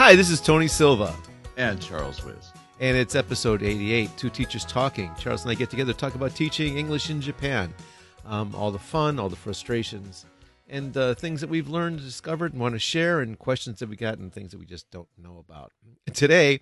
Hi, 0.00 0.16
this 0.16 0.30
is 0.30 0.40
Tony 0.40 0.66
Silva, 0.66 1.14
and 1.58 1.78
Charles 1.78 2.24
Wiz. 2.24 2.52
and 2.80 2.96
it's 2.96 3.14
episode 3.14 3.62
88 3.62 4.08
Two 4.16 4.30
Teachers 4.30 4.64
Talking. 4.64 5.10
Charles 5.18 5.42
and 5.42 5.50
I 5.50 5.54
get 5.54 5.68
together 5.68 5.92
to 5.92 5.98
talk 5.98 6.14
about 6.14 6.34
teaching 6.34 6.78
English 6.78 7.10
in 7.10 7.20
Japan. 7.20 7.74
Um, 8.24 8.54
all 8.54 8.70
the 8.70 8.78
fun, 8.78 9.18
all 9.18 9.28
the 9.28 9.36
frustrations, 9.36 10.24
and 10.70 10.96
uh, 10.96 11.12
things 11.12 11.42
that 11.42 11.50
we've 11.50 11.68
learned, 11.68 12.00
discovered, 12.00 12.52
and 12.52 12.62
want 12.62 12.74
to 12.76 12.78
share, 12.78 13.20
and 13.20 13.38
questions 13.38 13.80
that 13.80 13.90
we 13.90 13.96
got, 13.96 14.16
and 14.16 14.32
things 14.32 14.52
that 14.52 14.58
we 14.58 14.64
just 14.64 14.90
don't 14.90 15.06
know 15.18 15.36
about. 15.36 15.70
Today, 16.14 16.60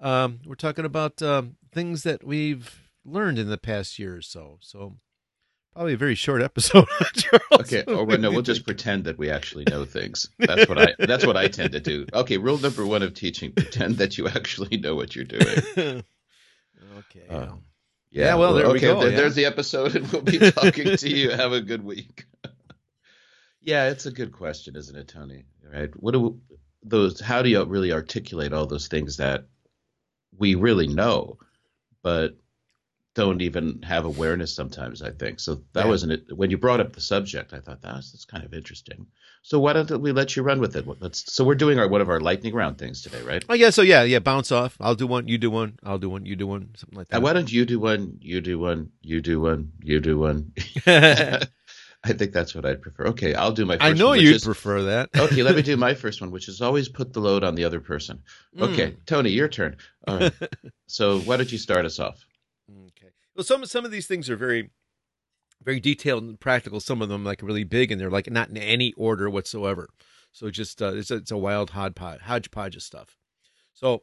um, 0.00 0.40
we're 0.46 0.54
talking 0.54 0.86
about 0.86 1.20
um, 1.20 1.56
things 1.70 2.02
that 2.04 2.24
we've 2.24 2.88
learned 3.04 3.38
in 3.38 3.50
the 3.50 3.58
past 3.58 3.98
year 3.98 4.16
or 4.16 4.22
so. 4.22 4.56
So, 4.62 4.96
probably 5.80 5.94
a 5.94 5.96
very 5.96 6.14
short 6.14 6.42
episode. 6.42 6.86
Charles. 7.14 7.42
Okay, 7.52 7.84
or 7.84 8.04
well, 8.04 8.18
no, 8.18 8.30
we'll 8.30 8.42
just 8.42 8.66
pretend 8.66 9.04
that 9.04 9.16
we 9.16 9.30
actually 9.30 9.64
know 9.64 9.86
things. 9.86 10.28
That's 10.38 10.68
what 10.68 10.78
I 10.78 10.94
that's 10.98 11.24
what 11.24 11.38
I 11.38 11.48
tend 11.48 11.72
to 11.72 11.80
do. 11.80 12.04
Okay, 12.12 12.36
rule 12.36 12.58
number 12.58 12.84
one 12.84 13.02
of 13.02 13.14
teaching: 13.14 13.52
pretend 13.52 13.96
that 13.96 14.18
you 14.18 14.28
actually 14.28 14.76
know 14.76 14.94
what 14.94 15.16
you're 15.16 15.24
doing. 15.24 15.42
okay. 15.78 17.26
Uh. 17.30 17.54
Yeah, 18.12 18.24
Yeah, 18.26 18.34
well, 18.34 18.52
there 18.52 18.68
we 18.70 18.78
go, 18.80 19.00
there- 19.00 19.10
yeah. 19.10 19.16
There's 19.16 19.36
the 19.36 19.46
episode, 19.46 19.96
and 19.96 20.06
we'll 20.12 20.20
be 20.20 20.38
talking 20.50 20.98
to 20.98 21.08
you. 21.08 21.30
Have 21.30 21.52
a 21.52 21.62
good 21.62 21.82
week. 21.82 22.26
yeah, 23.62 23.88
it's 23.88 24.04
a 24.04 24.10
good 24.10 24.32
question, 24.32 24.76
isn't 24.76 24.96
it, 24.96 25.08
Tony? 25.08 25.44
Right? 25.72 25.90
What 25.96 26.12
do 26.12 26.40
those? 26.82 27.20
How 27.20 27.40
do 27.40 27.48
you 27.48 27.64
really 27.64 27.92
articulate 27.92 28.52
all 28.52 28.66
those 28.66 28.88
things 28.88 29.16
that 29.16 29.46
we 30.36 30.56
really 30.56 30.88
know, 30.88 31.38
but 32.02 32.36
don't 33.14 33.42
even 33.42 33.82
have 33.82 34.04
awareness 34.04 34.54
sometimes? 34.54 35.02
I 35.02 35.10
think 35.10 35.40
so. 35.40 35.62
That 35.72 35.84
Yeah. 35.84 35.90
wasn't 35.90 36.12
it. 36.12 36.24
When 36.36 36.50
you 36.50 36.58
brought 36.58 36.80
up 36.80 36.92
the 36.92 37.00
subject, 37.00 37.52
I 37.52 37.60
thought 37.60 37.82
that's 37.82 38.12
that's 38.12 38.24
kind 38.24 38.44
of 38.44 38.54
interesting. 38.54 39.06
So 39.42 39.58
why 39.58 39.72
don't 39.72 39.90
we 40.02 40.12
let 40.12 40.36
you 40.36 40.42
run 40.42 40.60
with 40.60 40.76
it? 40.76 40.86
Let's. 41.00 41.32
So 41.32 41.44
we're 41.44 41.54
doing 41.54 41.78
our 41.78 41.88
one 41.88 42.00
of 42.02 42.08
our 42.10 42.20
lightning 42.20 42.54
round 42.54 42.78
things 42.78 43.02
today, 43.02 43.22
right? 43.22 43.44
Oh 43.48 43.54
yeah, 43.54 43.70
so 43.70 43.82
yeah, 43.82 44.02
yeah, 44.02 44.18
bounce 44.20 44.52
off. 44.52 44.76
I'll 44.80 44.94
do 44.94 45.06
one, 45.06 45.28
you 45.28 45.38
do 45.38 45.50
one, 45.50 45.78
I'll 45.82 45.98
do 45.98 46.10
one, 46.10 46.26
you 46.26 46.36
do 46.36 46.46
one, 46.46 46.70
something 46.76 46.96
like 46.98 47.08
that. 47.08 47.22
why 47.22 47.32
don't 47.32 47.50
you 47.50 47.64
do 47.64 47.80
one? 47.80 48.18
You 48.20 48.40
do 48.40 48.58
one. 48.58 48.90
You 49.02 49.20
do 49.20 49.40
one. 49.40 49.72
You 49.82 50.00
do 50.00 50.18
one. 50.18 50.52
I 52.02 52.14
think 52.14 52.32
that's 52.32 52.54
what 52.54 52.64
I'd 52.64 52.80
prefer. 52.80 53.08
Okay, 53.08 53.34
I'll 53.34 53.52
do 53.52 53.66
my 53.66 53.74
first 53.76 53.84
I 53.84 53.92
know 53.92 54.06
one, 54.08 54.18
which 54.18 54.26
you'd 54.26 54.36
is- 54.36 54.44
prefer 54.44 54.82
that. 54.84 55.10
okay, 55.16 55.42
let 55.42 55.54
me 55.56 55.62
do 55.62 55.76
my 55.76 55.94
first 55.94 56.20
one, 56.20 56.30
which 56.30 56.48
is 56.48 56.62
always 56.62 56.88
put 56.88 57.12
the 57.12 57.20
load 57.20 57.44
on 57.44 57.54
the 57.56 57.64
other 57.64 57.80
person. 57.80 58.22
Hmm. 58.56 58.62
Okay, 58.64 58.96
Tony, 59.06 59.30
your 59.30 59.48
turn. 59.48 59.76
Right. 60.08 60.32
so 60.86 61.20
why 61.20 61.36
don't 61.36 61.52
you 61.52 61.58
start 61.58 61.84
us 61.84 61.98
off? 61.98 62.24
Okay. 62.70 63.12
Well, 63.34 63.44
some 63.44 63.64
some 63.66 63.84
of 63.84 63.90
these 63.90 64.06
things 64.06 64.28
are 64.30 64.36
very, 64.36 64.70
very 65.62 65.80
detailed 65.80 66.24
and 66.24 66.38
practical. 66.38 66.80
Some 66.80 67.02
of 67.02 67.08
them 67.08 67.24
like 67.24 67.42
really 67.42 67.64
big, 67.64 67.90
and 67.90 68.00
they're 68.00 68.10
like 68.10 68.30
not 68.30 68.50
in 68.50 68.56
any 68.56 68.92
order 68.94 69.28
whatsoever. 69.28 69.88
So 70.32 70.50
just 70.50 70.80
uh, 70.80 70.94
it's 70.94 71.10
a, 71.10 71.16
it's 71.16 71.30
a 71.30 71.36
wild 71.36 71.70
hodgepodge 71.70 72.20
hodgepodge 72.22 72.76
of 72.76 72.82
stuff. 72.82 73.16
So, 73.72 74.02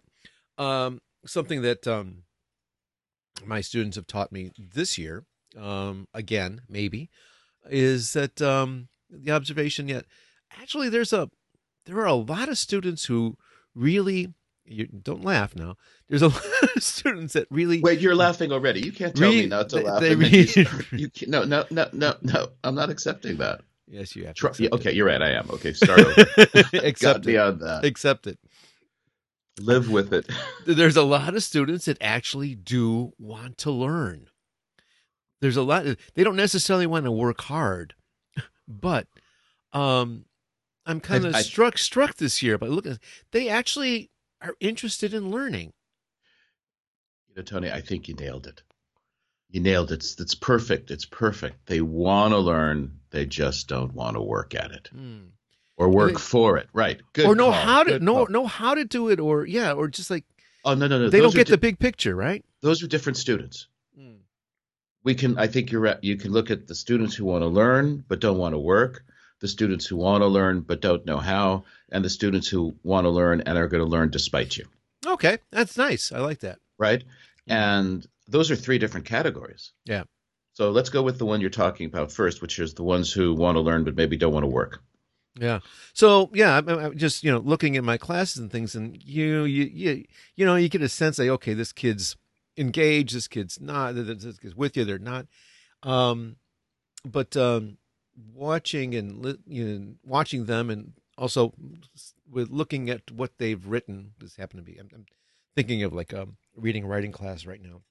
um, 0.57 1.01
something 1.25 1.61
that 1.61 1.87
um, 1.87 2.23
my 3.45 3.61
students 3.61 3.95
have 3.95 4.07
taught 4.07 4.31
me 4.31 4.51
this 4.57 4.97
year, 4.97 5.25
um, 5.57 6.07
again 6.13 6.61
maybe, 6.67 7.09
is 7.69 8.13
that 8.13 8.41
um, 8.41 8.89
the 9.09 9.31
observation 9.31 9.87
yet 9.87 10.05
actually 10.61 10.89
there's 10.89 11.13
a 11.13 11.29
there 11.85 11.97
are 11.97 12.05
a 12.05 12.13
lot 12.13 12.49
of 12.49 12.57
students 12.57 13.05
who 13.05 13.37
really 13.73 14.33
you 14.67 14.85
don't 14.87 15.23
laugh 15.23 15.55
now. 15.55 15.75
There's 16.09 16.21
a 16.21 16.27
lot 16.29 16.75
of 16.75 16.83
students 16.83 17.33
that 17.33 17.47
really 17.49 17.79
Wait, 17.79 17.99
you're 17.99 18.15
laughing 18.15 18.51
already. 18.51 18.81
You 18.81 18.91
can't 18.91 19.15
tell 19.15 19.29
me 19.29 19.45
not 19.47 19.69
to 19.69 19.77
they- 19.77 19.83
laugh. 19.83 20.01
they 20.01 20.15
then 20.15 20.31
you 20.31 20.65
you 20.91 21.09
no, 21.27 21.43
no, 21.43 21.65
no, 21.71 21.87
no, 21.93 22.15
no. 22.21 22.47
I'm 22.63 22.75
not 22.75 22.89
accepting 22.89 23.37
that. 23.37 23.61
Yes, 23.87 24.15
you 24.15 24.25
have 24.25 24.35
to 24.35 24.39
Try, 24.39 24.49
accept 24.49 24.73
okay, 24.73 24.91
you're 24.91 25.07
right. 25.07 25.21
I 25.21 25.31
am. 25.31 25.49
Okay, 25.49 25.71
start 25.73 25.99
over. 26.01 26.25
accept 26.85 27.19
it. 27.19 27.25
beyond 27.25 27.61
that. 27.61 27.85
Accept 27.85 28.27
it. 28.27 28.37
Live 29.59 29.89
with 29.89 30.13
it. 30.13 30.29
There's 30.65 30.97
a 30.97 31.03
lot 31.03 31.35
of 31.35 31.41
students 31.43 31.85
that 31.85 31.97
actually 32.01 32.53
do 32.53 33.13
want 33.17 33.57
to 33.59 33.71
learn. 33.71 34.27
There's 35.41 35.57
a 35.57 35.63
lot. 35.63 35.85
They 36.15 36.23
don't 36.23 36.35
necessarily 36.35 36.85
want 36.85 37.05
to 37.05 37.11
work 37.11 37.41
hard, 37.41 37.93
but 38.67 39.07
um, 39.71 40.25
I'm 40.85 40.99
kind 40.99 41.25
of 41.25 41.35
struck 41.37 41.77
struck 41.77 42.15
this 42.17 42.43
year 42.43 42.57
by 42.57 42.67
looking. 42.67 42.99
They 43.31 43.47
actually 43.49 44.11
are 44.41 44.55
interested 44.59 45.13
in 45.13 45.31
learning. 45.31 45.73
You 47.29 47.35
know, 47.35 47.41
Tony, 47.43 47.71
I 47.71 47.81
think 47.81 48.07
you 48.07 48.13
nailed 48.15 48.47
it. 48.47 48.61
You 49.49 49.61
nailed 49.61 49.91
it. 49.91 49.95
It's, 49.95 50.19
it's 50.19 50.35
perfect. 50.35 50.91
It's 50.91 51.05
perfect. 51.05 51.65
They 51.67 51.81
want 51.81 52.33
to 52.33 52.37
learn. 52.39 52.99
They 53.11 53.25
just 53.25 53.67
don't 53.67 53.93
want 53.93 54.15
to 54.15 54.21
work 54.21 54.53
at 54.55 54.71
it 54.71 54.89
Hmm. 54.91 55.27
or 55.77 55.89
work 55.89 56.13
They- 56.13 56.19
for 56.19 56.57
it. 56.57 56.67
Right. 56.73 57.01
Good. 57.13 57.25
or 57.27 57.35
know 57.35 57.45
call. 57.51 57.53
how 57.53 57.83
to 57.83 57.91
Good 57.91 58.03
know 58.03 58.15
call. 58.15 58.27
know 58.29 58.45
how 58.47 58.73
to 58.75 58.83
do 58.85 59.09
it, 59.09 59.19
or 59.19 59.45
yeah, 59.45 59.71
or 59.73 59.87
just 59.87 60.09
like 60.11 60.25
Oh 60.65 60.73
no, 60.73 60.87
no, 60.87 60.99
no. 60.99 61.09
they 61.09 61.19
Those 61.19 61.31
don't 61.33 61.39
get 61.39 61.47
di- 61.47 61.51
the 61.51 61.57
big 61.57 61.79
picture, 61.79 62.15
right? 62.15 62.43
Those 62.61 62.83
are 62.83 62.87
different 62.87 63.17
students. 63.17 63.67
We 65.03 65.15
can. 65.15 65.37
I 65.37 65.47
think 65.47 65.71
you're 65.71 65.79
right. 65.79 65.97
You 66.03 66.17
can 66.17 66.33
look 66.33 66.51
at 66.51 66.67
the 66.67 66.75
students 66.75 67.15
who 67.15 67.23
want 67.23 67.41
to 67.43 67.47
learn 67.47 68.03
but 68.09 68.19
don't 68.19 68.37
want 68.37 68.53
to 68.55 68.59
work. 68.59 69.05
The 69.39 69.47
students 69.47 69.85
who 69.85 69.95
want 69.97 70.21
to 70.23 70.27
learn 70.27 70.61
but 70.61 70.81
don't 70.81 71.05
know 71.05 71.17
how, 71.17 71.65
and 71.91 72.03
the 72.03 72.09
students 72.09 72.47
who 72.47 72.75
want 72.83 73.05
to 73.05 73.09
learn 73.09 73.41
and 73.41 73.57
are 73.57 73.67
going 73.67 73.83
to 73.83 73.89
learn 73.89 74.09
despite 74.09 74.57
you. 74.57 74.65
Okay, 75.05 75.37
that's 75.51 75.77
nice. 75.77 76.11
I 76.11 76.19
like 76.19 76.39
that. 76.39 76.59
right? 76.79 77.03
And 77.47 78.05
those 78.27 78.51
are 78.51 78.55
three 78.55 78.77
different 78.77 79.05
categories. 79.05 79.71
Yeah. 79.85 80.03
So 80.53 80.71
let's 80.71 80.89
go 80.89 81.03
with 81.03 81.19
the 81.19 81.25
one 81.25 81.39
you're 81.39 81.49
talking 81.51 81.85
about 81.85 82.11
first, 82.11 82.41
which 82.41 82.57
is 82.59 82.73
the 82.73 82.83
ones 82.83 83.13
who 83.13 83.33
want 83.33 83.55
to 83.55 83.61
learn 83.61 83.83
but 83.83 83.95
maybe 83.95 84.17
don't 84.17 84.33
want 84.33 84.43
to 84.43 84.47
work. 84.47 84.81
Yeah. 85.39 85.59
So 85.93 86.31
yeah, 86.33 86.57
I'm, 86.57 86.67
I'm 86.67 86.97
just 86.97 87.23
you 87.23 87.31
know 87.31 87.37
looking 87.37 87.77
at 87.77 87.83
my 87.83 87.97
classes 87.97 88.39
and 88.39 88.51
things, 88.51 88.75
and 88.75 88.97
you 89.03 89.43
you 89.43 89.65
you 89.65 90.05
you 90.35 90.45
know 90.45 90.55
you 90.55 90.67
get 90.67 90.81
a 90.81 90.89
sense 90.89 91.19
like 91.19 91.29
okay, 91.29 91.53
this 91.53 91.71
kid's 91.71 92.17
engaged, 92.57 93.15
this 93.15 93.27
kid's 93.27 93.61
not, 93.61 93.93
this 93.93 94.23
this 94.23 94.39
kid's 94.39 94.55
with 94.55 94.75
you, 94.75 94.83
they're 94.83 94.97
not. 94.97 95.27
Um, 95.83 96.37
but 97.05 97.37
um, 97.37 97.77
watching 98.33 98.95
and 98.95 99.37
you 99.47 99.65
know 99.65 99.93
watching 100.03 100.45
them, 100.45 100.69
and 100.69 100.93
also 101.17 101.53
with 102.29 102.49
looking 102.49 102.89
at 102.89 103.11
what 103.11 103.37
they've 103.37 103.65
written. 103.65 104.13
This 104.19 104.35
happened 104.35 104.65
to 104.65 104.71
be. 104.71 104.77
I'm, 104.77 104.89
I'm 104.93 105.05
thinking 105.55 105.83
of 105.83 105.93
like 105.93 106.13
a 106.13 106.27
reading 106.55 106.85
writing 106.85 107.11
class 107.11 107.45
right 107.45 107.61
now, 107.61 107.81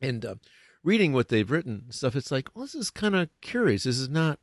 and 0.00 0.24
uh, 0.24 0.34
reading 0.82 1.12
what 1.12 1.28
they've 1.28 1.50
written 1.50 1.86
stuff. 1.90 2.16
It's 2.16 2.30
like, 2.30 2.48
well, 2.54 2.64
this 2.64 2.74
is 2.74 2.90
kind 2.90 3.16
of 3.16 3.28
curious. 3.40 3.84
This 3.84 3.98
is 3.98 4.08
not 4.08 4.38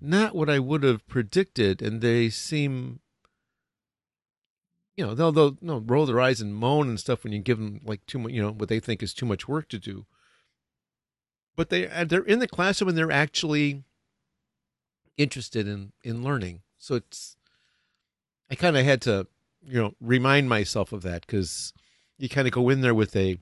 not 0.00 0.34
what 0.34 0.50
I 0.50 0.58
would 0.58 0.82
have 0.82 1.06
predicted, 1.06 1.82
and 1.82 2.00
they 2.00 2.28
seem, 2.28 3.00
you 4.96 5.06
know, 5.06 5.14
they'll 5.14 5.32
they'll 5.32 5.56
no 5.60 5.78
roll 5.78 6.06
their 6.06 6.20
eyes 6.20 6.40
and 6.40 6.54
moan 6.54 6.88
and 6.88 7.00
stuff 7.00 7.24
when 7.24 7.32
you 7.32 7.40
give 7.40 7.58
them 7.58 7.80
like 7.84 8.04
too 8.06 8.18
much, 8.18 8.32
you 8.32 8.42
know, 8.42 8.52
what 8.52 8.68
they 8.68 8.80
think 8.80 9.02
is 9.02 9.14
too 9.14 9.26
much 9.26 9.48
work 9.48 9.68
to 9.68 9.78
do. 9.78 10.06
But 11.56 11.70
they 11.70 11.88
uh, 11.88 12.04
they're 12.04 12.22
in 12.22 12.38
the 12.38 12.48
classroom 12.48 12.88
and 12.88 12.98
they're 12.98 13.12
actually 13.12 13.84
interested 15.16 15.66
in 15.66 15.92
in 16.02 16.22
learning. 16.22 16.62
So 16.78 16.96
it's 16.96 17.36
I 18.50 18.54
kind 18.54 18.76
of 18.76 18.84
had 18.84 19.00
to, 19.02 19.26
you 19.64 19.80
know, 19.80 19.94
remind 20.00 20.48
myself 20.48 20.92
of 20.92 21.02
that 21.02 21.26
because 21.26 21.72
you 22.18 22.28
kind 22.28 22.46
of 22.46 22.52
go 22.52 22.68
in 22.68 22.80
there 22.80 22.94
with 22.94 23.14
a 23.16 23.38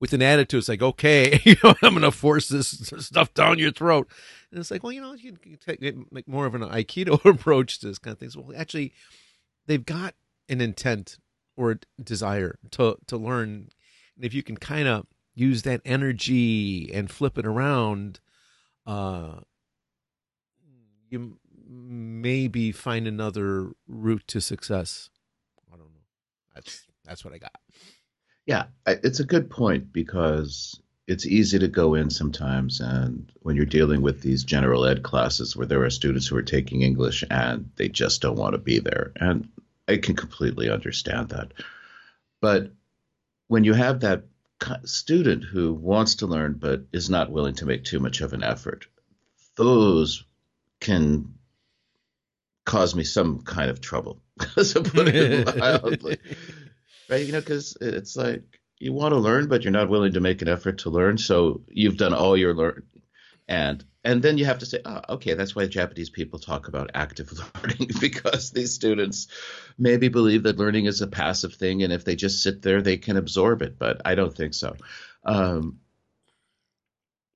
with 0.00 0.12
an 0.12 0.20
attitude. 0.20 0.58
It's 0.58 0.68
like, 0.68 0.82
okay, 0.82 1.40
you 1.44 1.54
know, 1.62 1.74
I'm 1.82 1.92
going 1.92 2.02
to 2.02 2.10
force 2.10 2.48
this 2.48 2.68
stuff 2.98 3.32
down 3.34 3.58
your 3.58 3.70
throat. 3.70 4.10
And 4.50 4.58
it's 4.58 4.70
like, 4.70 4.82
well, 4.82 4.92
you 4.92 5.00
know, 5.00 5.14
you 5.14 5.32
can 5.32 5.56
take 5.58 5.80
make 6.12 6.28
more 6.28 6.44
of 6.44 6.54
an 6.54 6.62
Aikido 6.62 7.24
approach 7.30 7.78
to 7.78 7.86
this 7.86 7.98
kind 7.98 8.12
of 8.12 8.18
things. 8.18 8.36
Well, 8.36 8.52
actually, 8.56 8.92
they've 9.66 9.84
got 9.84 10.14
an 10.48 10.60
intent 10.60 11.18
or 11.56 11.78
desire 12.02 12.58
to 12.72 12.96
to 13.06 13.16
learn, 13.16 13.68
and 14.16 14.24
if 14.24 14.34
you 14.34 14.42
can 14.42 14.56
kind 14.56 14.88
of 14.88 15.06
use 15.34 15.62
that 15.62 15.80
energy 15.84 16.92
and 16.92 17.10
flip 17.10 17.38
it 17.38 17.46
around, 17.46 18.20
uh, 18.86 19.36
you 21.12 21.38
maybe 21.68 22.72
find 22.72 23.06
another 23.06 23.72
route 23.86 24.24
to 24.28 24.40
success. 24.40 25.10
I 25.72 25.76
don't 25.76 25.92
know. 25.92 26.00
That's 26.54 26.86
that's 27.04 27.24
what 27.24 27.34
I 27.34 27.38
got. 27.38 27.60
Yeah, 28.46 28.64
it's 28.86 29.20
a 29.20 29.24
good 29.24 29.50
point 29.50 29.92
because 29.92 30.80
it's 31.06 31.26
easy 31.26 31.58
to 31.58 31.68
go 31.68 31.94
in 31.94 32.10
sometimes, 32.10 32.80
and 32.80 33.30
when 33.40 33.56
you're 33.56 33.66
dealing 33.66 34.02
with 34.02 34.20
these 34.22 34.44
general 34.44 34.84
ed 34.84 35.02
classes 35.02 35.56
where 35.56 35.66
there 35.66 35.84
are 35.84 35.90
students 35.90 36.26
who 36.26 36.36
are 36.36 36.42
taking 36.42 36.82
English 36.82 37.24
and 37.30 37.70
they 37.76 37.88
just 37.88 38.22
don't 38.22 38.38
want 38.38 38.54
to 38.54 38.58
be 38.58 38.78
there, 38.78 39.12
and 39.16 39.48
I 39.86 39.98
can 39.98 40.16
completely 40.16 40.70
understand 40.70 41.30
that. 41.30 41.52
But 42.40 42.72
when 43.48 43.64
you 43.64 43.74
have 43.74 44.00
that 44.00 44.24
student 44.84 45.44
who 45.44 45.74
wants 45.74 46.16
to 46.16 46.26
learn 46.26 46.54
but 46.54 46.82
is 46.92 47.10
not 47.10 47.30
willing 47.30 47.54
to 47.56 47.66
make 47.66 47.84
too 47.84 48.00
much 48.00 48.20
of 48.20 48.32
an 48.32 48.42
effort, 48.42 48.86
those 49.56 50.24
can 50.82 51.34
cause 52.64 52.94
me 52.94 53.04
some 53.04 53.42
kind 53.42 53.70
of 53.70 53.80
trouble, 53.80 54.22
to 54.40 54.82
put 54.82 55.08
it 55.08 55.56
mildly 55.56 56.18
right? 57.08 57.26
You 57.26 57.32
know, 57.32 57.40
because 57.40 57.76
it's 57.80 58.16
like 58.16 58.42
you 58.78 58.92
want 58.92 59.12
to 59.12 59.18
learn, 59.18 59.48
but 59.48 59.62
you're 59.64 59.72
not 59.72 59.88
willing 59.88 60.14
to 60.14 60.20
make 60.20 60.42
an 60.42 60.48
effort 60.48 60.78
to 60.78 60.90
learn. 60.90 61.18
So 61.18 61.62
you've 61.68 61.96
done 61.96 62.14
all 62.14 62.36
your 62.36 62.54
learn, 62.54 62.84
And 63.48 63.84
and 64.04 64.22
then 64.22 64.38
you 64.38 64.46
have 64.46 64.58
to 64.60 64.66
say, 64.66 64.80
oh, 64.84 65.02
okay, 65.10 65.34
that's 65.34 65.54
why 65.56 65.66
Japanese 65.66 66.10
people 66.10 66.38
talk 66.40 66.68
about 66.68 66.90
active 66.94 67.32
learning 67.64 67.90
because 68.00 68.50
these 68.52 68.74
students 68.74 69.28
maybe 69.78 70.08
believe 70.08 70.44
that 70.44 70.58
learning 70.58 70.86
is 70.86 71.02
a 71.02 71.06
passive 71.08 71.54
thing, 71.54 71.82
and 71.82 71.92
if 71.92 72.04
they 72.04 72.16
just 72.16 72.42
sit 72.42 72.62
there, 72.62 72.82
they 72.82 72.98
can 72.98 73.16
absorb 73.16 73.62
it. 73.62 73.78
But 73.78 74.02
I 74.04 74.14
don't 74.16 74.36
think 74.36 74.54
so. 74.54 74.76
Um, 75.24 75.80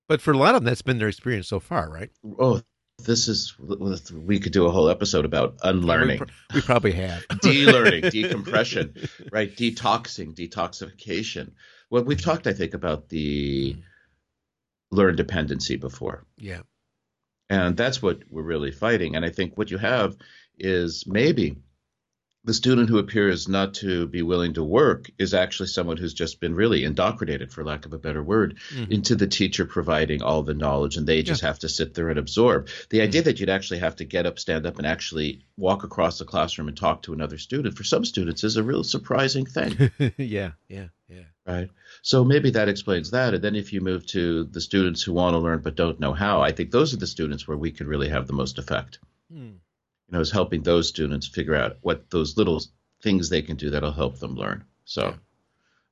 but 0.08 0.20
for 0.20 0.32
a 0.32 0.38
lot 0.38 0.54
of 0.54 0.62
them, 0.62 0.66
that's 0.66 0.82
been 0.82 0.98
their 0.98 1.08
experience 1.08 1.48
so 1.48 1.60
far, 1.60 1.90
right? 1.90 2.10
Oh, 2.38 2.62
this 2.98 3.28
is 3.28 3.54
we 3.58 4.38
could 4.40 4.52
do 4.52 4.66
a 4.66 4.70
whole 4.70 4.88
episode 4.88 5.24
about 5.24 5.58
unlearning. 5.62 6.20
We, 6.20 6.26
we 6.56 6.60
probably 6.62 6.92
have 6.92 7.26
de-learning, 7.42 8.10
decompression, 8.10 8.94
right? 9.30 9.54
Detoxing, 9.54 10.34
detoxification. 10.34 11.52
Well, 11.90 12.04
we've 12.04 12.22
talked, 12.22 12.46
I 12.46 12.52
think, 12.52 12.74
about 12.74 13.08
the 13.08 13.76
learn 14.90 15.16
dependency 15.16 15.76
before. 15.76 16.24
Yeah, 16.36 16.62
and 17.50 17.76
that's 17.76 18.02
what 18.02 18.20
we're 18.30 18.42
really 18.42 18.72
fighting. 18.72 19.14
And 19.14 19.24
I 19.24 19.30
think 19.30 19.56
what 19.56 19.70
you 19.70 19.78
have 19.78 20.16
is 20.58 21.04
maybe 21.06 21.56
the 22.46 22.54
student 22.54 22.88
who 22.88 22.98
appears 22.98 23.48
not 23.48 23.74
to 23.74 24.06
be 24.06 24.22
willing 24.22 24.54
to 24.54 24.62
work 24.62 25.10
is 25.18 25.34
actually 25.34 25.66
someone 25.66 25.96
who's 25.96 26.14
just 26.14 26.40
been 26.40 26.54
really 26.54 26.84
indoctrinated, 26.84 27.52
for 27.52 27.64
lack 27.64 27.84
of 27.86 27.92
a 27.92 27.98
better 27.98 28.22
word, 28.22 28.58
mm-hmm. 28.72 28.92
into 28.92 29.16
the 29.16 29.26
teacher 29.26 29.66
providing 29.66 30.22
all 30.22 30.44
the 30.44 30.54
knowledge, 30.54 30.96
and 30.96 31.08
they 31.08 31.22
just 31.22 31.42
yeah. 31.42 31.48
have 31.48 31.58
to 31.58 31.68
sit 31.68 31.94
there 31.94 32.08
and 32.08 32.20
absorb. 32.20 32.68
The 32.88 33.00
idea 33.00 33.20
mm-hmm. 33.20 33.26
that 33.26 33.40
you'd 33.40 33.50
actually 33.50 33.80
have 33.80 33.96
to 33.96 34.04
get 34.04 34.26
up, 34.26 34.38
stand 34.38 34.64
up, 34.64 34.78
and 34.78 34.86
actually 34.86 35.44
walk 35.56 35.82
across 35.82 36.20
the 36.20 36.24
classroom 36.24 36.68
and 36.68 36.76
talk 36.76 37.02
to 37.02 37.12
another 37.12 37.36
student 37.36 37.76
for 37.76 37.82
some 37.82 38.04
students 38.04 38.44
is 38.44 38.56
a 38.56 38.62
real 38.62 38.84
surprising 38.84 39.44
thing. 39.44 39.90
yeah, 40.16 40.52
yeah, 40.68 40.86
yeah. 41.08 41.24
Right. 41.44 41.68
So 42.02 42.24
maybe 42.24 42.50
that 42.52 42.68
explains 42.68 43.10
that. 43.10 43.34
And 43.34 43.42
then 43.42 43.56
if 43.56 43.72
you 43.72 43.80
move 43.80 44.06
to 44.06 44.44
the 44.44 44.60
students 44.60 45.02
who 45.02 45.12
want 45.12 45.34
to 45.34 45.38
learn 45.38 45.62
but 45.62 45.74
don't 45.74 45.98
know 45.98 46.12
how, 46.12 46.42
I 46.42 46.52
think 46.52 46.70
those 46.70 46.94
are 46.94 46.98
the 46.98 47.06
students 47.08 47.46
where 47.46 47.56
we 47.56 47.72
could 47.72 47.88
really 47.88 48.08
have 48.08 48.28
the 48.28 48.32
most 48.32 48.58
effect. 48.58 49.00
Mm 49.32 49.56
you 50.08 50.12
know, 50.12 50.20
is 50.20 50.30
helping 50.30 50.62
those 50.62 50.88
students 50.88 51.26
figure 51.26 51.54
out 51.54 51.78
what 51.82 52.10
those 52.10 52.36
little 52.36 52.62
things 53.02 53.28
they 53.28 53.42
can 53.42 53.56
do 53.56 53.70
that'll 53.70 53.92
help 53.92 54.18
them 54.18 54.34
learn. 54.34 54.64
So, 54.84 55.14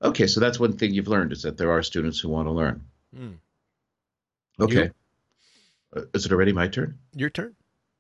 okay, 0.03 0.27
so 0.27 0.41
that's 0.41 0.61
one 0.61 0.77
thing 0.77 0.95
you've 0.95 1.09
learned 1.09 1.33
is 1.33 1.43
that 1.43 1.57
there 1.57 1.73
are 1.73 1.83
students 1.83 2.19
who 2.19 2.29
want 2.29 2.47
to 2.47 2.53
learn. 2.53 2.85
Mm. 3.17 3.35
Okay. 4.61 4.91
Uh, 5.97 6.03
is 6.13 6.27
it 6.27 6.33
already 6.33 6.53
my 6.53 6.69
turn? 6.69 6.99
Your 7.15 7.31
turn. 7.31 7.55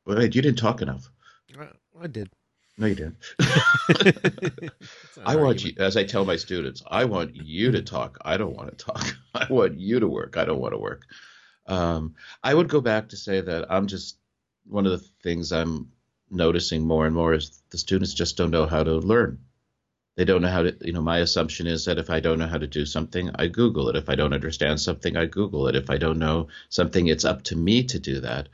Wait, 0.06 0.34
you 0.34 0.42
didn't 0.42 0.58
talk 0.58 0.82
enough. 0.82 1.10
Uh, 1.58 1.66
I 2.00 2.06
did. 2.06 2.30
No, 2.76 2.86
you 2.86 2.94
didn't. 2.94 3.16
I 5.24 5.36
want 5.36 5.64
you, 5.64 5.72
as 5.78 5.96
I 5.96 6.04
tell 6.04 6.24
my 6.24 6.36
students, 6.36 6.82
I 6.86 7.04
want 7.04 7.36
you 7.36 7.70
to 7.72 7.82
talk. 7.82 8.18
I 8.24 8.36
don't 8.36 8.56
want 8.56 8.76
to 8.76 8.84
talk. 8.84 9.16
I 9.34 9.46
want 9.48 9.78
you 9.78 10.00
to 10.00 10.08
work. 10.08 10.36
I 10.36 10.44
don't 10.44 10.60
want 10.60 10.74
to 10.74 10.78
work. 10.78 11.02
Um, 11.66 12.14
I 12.42 12.52
would 12.52 12.68
go 12.68 12.80
back 12.80 13.10
to 13.10 13.16
say 13.16 13.40
that 13.40 13.70
I'm 13.70 13.86
just 13.86 14.18
one 14.66 14.86
of 14.86 14.92
the 14.92 15.06
things 15.22 15.52
I'm 15.52 15.90
noticing 16.34 16.82
more 16.82 17.06
and 17.06 17.14
more 17.14 17.34
is 17.34 17.62
the 17.70 17.78
students 17.78 18.14
just 18.14 18.36
don't 18.36 18.50
know 18.50 18.66
how 18.66 18.82
to 18.82 18.94
learn. 18.94 19.38
They 20.16 20.24
don't 20.24 20.42
know 20.42 20.48
how 20.48 20.62
to, 20.62 20.76
you 20.80 20.92
know, 20.92 21.02
my 21.02 21.18
assumption 21.18 21.66
is 21.66 21.86
that 21.86 21.98
if 21.98 22.08
I 22.08 22.20
don't 22.20 22.38
know 22.38 22.46
how 22.46 22.58
to 22.58 22.68
do 22.68 22.86
something, 22.86 23.30
I 23.34 23.48
Google 23.48 23.88
it. 23.88 23.96
If 23.96 24.08
I 24.08 24.14
don't 24.14 24.32
understand 24.32 24.80
something, 24.80 25.16
I 25.16 25.26
Google 25.26 25.66
it. 25.66 25.74
If 25.74 25.90
I 25.90 25.96
don't 25.96 26.18
know 26.18 26.48
something, 26.68 27.08
it's 27.08 27.24
up 27.24 27.42
to 27.44 27.56
me 27.56 27.82
to 27.84 27.98
do 27.98 28.20
that. 28.20 28.48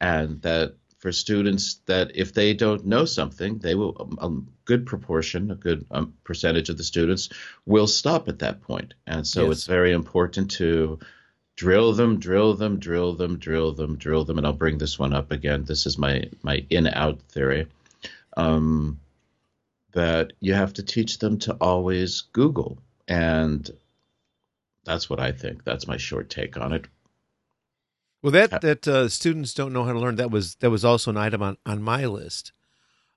And 0.00 0.40
that 0.42 0.74
for 0.98 1.12
students, 1.12 1.80
that 1.86 2.12
if 2.14 2.32
they 2.32 2.54
don't 2.54 2.86
know 2.86 3.04
something, 3.04 3.58
they 3.58 3.74
will, 3.74 4.16
a 4.22 4.30
good 4.64 4.86
proportion, 4.86 5.50
a 5.50 5.54
good 5.54 5.84
um, 5.90 6.14
percentage 6.24 6.70
of 6.70 6.78
the 6.78 6.84
students 6.84 7.28
will 7.66 7.88
stop 7.88 8.28
at 8.28 8.38
that 8.38 8.62
point. 8.62 8.94
And 9.06 9.26
so 9.26 9.42
yes. 9.42 9.52
it's 9.52 9.66
very 9.66 9.92
important 9.92 10.52
to, 10.52 10.98
drill 11.62 11.92
them, 11.92 12.18
drill 12.18 12.54
them, 12.54 12.80
drill 12.80 13.14
them, 13.14 13.38
drill 13.38 13.72
them, 13.72 13.96
drill 13.96 14.24
them, 14.24 14.36
and 14.36 14.44
I'll 14.44 14.52
bring 14.52 14.78
this 14.78 14.98
one 14.98 15.12
up 15.12 15.30
again. 15.30 15.62
This 15.62 15.86
is 15.86 15.96
my 15.96 16.28
my 16.42 16.66
in 16.70 16.88
out 16.88 17.20
theory. 17.28 17.68
Um, 18.36 18.98
that 19.92 20.32
you 20.40 20.54
have 20.54 20.72
to 20.72 20.82
teach 20.82 21.20
them 21.20 21.38
to 21.38 21.52
always 21.60 22.22
Google, 22.32 22.78
and 23.06 23.70
that's 24.84 25.08
what 25.08 25.20
I 25.20 25.30
think. 25.30 25.62
That's 25.62 25.86
my 25.86 25.98
short 25.98 26.30
take 26.30 26.56
on 26.56 26.72
it. 26.72 26.86
Well, 28.22 28.32
that 28.32 28.60
that 28.62 28.88
uh, 28.88 29.08
students 29.08 29.54
don't 29.54 29.72
know 29.72 29.84
how 29.84 29.92
to 29.92 30.00
learn 30.00 30.16
that 30.16 30.32
was 30.32 30.56
that 30.56 30.70
was 30.70 30.84
also 30.84 31.12
an 31.12 31.16
item 31.16 31.42
on 31.42 31.58
on 31.64 31.80
my 31.80 32.06
list, 32.06 32.50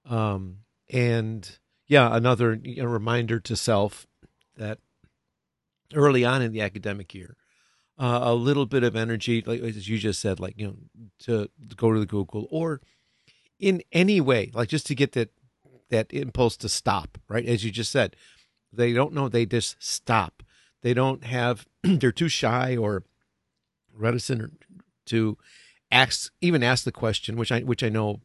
um, 0.08 0.58
and 0.88 1.50
yeah, 1.88 2.16
another 2.16 2.60
you 2.62 2.84
know, 2.84 2.90
reminder 2.90 3.40
to 3.40 3.56
self 3.56 4.06
that 4.56 4.78
early 5.96 6.24
on 6.24 6.44
in 6.44 6.52
the 6.52 6.62
academic 6.62 7.16
year, 7.16 7.38
uh, 7.98 8.20
a 8.24 8.34
little 8.34 8.66
bit 8.66 8.84
of 8.84 8.96
energy, 8.96 9.44
like 9.46 9.62
as 9.62 9.88
you 9.88 9.98
just 9.98 10.20
said, 10.20 10.40
like 10.40 10.56
you 10.58 10.68
know, 10.68 10.76
to 11.20 11.50
go 11.76 11.94
to 11.94 12.00
the 12.00 12.06
Google 12.06 12.48
or 12.52 12.82
in 13.60 13.82
any 13.92 14.20
way, 14.20 14.52
like 14.54 14.70
just 14.70 14.86
to 14.88 14.96
get 14.96 15.14
that 15.14 15.30
that 15.90 16.12
impulse 16.12 16.58
to 16.58 16.70
stop, 16.70 17.18
right? 17.30 17.46
As 17.46 17.64
you 17.64 17.72
just 17.72 17.92
said, 17.92 18.16
they 18.72 18.94
don't 18.94 19.14
know, 19.14 19.30
they 19.30 19.46
just 19.46 19.76
stop. 19.80 20.44
They 20.82 20.94
don't 20.94 21.24
have, 21.24 21.66
they're 21.84 22.12
too 22.12 22.30
shy 22.30 22.76
or 22.76 23.04
reticent 23.94 24.64
to 25.08 25.38
ask, 25.92 26.32
even 26.42 26.64
ask 26.64 26.84
the 26.84 26.92
question, 26.92 27.38
which 27.38 27.52
I 27.52 27.62
which 27.62 27.84
I 27.84 27.90
know 27.90 28.22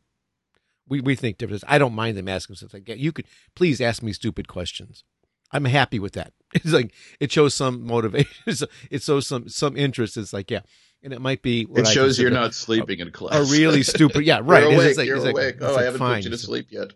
we 0.88 1.00
we 1.00 1.14
think 1.14 1.38
different. 1.38 1.64
I 1.66 1.78
don't 1.78 1.94
mind 1.94 2.16
them 2.16 2.28
asking 2.28 2.56
something. 2.56 2.84
Like, 2.86 2.98
you 2.98 3.12
could 3.12 3.26
please 3.54 3.80
ask 3.80 4.02
me 4.02 4.12
stupid 4.12 4.48
questions. 4.48 5.04
I'm 5.52 5.64
happy 5.64 5.98
with 5.98 6.12
that. 6.14 6.32
It's 6.54 6.72
like 6.72 6.92
it 7.20 7.30
shows 7.30 7.54
some 7.54 7.86
motivation. 7.86 8.28
It 8.90 9.02
shows 9.02 9.26
some 9.26 9.48
some 9.48 9.76
interest. 9.76 10.16
It's 10.16 10.32
like 10.32 10.50
yeah, 10.50 10.60
and 11.02 11.12
it 11.12 11.20
might 11.20 11.42
be. 11.42 11.66
It 11.76 11.86
shows 11.86 12.18
you're 12.18 12.30
not 12.30 12.54
sleeping 12.54 13.00
a, 13.00 13.04
in 13.04 13.12
class. 13.12 13.48
A 13.48 13.52
really 13.52 13.82
stupid. 13.94 14.24
Yeah, 14.24 14.40
right. 14.42 14.64
you're 14.64 14.72
awake. 14.72 14.96
Like, 14.96 15.06
you're 15.06 15.16
awake. 15.18 15.34
Like, 15.34 15.58
oh, 15.60 15.76
I 15.76 15.84
haven't 15.84 15.98
fine. 15.98 16.16
put 16.16 16.24
you 16.24 16.30
to 16.30 16.38
sleep 16.38 16.66
yet. 16.70 16.92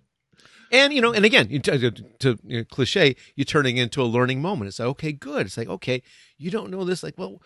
And 0.72 0.92
you 0.92 1.00
know, 1.00 1.12
and 1.12 1.24
again, 1.24 1.48
you 1.50 1.60
to, 1.60 1.90
to 1.90 2.38
you 2.44 2.58
know, 2.58 2.64
cliche, 2.64 3.14
you're 3.36 3.44
turning 3.44 3.76
into 3.76 4.02
a 4.02 4.04
learning 4.04 4.42
moment. 4.42 4.68
It's 4.68 4.80
like 4.80 4.88
okay, 4.88 5.12
good. 5.12 5.46
It's 5.46 5.56
like 5.56 5.68
okay, 5.68 6.02
you 6.36 6.50
don't 6.50 6.70
know 6.70 6.84
this. 6.84 7.04
Like 7.04 7.16
well, 7.16 7.40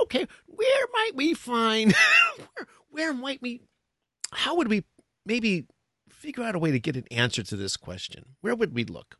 okay, 0.00 0.26
where 0.46 0.86
might 0.92 1.12
we 1.16 1.34
find? 1.34 1.94
where, 2.54 2.66
where 2.90 3.12
might 3.14 3.42
we? 3.42 3.62
How 4.32 4.54
would 4.54 4.68
we 4.68 4.84
maybe 5.24 5.66
figure 6.08 6.44
out 6.44 6.54
a 6.54 6.60
way 6.60 6.70
to 6.70 6.78
get 6.78 6.96
an 6.96 7.06
answer 7.10 7.42
to 7.42 7.56
this 7.56 7.76
question? 7.76 8.36
Where 8.40 8.54
would 8.54 8.72
we 8.72 8.84
look? 8.84 9.16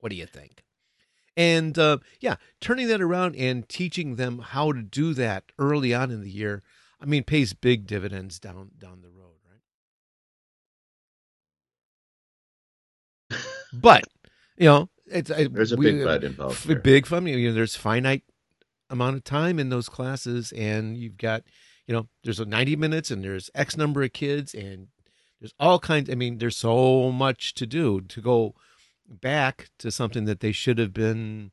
What 0.00 0.08
do 0.08 0.16
you 0.16 0.26
think? 0.26 0.64
And 1.36 1.78
uh, 1.78 1.98
yeah, 2.20 2.36
turning 2.60 2.88
that 2.88 3.00
around 3.00 3.36
and 3.36 3.68
teaching 3.68 4.16
them 4.16 4.40
how 4.40 4.72
to 4.72 4.82
do 4.82 5.14
that 5.14 5.44
early 5.58 5.94
on 5.94 6.10
in 6.10 6.20
the 6.20 6.30
year, 6.30 6.62
I 7.00 7.06
mean, 7.06 7.24
pays 7.24 7.52
big 7.54 7.86
dividends 7.86 8.38
down 8.38 8.72
down 8.78 9.00
the 9.02 9.08
road, 9.08 9.36
right? 13.30 13.40
but 13.72 14.04
you 14.56 14.66
know, 14.66 14.90
it's 15.06 15.30
there's 15.30 15.72
a 15.72 15.76
we, 15.76 15.92
big 15.92 16.04
but 16.04 16.24
involved. 16.24 16.70
F- 16.70 16.82
big 16.82 17.06
fun. 17.06 17.26
You 17.26 17.48
know, 17.48 17.54
there's 17.54 17.76
finite 17.76 18.24
amount 18.90 19.16
of 19.16 19.24
time 19.24 19.58
in 19.58 19.70
those 19.70 19.88
classes, 19.88 20.52
and 20.52 20.96
you've 20.96 21.16
got, 21.16 21.42
you 21.86 21.94
know, 21.94 22.08
there's 22.24 22.40
a 22.40 22.44
90 22.44 22.76
minutes, 22.76 23.10
and 23.10 23.24
there's 23.24 23.50
X 23.54 23.76
number 23.76 24.02
of 24.02 24.12
kids, 24.12 24.54
and 24.54 24.88
there's 25.40 25.54
all 25.58 25.78
kinds. 25.78 26.10
I 26.10 26.14
mean, 26.14 26.38
there's 26.38 26.56
so 26.56 27.10
much 27.10 27.54
to 27.54 27.66
do 27.66 28.02
to 28.02 28.20
go 28.20 28.54
back 29.20 29.70
to 29.78 29.90
something 29.90 30.24
that 30.24 30.40
they 30.40 30.52
should 30.52 30.78
have 30.78 30.92
been 30.92 31.52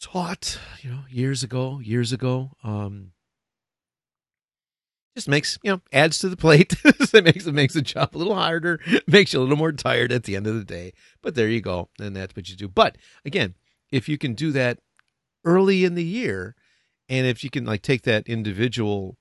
taught, 0.00 0.58
you 0.80 0.90
know, 0.90 1.00
years 1.10 1.42
ago, 1.42 1.80
years 1.80 2.12
ago. 2.12 2.52
Um, 2.62 3.12
just 5.14 5.28
makes 5.28 5.58
you 5.64 5.72
know 5.72 5.80
adds 5.92 6.18
to 6.20 6.28
the 6.28 6.36
plate. 6.36 6.76
it 6.84 7.24
makes 7.24 7.46
it 7.46 7.54
makes 7.54 7.74
the 7.74 7.82
job 7.82 8.10
a 8.14 8.18
little 8.18 8.34
harder, 8.34 8.80
makes 9.06 9.32
you 9.32 9.40
a 9.40 9.42
little 9.42 9.56
more 9.56 9.72
tired 9.72 10.12
at 10.12 10.24
the 10.24 10.36
end 10.36 10.46
of 10.46 10.54
the 10.54 10.64
day. 10.64 10.92
But 11.22 11.34
there 11.34 11.48
you 11.48 11.60
go, 11.60 11.88
and 12.00 12.14
that's 12.14 12.36
what 12.36 12.48
you 12.48 12.56
do. 12.56 12.68
But 12.68 12.96
again, 13.24 13.54
if 13.90 14.08
you 14.08 14.16
can 14.16 14.34
do 14.34 14.52
that 14.52 14.78
early 15.44 15.84
in 15.84 15.94
the 15.94 16.04
year, 16.04 16.54
and 17.08 17.26
if 17.26 17.42
you 17.42 17.50
can 17.50 17.64
like 17.64 17.82
take 17.82 18.02
that 18.02 18.28
individual 18.28 19.18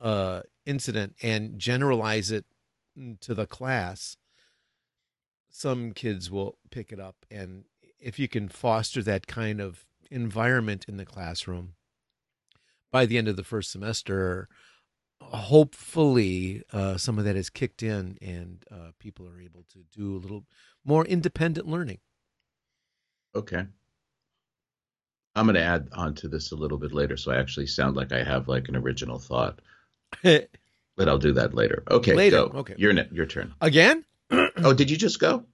uh, 0.00 0.42
incident 0.64 1.16
and 1.22 1.58
generalize 1.58 2.30
it 2.30 2.44
to 3.20 3.34
the 3.34 3.46
class, 3.46 4.16
some 5.50 5.92
kids 5.92 6.30
will 6.30 6.56
pick 6.70 6.92
it 6.92 7.00
up 7.00 7.26
and 7.30 7.64
if 7.98 8.18
you 8.18 8.28
can 8.28 8.48
foster 8.48 9.02
that 9.02 9.26
kind 9.26 9.60
of 9.60 9.84
environment 10.10 10.84
in 10.88 10.96
the 10.96 11.04
classroom 11.04 11.74
by 12.90 13.04
the 13.06 13.18
end 13.18 13.28
of 13.28 13.36
the 13.36 13.44
first 13.44 13.70
semester 13.70 14.48
hopefully 15.20 16.62
uh, 16.72 16.96
some 16.96 17.18
of 17.18 17.24
that 17.24 17.36
is 17.36 17.50
kicked 17.50 17.82
in 17.82 18.18
and 18.20 18.64
uh, 18.70 18.90
people 18.98 19.28
are 19.28 19.40
able 19.40 19.64
to 19.72 19.84
do 19.96 20.16
a 20.16 20.18
little 20.18 20.44
more 20.84 21.04
independent 21.04 21.68
learning. 21.68 21.98
Okay. 23.34 23.64
I'm 25.36 25.46
going 25.46 25.54
to 25.54 25.62
add 25.62 25.88
on 25.92 26.14
to 26.16 26.28
this 26.28 26.50
a 26.50 26.56
little 26.56 26.78
bit 26.78 26.92
later 26.92 27.16
so 27.16 27.30
i 27.30 27.38
actually 27.38 27.66
sound 27.66 27.96
like 27.96 28.12
i 28.12 28.22
have 28.22 28.48
like 28.48 28.68
an 28.68 28.76
original 28.76 29.18
thought. 29.18 29.60
But 30.96 31.08
i'll 31.08 31.18
do 31.18 31.32
that 31.34 31.54
later. 31.54 31.82
Okay 31.90 32.14
later. 32.14 32.48
go. 32.48 32.58
okay. 32.58 32.74
Your, 32.76 32.92
your 33.10 33.24
turn. 33.24 33.54
Again 33.62 34.04
oh, 34.58 34.72
did 34.72 34.90
you 34.90 34.96
just 34.96 35.18
go? 35.20 35.44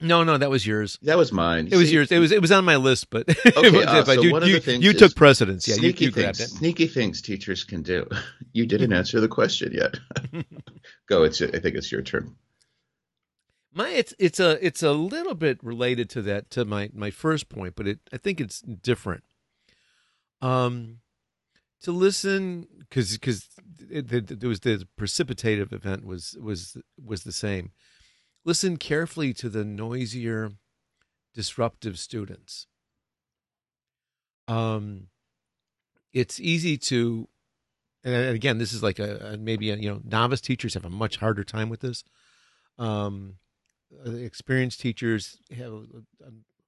No, 0.00 0.24
no, 0.24 0.36
that 0.36 0.50
was 0.50 0.66
yours. 0.66 0.98
That 1.02 1.16
was 1.16 1.32
mine. 1.32 1.68
It 1.70 1.76
was 1.76 1.90
yours. 1.90 2.12
It 2.12 2.18
was 2.18 2.30
it 2.30 2.42
was 2.42 2.52
on 2.52 2.66
my 2.66 2.76
list, 2.76 3.08
but 3.08 3.28
Okay, 3.56 3.84
uh, 3.84 4.04
so 4.04 4.12
you, 4.12 4.30
one 4.30 4.42
of 4.42 4.48
the 4.48 4.60
things 4.60 4.84
you 4.84 4.92
took 4.92 5.14
precedence. 5.14 5.66
Yeah, 5.66 5.76
you, 5.76 5.80
sneaky 5.80 6.04
you 6.06 6.10
things, 6.10 6.40
it. 6.40 6.48
sneaky 6.48 6.86
things 6.86 7.22
teachers 7.22 7.64
can 7.64 7.82
do. 7.82 8.06
You 8.52 8.64
didn't 8.64 8.94
answer 8.94 9.20
the 9.20 9.28
question 9.28 9.72
yet. 9.74 9.98
Go. 11.08 11.24
It's. 11.24 11.42
I 11.42 11.58
think 11.58 11.76
it's 11.76 11.92
your 11.92 12.00
turn. 12.00 12.34
My 13.74 13.90
it's 13.90 14.14
it's 14.18 14.40
a 14.40 14.64
it's 14.64 14.82
a 14.82 14.92
little 14.92 15.34
bit 15.34 15.62
related 15.62 16.08
to 16.10 16.22
that 16.22 16.48
to 16.52 16.64
my 16.64 16.88
my 16.94 17.10
first 17.10 17.50
point, 17.50 17.74
but 17.76 17.86
it 17.86 17.98
I 18.14 18.16
think 18.16 18.40
it's 18.40 18.62
different. 18.62 19.24
Um, 20.40 21.00
to 21.82 21.92
listen 21.92 22.66
because 22.78 23.12
because 23.12 23.46
there 23.90 24.48
was 24.48 24.60
the 24.60 24.88
precipitative 24.98 25.74
event 25.74 26.06
was 26.06 26.34
was 26.40 26.78
was 26.96 27.24
the 27.24 27.32
same. 27.32 27.72
Listen 28.46 28.76
carefully 28.76 29.34
to 29.34 29.48
the 29.48 29.64
noisier, 29.64 30.52
disruptive 31.34 31.98
students. 31.98 32.68
Um, 34.48 35.08
it's 36.12 36.38
easy 36.38 36.78
to, 36.78 37.28
and 38.04 38.34
again, 38.34 38.58
this 38.58 38.72
is 38.72 38.82
like 38.82 39.00
a, 39.00 39.32
a 39.32 39.36
maybe 39.36 39.70
a, 39.70 39.76
you 39.76 39.90
know 39.90 40.00
novice 40.04 40.40
teachers 40.40 40.74
have 40.74 40.84
a 40.84 40.90
much 40.90 41.16
harder 41.16 41.42
time 41.42 41.68
with 41.68 41.80
this. 41.80 42.04
Um, 42.78 43.34
uh, 44.06 44.12
experienced 44.12 44.80
teachers 44.80 45.38
have 45.56 45.72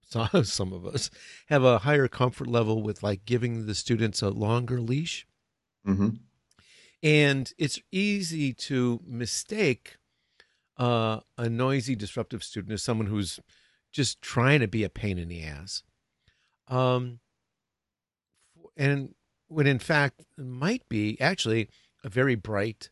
some 0.09 0.29
some 0.45 0.73
of 0.73 0.85
us 0.85 1.11
have 1.47 1.63
a 1.63 1.79
higher 1.79 2.09
comfort 2.09 2.49
level 2.49 2.83
with 2.83 3.03
like 3.03 3.25
giving 3.25 3.67
the 3.67 3.75
students 3.75 4.21
a 4.21 4.31
longer 4.31 4.81
leash 4.81 5.27
Mm-hmm. 5.87 6.09
and 7.03 7.53
it's 7.57 7.81
easy 7.91 8.53
to 8.53 9.01
mistake 9.07 9.97
uh, 10.79 11.21
a 11.37 11.49
noisy 11.49 11.97
disruptive 11.97 12.43
student 12.43 12.73
as 12.73 12.83
someone 12.83 13.07
who's 13.07 13.41
just 13.93 14.21
trying 14.23 14.61
to 14.61 14.69
be 14.69 14.85
a 14.85 14.89
pain 14.89 15.19
in 15.19 15.29
the 15.29 15.43
ass 15.43 15.83
um, 16.69 17.21
and 18.77 19.15
when 19.49 19.67
in 19.67 19.79
fact 19.79 20.23
might 20.37 20.89
be 20.89 21.21
actually 21.21 21.69
a 22.05 22.09
very 22.09 22.35
bright 22.35 22.91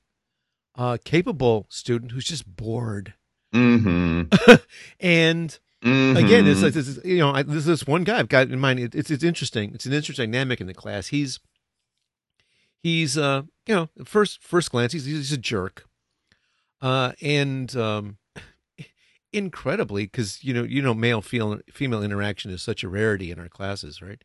uh, 0.74 0.98
capable 1.04 1.66
student 1.68 2.12
who's 2.12 2.24
just 2.24 2.46
bored 2.56 3.14
hmm 3.52 4.22
and 5.00 5.58
again, 5.82 6.46
it's 6.46 6.62
like 6.62 6.72
this 6.72 6.88
is 6.88 7.04
you 7.04 7.18
know 7.18 7.32
I, 7.32 7.42
this 7.42 7.64
this 7.64 7.86
one 7.86 8.04
guy 8.04 8.18
I've 8.18 8.28
got 8.28 8.48
in 8.48 8.58
mind. 8.58 8.80
It, 8.80 8.94
it's 8.94 9.10
it's 9.10 9.22
interesting. 9.22 9.72
It's 9.74 9.86
an 9.86 9.92
interesting 9.92 10.30
dynamic 10.30 10.60
in 10.60 10.66
the 10.66 10.74
class. 10.74 11.08
He's 11.08 11.38
he's 12.82 13.16
uh 13.16 13.42
you 13.66 13.74
know 13.74 13.88
first 14.04 14.42
first 14.42 14.70
glance 14.70 14.92
he's 14.92 15.04
he's 15.04 15.32
a 15.32 15.38
jerk, 15.38 15.86
uh 16.80 17.12
and 17.22 17.74
um 17.76 18.18
incredibly 19.32 20.04
because 20.04 20.42
you 20.42 20.54
know 20.54 20.62
you 20.62 20.80
know 20.82 20.94
male 20.94 21.20
female 21.22 21.58
female 21.70 22.02
interaction 22.02 22.50
is 22.50 22.62
such 22.62 22.82
a 22.82 22.88
rarity 22.88 23.30
in 23.30 23.38
our 23.38 23.48
classes, 23.48 24.00
right? 24.00 24.22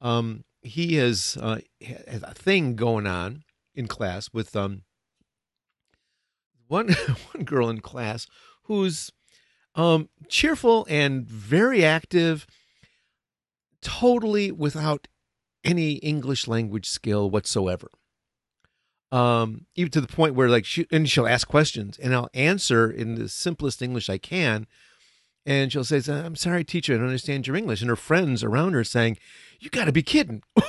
Um, 0.00 0.44
he 0.62 0.94
has 0.96 1.36
uh 1.40 1.60
has 2.06 2.22
a 2.22 2.34
thing 2.34 2.76
going 2.76 3.06
on 3.06 3.42
in 3.74 3.86
class 3.86 4.30
with 4.32 4.54
um 4.54 4.82
one 6.68 6.88
one 7.32 7.44
girl 7.44 7.68
in 7.68 7.80
class 7.80 8.26
who's 8.64 9.10
um, 9.74 10.08
cheerful 10.28 10.86
and 10.88 11.26
very 11.26 11.84
active, 11.84 12.46
totally 13.82 14.52
without 14.52 15.08
any 15.64 15.94
English 15.94 16.46
language 16.46 16.88
skill 16.88 17.28
whatsoever. 17.30 17.88
Um, 19.14 19.66
even 19.76 19.92
to 19.92 20.00
the 20.00 20.08
point 20.08 20.34
where 20.34 20.48
like 20.48 20.64
she 20.64 20.88
and 20.90 21.08
she'll 21.08 21.28
ask 21.28 21.46
questions 21.46 21.98
and 21.98 22.12
I'll 22.12 22.30
answer 22.34 22.90
in 22.90 23.14
the 23.14 23.28
simplest 23.28 23.80
English 23.80 24.10
I 24.10 24.18
can. 24.18 24.66
And 25.46 25.70
she'll 25.70 25.84
say, 25.84 26.00
I'm 26.10 26.34
sorry, 26.34 26.64
teacher, 26.64 26.94
I 26.94 26.96
don't 26.96 27.06
understand 27.06 27.46
your 27.46 27.54
English. 27.54 27.80
And 27.80 27.90
her 27.90 27.96
friends 27.96 28.42
around 28.42 28.72
her 28.72 28.82
saying, 28.82 29.18
You 29.60 29.70
gotta 29.70 29.92
be 29.92 30.02
kidding. 30.02 30.42
what 30.54 30.64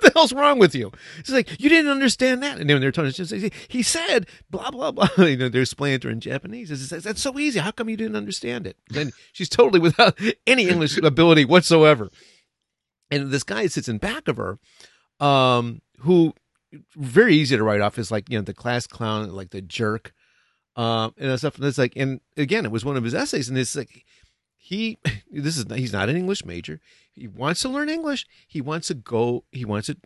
the 0.00 0.10
hell's 0.14 0.32
wrong 0.32 0.58
with 0.58 0.74
you? 0.74 0.90
She's 1.18 1.34
like, 1.34 1.60
You 1.60 1.68
didn't 1.68 1.90
understand 1.90 2.42
that. 2.42 2.58
And 2.58 2.70
then 2.70 2.80
they're 2.80 2.92
telling 2.92 3.12
her, 3.12 3.50
He 3.68 3.82
said, 3.82 4.26
blah, 4.48 4.70
blah, 4.70 4.92
blah. 4.92 5.08
You 5.18 5.36
know, 5.36 5.48
they're 5.50 5.60
explaining 5.60 6.00
to 6.00 6.08
her 6.08 6.12
in 6.12 6.20
Japanese. 6.20 6.70
It's, 6.70 7.04
That's 7.04 7.20
so 7.20 7.38
easy. 7.38 7.58
How 7.58 7.72
come 7.72 7.90
you 7.90 7.98
didn't 7.98 8.16
understand 8.16 8.66
it? 8.66 8.78
Then 8.88 9.12
she's 9.32 9.50
totally 9.50 9.80
without 9.80 10.18
any 10.46 10.68
English 10.68 10.96
ability 10.96 11.44
whatsoever. 11.44 12.08
And 13.10 13.30
this 13.30 13.42
guy 13.42 13.66
sits 13.66 13.88
in 13.88 13.98
back 13.98 14.28
of 14.28 14.38
her, 14.38 14.58
um, 15.20 15.82
who 16.00 16.32
very 16.96 17.34
easy 17.34 17.56
to 17.56 17.62
write 17.64 17.80
off 17.80 17.98
as 17.98 18.10
like, 18.10 18.28
you 18.30 18.38
know, 18.38 18.42
the 18.44 18.54
class 18.54 18.86
clown, 18.86 19.30
like 19.30 19.50
the 19.50 19.62
jerk 19.62 20.12
um, 20.76 21.14
and 21.18 21.38
stuff. 21.38 21.56
And 21.56 21.64
it's 21.64 21.78
like, 21.78 21.94
and 21.96 22.20
again, 22.36 22.64
it 22.64 22.70
was 22.70 22.84
one 22.84 22.96
of 22.96 23.04
his 23.04 23.14
essays, 23.14 23.48
and 23.48 23.56
it's 23.58 23.74
like 23.76 24.04
he, 24.56 24.98
this 25.30 25.56
is 25.56 25.64
he's 25.74 25.92
not 25.92 26.08
an 26.08 26.16
English 26.16 26.44
major. 26.44 26.80
He 27.12 27.26
wants 27.28 27.62
to 27.62 27.68
learn 27.68 27.88
English. 27.88 28.26
He 28.46 28.60
wants 28.60 28.88
to 28.88 28.94
go. 28.94 29.44
He 29.52 29.64
wants 29.64 29.86
to 29.88 29.96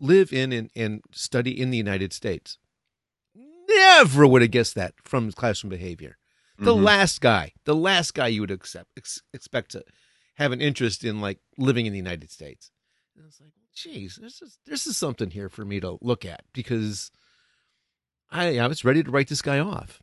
live 0.00 0.32
in 0.32 0.52
and, 0.52 0.70
and 0.76 1.02
study 1.12 1.58
in 1.58 1.70
the 1.70 1.78
United 1.78 2.12
States. 2.12 2.58
Never 3.68 4.26
would 4.26 4.42
have 4.42 4.50
guessed 4.50 4.74
that 4.76 4.94
from 5.04 5.26
his 5.26 5.34
classroom 5.34 5.70
behavior. 5.70 6.16
The 6.58 6.74
Mhm. 6.74 6.82
last 6.82 7.20
guy, 7.20 7.52
the 7.64 7.74
last 7.74 8.14
guy 8.14 8.28
you 8.28 8.40
would 8.40 8.50
accept 8.50 8.90
ex- 8.96 9.22
expect 9.32 9.70
to 9.72 9.84
have 10.34 10.50
an 10.52 10.60
interest 10.60 11.04
in 11.04 11.20
like 11.20 11.38
living 11.56 11.86
in 11.86 11.92
the 11.92 11.98
United 11.98 12.30
States. 12.30 12.70
And 13.16 13.26
it's 13.26 13.40
like, 13.40 13.50
geez, 13.82 14.18
this 14.20 14.42
is 14.42 14.58
this 14.66 14.86
is 14.86 14.96
something 14.96 15.30
here 15.30 15.48
for 15.48 15.64
me 15.64 15.80
to 15.80 15.98
look 16.00 16.24
at 16.24 16.42
because 16.52 17.10
I 18.30 18.58
I 18.58 18.66
was 18.66 18.84
ready 18.84 19.02
to 19.02 19.10
write 19.10 19.28
this 19.28 19.42
guy 19.42 19.58
off. 19.58 20.00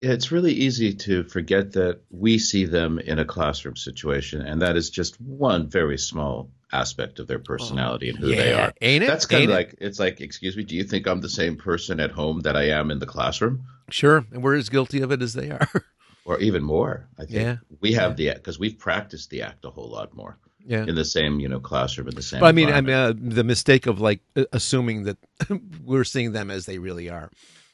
It's 0.00 0.32
really 0.32 0.52
easy 0.52 0.92
to 0.94 1.22
forget 1.22 1.72
that 1.74 2.00
we 2.10 2.38
see 2.38 2.64
them 2.64 2.98
in 2.98 3.20
a 3.20 3.24
classroom 3.24 3.76
situation, 3.76 4.42
and 4.42 4.60
that 4.60 4.76
is 4.76 4.90
just 4.90 5.20
one 5.20 5.68
very 5.68 5.96
small 5.96 6.50
aspect 6.72 7.20
of 7.20 7.28
their 7.28 7.38
oh, 7.38 7.42
personality 7.44 8.08
and 8.08 8.18
who 8.18 8.34
they 8.34 8.52
are. 8.52 8.72
ain't 8.80 9.04
it? 9.04 9.06
That's 9.06 9.26
kind 9.26 9.42
Ain't 9.42 9.52
of 9.52 9.56
it? 9.56 9.58
like 9.58 9.74
it's 9.78 10.00
like, 10.00 10.20
excuse 10.20 10.56
me, 10.56 10.64
do 10.64 10.74
you 10.74 10.82
think 10.82 11.06
I'm 11.06 11.20
the 11.20 11.28
same 11.28 11.56
person 11.56 12.00
at 12.00 12.10
home 12.10 12.40
that 12.40 12.56
I 12.56 12.70
am 12.70 12.90
in 12.90 12.98
the 12.98 13.06
classroom, 13.06 13.62
Sure, 13.90 14.24
and 14.32 14.42
we're 14.42 14.56
as 14.56 14.68
guilty 14.70 15.02
of 15.02 15.12
it 15.12 15.22
as 15.22 15.34
they 15.34 15.50
are. 15.50 15.68
or 16.24 16.40
even 16.40 16.64
more? 16.64 17.08
I 17.16 17.22
think 17.26 17.34
Yeah. 17.34 17.56
we 17.80 17.92
have 17.92 18.16
the 18.16 18.32
because 18.34 18.58
we've 18.58 18.78
practiced 18.78 19.30
the 19.30 19.42
act 19.42 19.64
a 19.64 19.70
whole 19.70 19.90
lot 19.90 20.16
more 20.16 20.36
yeah. 20.66 20.84
in 20.84 20.94
the 20.94 21.04
same 21.04 21.40
you 21.40 21.48
know 21.48 21.60
classroom 21.60 22.08
in 22.08 22.14
the 22.14 22.22
same. 22.22 22.40
But 22.40 22.46
I 22.46 22.52
mean, 22.52 22.70
I 22.70 22.80
mean, 22.80 22.94
uh, 22.94 23.12
the 23.16 23.44
mistake 23.44 23.86
of 23.86 24.00
like 24.00 24.20
assuming 24.52 25.04
that 25.04 25.18
we're 25.84 26.04
seeing 26.04 26.32
them 26.32 26.50
as 26.50 26.66
they 26.66 26.78
really 26.78 27.08
are. 27.10 27.30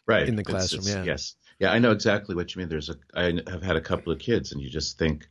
right 0.07 0.29
in 0.29 0.37
the 0.37 0.41
It's- 0.43 0.53
classroom, 0.55 0.81
it's- 0.83 0.95
yeah. 0.97 1.05
Yes, 1.13 1.35
yeah, 1.61 1.73
I 1.73 1.79
know 1.79 1.91
exactly 1.93 2.35
what 2.35 2.55
you 2.55 2.61
mean. 2.61 2.69
There's 2.69 2.89
a 2.91 2.97
I 3.15 3.41
have 3.51 3.63
had 3.63 3.77
a 3.77 3.81
couple 3.81 4.13
of 4.13 4.19
kids, 4.19 4.53
and 4.53 4.61
you 4.63 4.71
just 4.71 4.99
think 4.99 5.29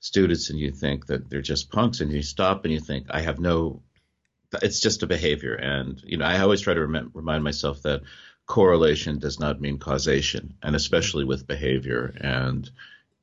students, 0.00 0.50
and 0.50 0.58
you 0.58 0.70
think 0.72 1.06
that 1.06 1.28
they're 1.30 1.42
just 1.42 1.70
punks, 1.70 2.00
and 2.00 2.12
you 2.12 2.22
stop 2.22 2.64
and 2.64 2.72
you 2.72 2.80
think 2.80 3.06
I 3.10 3.20
have 3.20 3.38
no. 3.38 3.82
It's 4.62 4.80
just 4.80 5.02
a 5.02 5.06
behavior, 5.06 5.54
and 5.54 6.00
you 6.04 6.16
know 6.18 6.24
I 6.24 6.38
always 6.40 6.60
try 6.60 6.74
to 6.74 6.86
rem- 6.86 7.10
remind 7.14 7.44
myself 7.44 7.82
that 7.82 8.02
correlation 8.46 9.18
does 9.18 9.40
not 9.40 9.60
mean 9.60 9.78
causation, 9.78 10.54
and 10.62 10.76
especially 10.76 11.24
with 11.24 11.46
behavior 11.48 12.14
and 12.20 12.70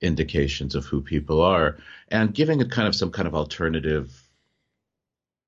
indications 0.03 0.75
of 0.75 0.85
who 0.85 1.01
people 1.01 1.41
are, 1.41 1.77
and 2.09 2.33
giving 2.33 2.61
it 2.61 2.69
kind 2.71 2.87
of 2.87 2.95
some 2.95 3.11
kind 3.11 3.27
of 3.27 3.33
alternative 3.35 4.11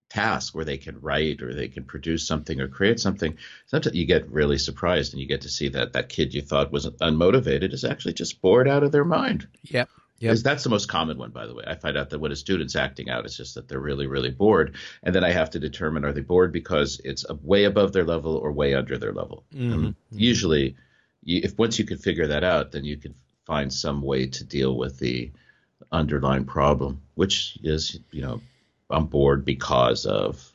task 0.09 0.55
where 0.55 0.63
they 0.65 0.77
can 0.77 1.00
write 1.01 1.41
or 1.41 1.53
they 1.53 1.67
can 1.67 1.83
produce 1.83 2.25
something 2.27 2.62
or 2.62 2.67
create 2.67 3.00
something 3.00 3.35
sometimes 3.65 3.95
you 3.95 4.05
get 4.05 4.29
really 4.31 4.57
surprised 4.57 5.12
and 5.12 5.19
you 5.21 5.27
get 5.27 5.41
to 5.41 5.50
see 5.50 5.67
that 5.67 5.93
that 5.93 6.09
kid 6.09 6.33
you 6.33 6.41
thought 6.41 6.71
was 6.71 6.85
unmotivated 7.01 7.74
is 7.74 7.83
actually 7.83 8.13
just 8.13 8.39
bored 8.41 8.67
out 8.67 8.83
of 8.83 8.91
their 8.91 9.03
mind 9.03 9.47
Yep. 9.63 9.89
Yep. 10.19 10.38
that's 10.38 10.63
the 10.63 10.69
most 10.69 10.88
common 10.88 11.17
one 11.17 11.31
by 11.31 11.47
the 11.47 11.55
way 11.55 11.63
i 11.67 11.74
find 11.75 11.97
out 11.97 12.12
that 12.12 12.19
when 12.19 12.31
a 12.31 12.35
student's 12.35 12.75
acting 12.75 13.09
out 13.09 13.25
it's 13.25 13.35
just 13.35 13.55
that 13.55 13.67
they're 13.67 13.79
really 13.79 14.05
really 14.05 14.29
bored 14.29 14.75
and 15.03 15.13
then 15.13 15.24
i 15.24 15.31
have 15.31 15.50
to 15.50 15.59
determine 15.59 16.05
are 16.05 16.13
they 16.13 16.21
bored 16.21 16.53
because 16.53 17.01
it's 17.03 17.25
a- 17.27 17.33
way 17.41 17.63
above 17.65 17.91
their 17.91 18.05
level 18.05 18.38
or 18.38 18.51
way 18.53 18.75
under 18.75 18.97
their 19.00 19.12
level 19.12 19.43
Mhm. 19.53 19.74
and 19.74 19.95
usually 20.12 20.75
you, 21.24 21.41
if 21.43 21.57
once 21.57 21.79
you 21.79 21.83
can 21.83 21.97
figure 21.97 22.27
that 22.27 22.43
out 22.43 22.71
then 22.71 22.85
you 22.85 22.95
can 22.95 23.15
find 23.45 23.71
some 23.71 24.01
way 24.01 24.27
to 24.27 24.43
deal 24.43 24.75
with 24.77 24.97
the 24.99 25.31
underlying 25.91 26.45
problem 26.45 27.01
which 27.15 27.57
is 27.63 27.99
you 28.11 28.21
know 28.21 28.41
i'm 28.89 29.05
bored 29.05 29.45
because 29.45 30.05
of 30.05 30.51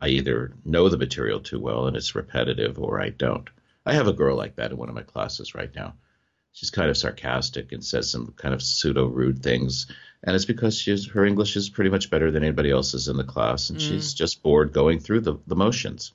i 0.00 0.08
either 0.08 0.52
know 0.64 0.88
the 0.88 0.98
material 0.98 1.40
too 1.40 1.58
well 1.60 1.86
and 1.86 1.96
it's 1.96 2.14
repetitive 2.14 2.78
or 2.78 3.00
i 3.00 3.08
don't. 3.10 3.48
I 3.84 3.94
have 3.94 4.06
a 4.06 4.12
girl 4.12 4.36
like 4.36 4.54
that 4.56 4.70
in 4.70 4.76
one 4.76 4.88
of 4.88 4.94
my 4.94 5.02
classes 5.02 5.56
right 5.56 5.74
now. 5.74 5.94
She's 6.52 6.70
kind 6.70 6.88
of 6.88 6.96
sarcastic 6.96 7.72
and 7.72 7.84
says 7.84 8.08
some 8.08 8.32
kind 8.36 8.54
of 8.54 8.62
pseudo 8.62 9.06
rude 9.06 9.42
things 9.42 9.86
and 10.22 10.36
it's 10.36 10.44
because 10.44 10.78
she's 10.78 11.08
her 11.08 11.24
english 11.26 11.56
is 11.56 11.68
pretty 11.68 11.90
much 11.90 12.08
better 12.08 12.30
than 12.30 12.44
anybody 12.44 12.70
else's 12.70 13.08
in 13.08 13.16
the 13.16 13.24
class 13.24 13.70
and 13.70 13.80
Mm. 13.80 13.88
she's 13.88 14.14
just 14.14 14.40
bored 14.42 14.72
going 14.72 15.00
through 15.00 15.22
the, 15.22 15.34
the 15.48 15.56
motions. 15.56 16.12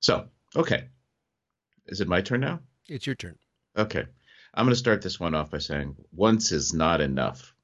So 0.00 0.26
okay. 0.54 0.88
Is 1.86 2.00
it 2.02 2.08
my 2.08 2.20
turn 2.20 2.40
now? 2.40 2.60
It's 2.88 3.06
your 3.06 3.14
turn. 3.16 3.36
okay 3.78 4.04
i'm 4.54 4.64
going 4.64 4.72
to 4.72 4.76
start 4.76 5.02
this 5.02 5.20
one 5.20 5.34
off 5.34 5.50
by 5.50 5.58
saying 5.58 5.96
once 6.12 6.52
is 6.52 6.72
not 6.72 7.00
enough 7.00 7.54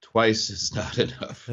twice 0.00 0.50
is 0.50 0.74
not 0.74 0.98
enough 0.98 1.48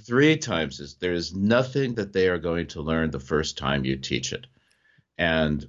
three 0.06 0.36
times 0.36 0.80
is 0.80 0.94
there 0.96 1.12
is 1.12 1.34
nothing 1.34 1.94
that 1.94 2.12
they 2.12 2.28
are 2.28 2.38
going 2.38 2.66
to 2.66 2.82
learn 2.82 3.10
the 3.10 3.20
first 3.20 3.58
time 3.58 3.84
you 3.84 3.96
teach 3.96 4.32
it 4.32 4.46
and 5.18 5.66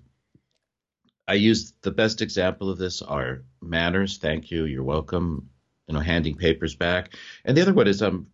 I 1.27 1.36
use 1.36 1.74
the 1.82 1.91
best 1.91 2.22
example 2.22 2.70
of 2.70 2.77
this 2.77 3.01
are 3.01 3.43
manners. 3.62 4.17
Thank 4.17 4.51
you. 4.51 4.65
You're 4.65 4.84
welcome. 4.84 5.50
You 5.88 5.93
know, 5.93 6.00
handing 6.00 6.36
papers 6.36 6.75
back. 6.75 7.13
And 7.46 7.58
the 7.58 7.62
other 7.62 7.74
one 7.74 7.88
is, 7.88 8.01
um, 8.01 8.27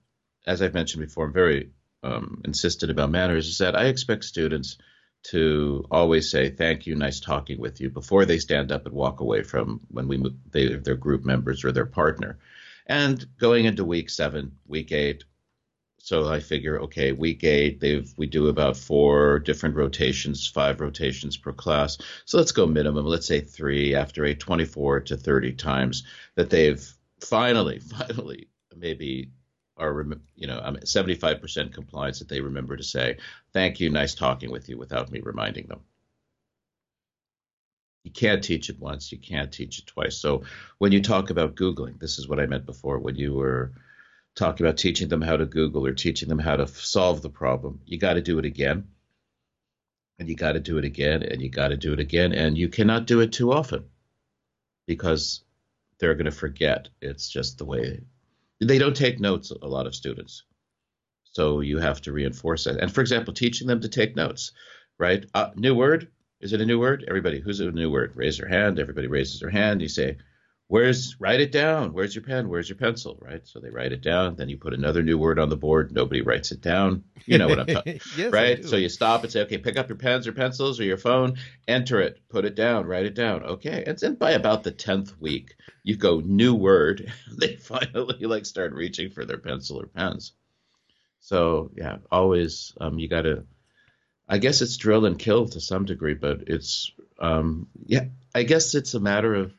as 0.45 0.62
I've 0.62 0.74
mentioned 0.74 1.05
before, 1.05 1.25
I'm 1.25 1.33
very 1.33 1.71
um, 2.03 2.41
insistent 2.45 2.91
about 2.91 3.12
manners. 3.12 3.48
Is 3.48 3.57
that 3.59 3.75
I 3.75 3.86
expect 3.86 4.24
students 4.24 4.77
to 5.23 5.85
always 5.91 6.31
say 6.31 6.49
thank 6.49 6.88
you, 6.88 6.95
nice 6.95 7.19
talking 7.19 7.59
with 7.59 7.81
you 7.81 7.89
before 7.89 8.25
they 8.25 8.39
stand 8.39 8.71
up 8.71 8.85
and 8.85 8.95
walk 8.95 9.19
away 9.19 9.43
from 9.43 9.81
when 9.89 10.07
we 10.07 10.23
they 10.51 10.75
their 10.75 10.95
group 10.95 11.25
members 11.25 11.63
or 11.63 11.71
their 11.71 11.85
partner. 11.85 12.39
And 12.85 13.23
going 13.38 13.65
into 13.65 13.85
week 13.85 14.09
seven, 14.09 14.53
week 14.67 14.91
eight, 14.91 15.23
so 16.01 16.27
I 16.27 16.39
figure, 16.39 16.79
okay, 16.81 17.11
week 17.11 17.43
eight, 17.43 17.79
they've 17.79 18.11
we 18.17 18.25
do 18.25 18.47
about 18.47 18.77
four 18.77 19.39
different 19.39 19.75
rotations, 19.75 20.47
five 20.47 20.79
rotations 20.79 21.38
per 21.38 21.51
class. 21.51 21.97
So 22.25 22.38
let's 22.38 22.53
go 22.53 22.65
minimum, 22.65 23.05
let's 23.05 23.27
say 23.27 23.41
three 23.41 23.95
after 23.95 24.23
a 24.25 24.33
24 24.33 25.01
to 25.01 25.17
30 25.17 25.53
times 25.53 26.03
that 26.35 26.49
they've 26.49 26.83
finally, 27.19 27.79
finally, 28.07 28.47
maybe 28.75 29.31
are 29.79 30.05
you 30.36 30.48
know 30.48 30.59
I'm 30.63 30.77
75% 30.77 31.74
compliance 31.74 32.19
that 32.19 32.27
they 32.27 32.41
remember 32.41 32.75
to 32.77 32.83
say 32.83 33.17
thank 33.53 33.79
you, 33.79 33.89
nice 33.89 34.15
talking 34.15 34.51
with 34.51 34.69
you 34.69 34.77
without 34.77 35.12
me 35.12 35.21
reminding 35.21 35.67
them. 35.67 35.81
You 38.03 38.12
can't 38.12 38.43
teach 38.43 38.69
it 38.69 38.79
once, 38.79 39.12
you 39.12 39.17
can't 39.17 39.51
teach 39.51 39.79
it 39.79 39.88
twice. 39.88 40.17
So 40.17 40.43
when 40.77 40.91
you 40.91 41.01
talk 41.01 41.29
about 41.29 41.55
googling, 41.55 42.00
this 42.00 42.17
is 42.17 42.27
what 42.27 42.39
I 42.39 42.45
meant 42.45 42.65
before 42.65 43.00
when 43.00 43.15
you 43.15 43.33
were 43.33 43.74
talking 44.36 44.65
about 44.65 44.77
teaching 44.77 45.09
them 45.09 45.21
how 45.21 45.38
to 45.38 45.45
Google 45.45 45.86
or 45.86 45.93
teaching 45.93 46.29
them 46.29 46.39
how 46.39 46.55
to 46.55 46.67
solve 46.67 47.21
the 47.21 47.29
problem. 47.29 47.81
You 47.86 47.98
got 47.98 48.13
to 48.13 48.21
do 48.21 48.39
it 48.39 48.45
again. 48.45 48.88
And 50.17 50.27
you 50.27 50.36
got 50.36 50.53
to 50.53 50.59
do 50.59 50.77
it 50.77 50.83
again 50.83 51.24
and 51.24 51.41
you 51.41 51.50
got 51.50 51.69
to 51.69 51.77
do 51.77 51.93
it 51.93 52.00
again 52.00 52.33
and 52.33 52.57
you 52.57 52.67
cannot 52.67 53.05
do 53.07 53.21
it 53.21 53.31
too 53.31 53.53
often 53.53 53.86
because 54.86 55.43
they're 55.98 56.15
going 56.15 56.25
to 56.25 56.31
forget. 56.31 56.89
It's 57.01 57.29
just 57.29 57.57
the 57.57 57.63
way 57.63 58.01
they 58.59 58.77
don't 58.77 58.95
take 58.95 59.19
notes, 59.19 59.51
a 59.51 59.67
lot 59.67 59.87
of 59.87 59.95
students. 59.95 60.43
So 61.23 61.61
you 61.61 61.77
have 61.77 62.01
to 62.01 62.11
reinforce 62.11 62.65
that. 62.65 62.79
And 62.79 62.93
for 62.93 63.01
example, 63.01 63.33
teaching 63.33 63.67
them 63.67 63.81
to 63.81 63.89
take 63.89 64.15
notes, 64.15 64.51
right? 64.97 65.25
Uh, 65.33 65.51
new 65.55 65.75
word? 65.75 66.09
Is 66.41 66.53
it 66.53 66.61
a 66.61 66.65
new 66.65 66.79
word? 66.79 67.05
Everybody, 67.07 67.39
who's 67.39 67.59
a 67.59 67.71
new 67.71 67.91
word? 67.91 68.13
Raise 68.15 68.39
your 68.39 68.47
hand. 68.47 68.79
Everybody 68.79 69.07
raises 69.07 69.39
their 69.39 69.49
hand. 69.49 69.81
You 69.81 69.89
say, 69.89 70.17
Where's 70.69 71.19
write 71.19 71.41
it 71.41 71.51
down? 71.51 71.93
Where's 71.93 72.13
your 72.13 72.23
pen? 72.23 72.47
Where's 72.47 72.69
your 72.69 72.77
pencil? 72.77 73.17
Right. 73.19 73.41
So 73.47 73.59
they 73.59 73.71
write 73.71 73.91
it 73.91 74.03
down. 74.03 74.35
Then 74.35 74.49
you 74.49 74.57
put 74.57 74.75
another 74.75 75.01
new 75.01 75.17
word 75.17 75.39
on 75.39 75.49
the 75.49 75.57
board. 75.57 75.91
Nobody 75.91 76.21
writes 76.21 76.51
it 76.51 76.61
down. 76.61 77.05
You 77.25 77.39
know 77.39 77.47
what 77.47 77.59
I'm 77.61 77.65
talking. 77.65 77.99
yes, 78.15 78.31
right. 78.31 78.63
So 78.63 78.75
you 78.75 78.88
stop 78.88 79.23
and 79.23 79.31
say, 79.31 79.41
okay, 79.41 79.57
pick 79.57 79.77
up 79.77 79.89
your 79.89 79.97
pens 79.97 80.27
or 80.27 80.31
pencils 80.31 80.79
or 80.79 80.83
your 80.83 80.97
phone, 80.97 81.38
enter 81.67 81.99
it, 81.99 82.19
put 82.29 82.45
it 82.45 82.53
down, 82.53 82.85
write 82.85 83.07
it 83.07 83.15
down. 83.15 83.41
Okay. 83.43 83.83
And 83.88 83.97
then 83.97 84.13
by 84.13 84.33
about 84.33 84.61
the 84.61 84.69
tenth 84.69 85.19
week, 85.19 85.55
you 85.83 85.95
go 85.95 86.19
new 86.19 86.53
word. 86.53 87.11
they 87.39 87.55
finally 87.55 88.27
like 88.27 88.45
start 88.45 88.71
reaching 88.73 89.09
for 89.09 89.25
their 89.25 89.39
pencil 89.39 89.81
or 89.81 89.88
pens. 89.88 90.33
So 91.19 91.71
yeah, 91.75 91.97
always 92.11 92.73
um, 92.79 92.99
you 92.99 93.07
got 93.09 93.23
to. 93.23 93.43
I 94.27 94.38
guess 94.38 94.61
it's 94.61 94.77
drill 94.77 95.07
and 95.07 95.17
kill 95.17 95.47
to 95.47 95.59
some 95.59 95.85
degree, 95.85 96.13
but 96.13 96.43
it's 96.45 96.91
um, 97.17 97.69
yeah. 97.88 98.05
I 98.35 98.43
guess 98.43 98.75
it's 98.75 98.93
a 98.93 98.99
matter 98.99 99.33
of 99.33 99.51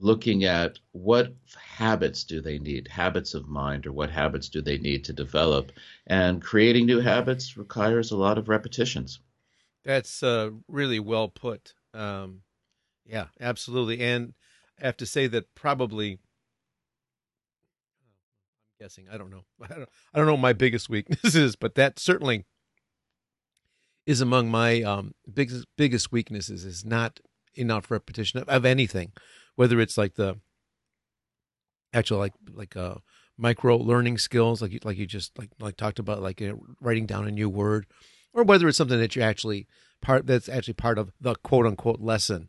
looking 0.00 0.44
at 0.44 0.78
what 0.92 1.32
habits 1.56 2.24
do 2.24 2.40
they 2.40 2.58
need, 2.58 2.88
habits 2.88 3.34
of 3.34 3.48
mind, 3.48 3.86
or 3.86 3.92
what 3.92 4.10
habits 4.10 4.48
do 4.48 4.60
they 4.60 4.78
need 4.78 5.04
to 5.04 5.12
develop. 5.12 5.72
And 6.06 6.42
creating 6.42 6.86
new 6.86 7.00
habits 7.00 7.56
requires 7.56 8.10
a 8.10 8.16
lot 8.16 8.38
of 8.38 8.48
repetitions. 8.48 9.20
That's 9.84 10.22
uh, 10.22 10.50
really 10.68 11.00
well 11.00 11.28
put. 11.28 11.74
Um, 11.94 12.42
yeah, 13.04 13.26
absolutely. 13.40 14.00
And 14.00 14.34
I 14.80 14.86
have 14.86 14.96
to 14.98 15.06
say 15.06 15.26
that 15.28 15.54
probably, 15.54 16.12
I'm 16.12 16.18
guessing, 18.80 19.06
I 19.10 19.16
don't 19.16 19.30
know. 19.30 19.44
I 19.62 19.86
don't, 20.14 20.26
know 20.26 20.32
what 20.32 20.40
my 20.40 20.52
biggest 20.52 20.88
weakness 20.88 21.34
is, 21.36 21.56
but 21.56 21.74
that 21.76 21.98
certainly 21.98 22.44
is 24.06 24.20
among 24.20 24.50
my 24.50 24.82
um, 24.82 25.14
biggest 25.32 25.66
biggest 25.76 26.12
weaknesses 26.12 26.64
is 26.64 26.84
not 26.84 27.20
enough 27.54 27.90
repetition 27.90 28.40
of, 28.40 28.48
of 28.48 28.64
anything 28.64 29.12
whether 29.56 29.80
it's 29.80 29.98
like 29.98 30.14
the 30.14 30.38
actual 31.92 32.18
like 32.18 32.34
like 32.52 32.76
uh 32.76 32.94
micro 33.38 33.76
learning 33.76 34.18
skills 34.18 34.62
like 34.62 34.72
you 34.72 34.78
like 34.84 34.96
you 34.96 35.06
just 35.06 35.36
like 35.38 35.50
like 35.60 35.76
talked 35.76 35.98
about 35.98 36.22
like 36.22 36.40
you 36.40 36.48
know, 36.48 36.60
writing 36.80 37.06
down 37.06 37.26
a 37.26 37.30
new 37.30 37.48
word 37.48 37.86
or 38.32 38.44
whether 38.44 38.68
it's 38.68 38.78
something 38.78 38.98
that 38.98 39.16
you 39.16 39.22
actually 39.22 39.66
part 40.00 40.26
that's 40.26 40.48
actually 40.48 40.74
part 40.74 40.98
of 40.98 41.10
the 41.20 41.34
quote 41.36 41.66
unquote 41.66 42.00
lesson. 42.00 42.48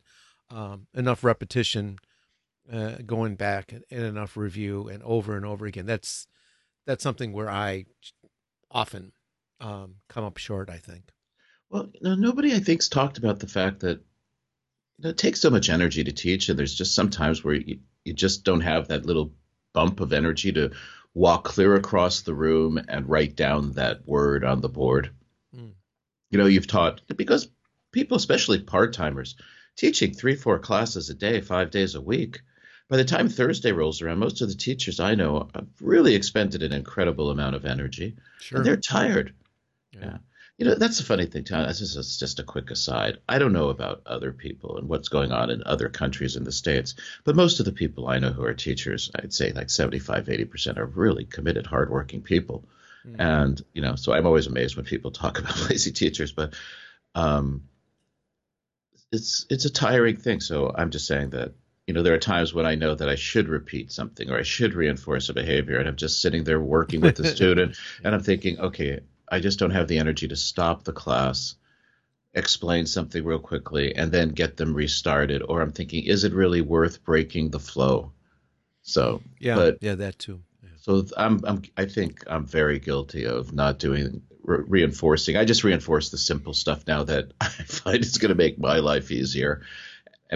Um, 0.49 0.87
enough 0.93 1.25
repetition 1.25 1.97
uh, 2.71 2.95
going 3.05 3.35
back 3.35 3.73
and, 3.73 3.83
and 3.91 4.03
enough 4.03 4.37
review 4.37 4.87
and 4.87 5.03
over 5.03 5.35
and 5.35 5.45
over 5.45 5.65
again. 5.65 5.85
That's 5.85 6.27
that's 6.85 7.03
something 7.03 7.33
where 7.33 7.49
i 7.49 7.85
often 8.71 9.11
um, 9.59 9.95
come 10.07 10.23
up 10.23 10.37
short 10.37 10.69
i 10.69 10.77
think. 10.77 11.11
Well 11.69 11.89
now 12.01 12.15
nobody 12.15 12.53
i 12.53 12.59
think's 12.59 12.87
talked 12.87 13.17
about 13.17 13.39
the 13.39 13.47
fact 13.47 13.81
that 13.81 14.01
it 15.03 15.17
takes 15.17 15.41
so 15.41 15.49
much 15.49 15.69
energy 15.69 16.03
to 16.03 16.11
teach, 16.11 16.49
and 16.49 16.57
there's 16.57 16.75
just 16.75 16.95
sometimes 16.95 17.43
where 17.43 17.55
you, 17.55 17.79
you 18.03 18.13
just 18.13 18.43
don't 18.43 18.61
have 18.61 18.87
that 18.87 19.05
little 19.05 19.33
bump 19.73 19.99
of 19.99 20.13
energy 20.13 20.51
to 20.53 20.71
walk 21.13 21.43
clear 21.43 21.75
across 21.75 22.21
the 22.21 22.33
room 22.33 22.79
and 22.87 23.09
write 23.09 23.35
down 23.35 23.73
that 23.73 24.07
word 24.07 24.43
on 24.43 24.61
the 24.61 24.69
board. 24.69 25.11
Mm. 25.55 25.71
You 26.29 26.37
know, 26.37 26.45
you've 26.45 26.67
taught 26.67 27.01
because 27.15 27.47
people, 27.91 28.17
especially 28.17 28.59
part 28.59 28.93
timers, 28.93 29.35
teaching 29.75 30.13
three, 30.13 30.35
four 30.35 30.59
classes 30.59 31.09
a 31.09 31.13
day, 31.13 31.41
five 31.41 31.71
days 31.71 31.95
a 31.95 32.01
week. 32.01 32.41
By 32.89 32.97
the 32.97 33.05
time 33.05 33.27
Thursday 33.27 33.71
rolls 33.71 34.01
around, 34.01 34.19
most 34.19 34.41
of 34.41 34.47
the 34.47 34.55
teachers 34.55 34.99
I 34.99 35.15
know 35.15 35.49
have 35.53 35.67
really 35.81 36.15
expended 36.15 36.63
an 36.63 36.71
incredible 36.71 37.29
amount 37.29 37.55
of 37.55 37.65
energy. 37.65 38.15
Sure. 38.39 38.57
And 38.57 38.65
they're 38.65 38.77
tired. 38.77 39.33
Yeah. 39.91 39.99
yeah. 40.01 40.17
You 40.57 40.65
know, 40.65 40.75
that's 40.75 40.97
the 40.97 41.03
funny 41.03 41.27
thing, 41.27 41.43
Tom. 41.43 41.67
This 41.67 41.81
is 41.81 42.17
just 42.17 42.39
a 42.39 42.43
quick 42.43 42.71
aside. 42.71 43.19
I 43.29 43.37
don't 43.37 43.53
know 43.53 43.69
about 43.69 44.01
other 44.07 44.31
people 44.31 44.77
and 44.77 44.89
what's 44.89 45.07
going 45.07 45.31
on 45.31 45.51
in 45.51 45.61
other 45.63 45.87
countries 45.87 46.35
in 46.35 46.43
the 46.43 46.51
States, 46.51 46.95
but 47.23 47.35
most 47.35 47.59
of 47.59 47.65
the 47.65 47.71
people 47.71 48.07
I 48.07 48.17
know 48.17 48.31
who 48.31 48.43
are 48.43 48.55
teachers, 48.55 49.11
I'd 49.15 49.33
say 49.33 49.51
like 49.51 49.69
75, 49.69 50.25
80% 50.25 50.77
are 50.77 50.85
really 50.87 51.25
committed, 51.25 51.67
hardworking 51.67 52.23
people. 52.23 52.67
Mm-hmm. 53.05 53.21
And, 53.21 53.61
you 53.73 53.83
know, 53.83 53.95
so 53.95 54.13
I'm 54.13 54.25
always 54.25 54.47
amazed 54.47 54.75
when 54.75 54.85
people 54.85 55.11
talk 55.11 55.37
about 55.39 55.69
lazy 55.69 55.91
teachers, 55.91 56.31
but 56.31 56.55
um, 57.13 57.63
it's 59.11 59.45
it's 59.49 59.65
a 59.65 59.69
tiring 59.69 60.17
thing. 60.17 60.41
So 60.41 60.73
I'm 60.75 60.89
just 60.89 61.07
saying 61.07 61.31
that 61.31 61.53
you 61.87 61.93
know, 61.93 62.03
there 62.03 62.13
are 62.13 62.19
times 62.19 62.53
when 62.53 62.65
I 62.65 62.75
know 62.75 62.93
that 62.95 63.07
I 63.07 63.15
should 63.15 63.47
repeat 63.47 63.93
something 63.93 64.29
or 64.29 64.37
I 64.37 64.43
should 64.43 64.73
reinforce 64.73 65.29
a 65.29 65.33
behavior, 65.33 65.79
and 65.79 65.87
I'm 65.87 65.95
just 65.95 66.21
sitting 66.21 66.43
there 66.43 66.59
working 66.59 66.99
with 66.99 67.15
the 67.15 67.25
student, 67.35 67.77
and 68.03 68.13
I'm 68.13 68.21
thinking, 68.21 68.59
okay, 68.59 68.99
I 69.29 69.39
just 69.39 69.59
don't 69.59 69.71
have 69.71 69.87
the 69.87 69.99
energy 69.99 70.27
to 70.27 70.35
stop 70.35 70.83
the 70.83 70.93
class, 70.93 71.55
explain 72.33 72.85
something 72.85 73.23
real 73.23 73.39
quickly, 73.39 73.95
and 73.95 74.11
then 74.11 74.29
get 74.29 74.57
them 74.57 74.73
restarted. 74.73 75.43
Or 75.47 75.61
I'm 75.61 75.71
thinking, 75.71 76.03
is 76.05 76.23
it 76.23 76.33
really 76.33 76.61
worth 76.61 77.03
breaking 77.03 77.51
the 77.51 77.59
flow? 77.59 78.11
So 78.83 79.21
yeah, 79.39 79.55
but, 79.55 79.77
yeah, 79.81 79.95
that 79.95 80.17
too. 80.17 80.41
Yeah. 80.63 80.69
So 80.81 81.05
I'm, 81.17 81.41
I'm, 81.45 81.61
I 81.75 81.85
think 81.85 82.23
I'm 82.27 82.45
very 82.45 82.79
guilty 82.79 83.25
of 83.25 83.53
not 83.53 83.79
doing 83.79 84.21
re- 84.43 84.63
reinforcing. 84.67 85.35
I 85.35 85.45
just 85.45 85.63
reinforce 85.63 86.09
the 86.09 86.17
simple 86.17 86.53
stuff 86.53 86.87
now 86.87 87.03
that 87.03 87.33
I 87.41 87.49
find 87.49 87.97
it's 87.97 88.17
going 88.17 88.29
to 88.29 88.35
make 88.35 88.57
my 88.57 88.79
life 88.79 89.11
easier. 89.11 89.61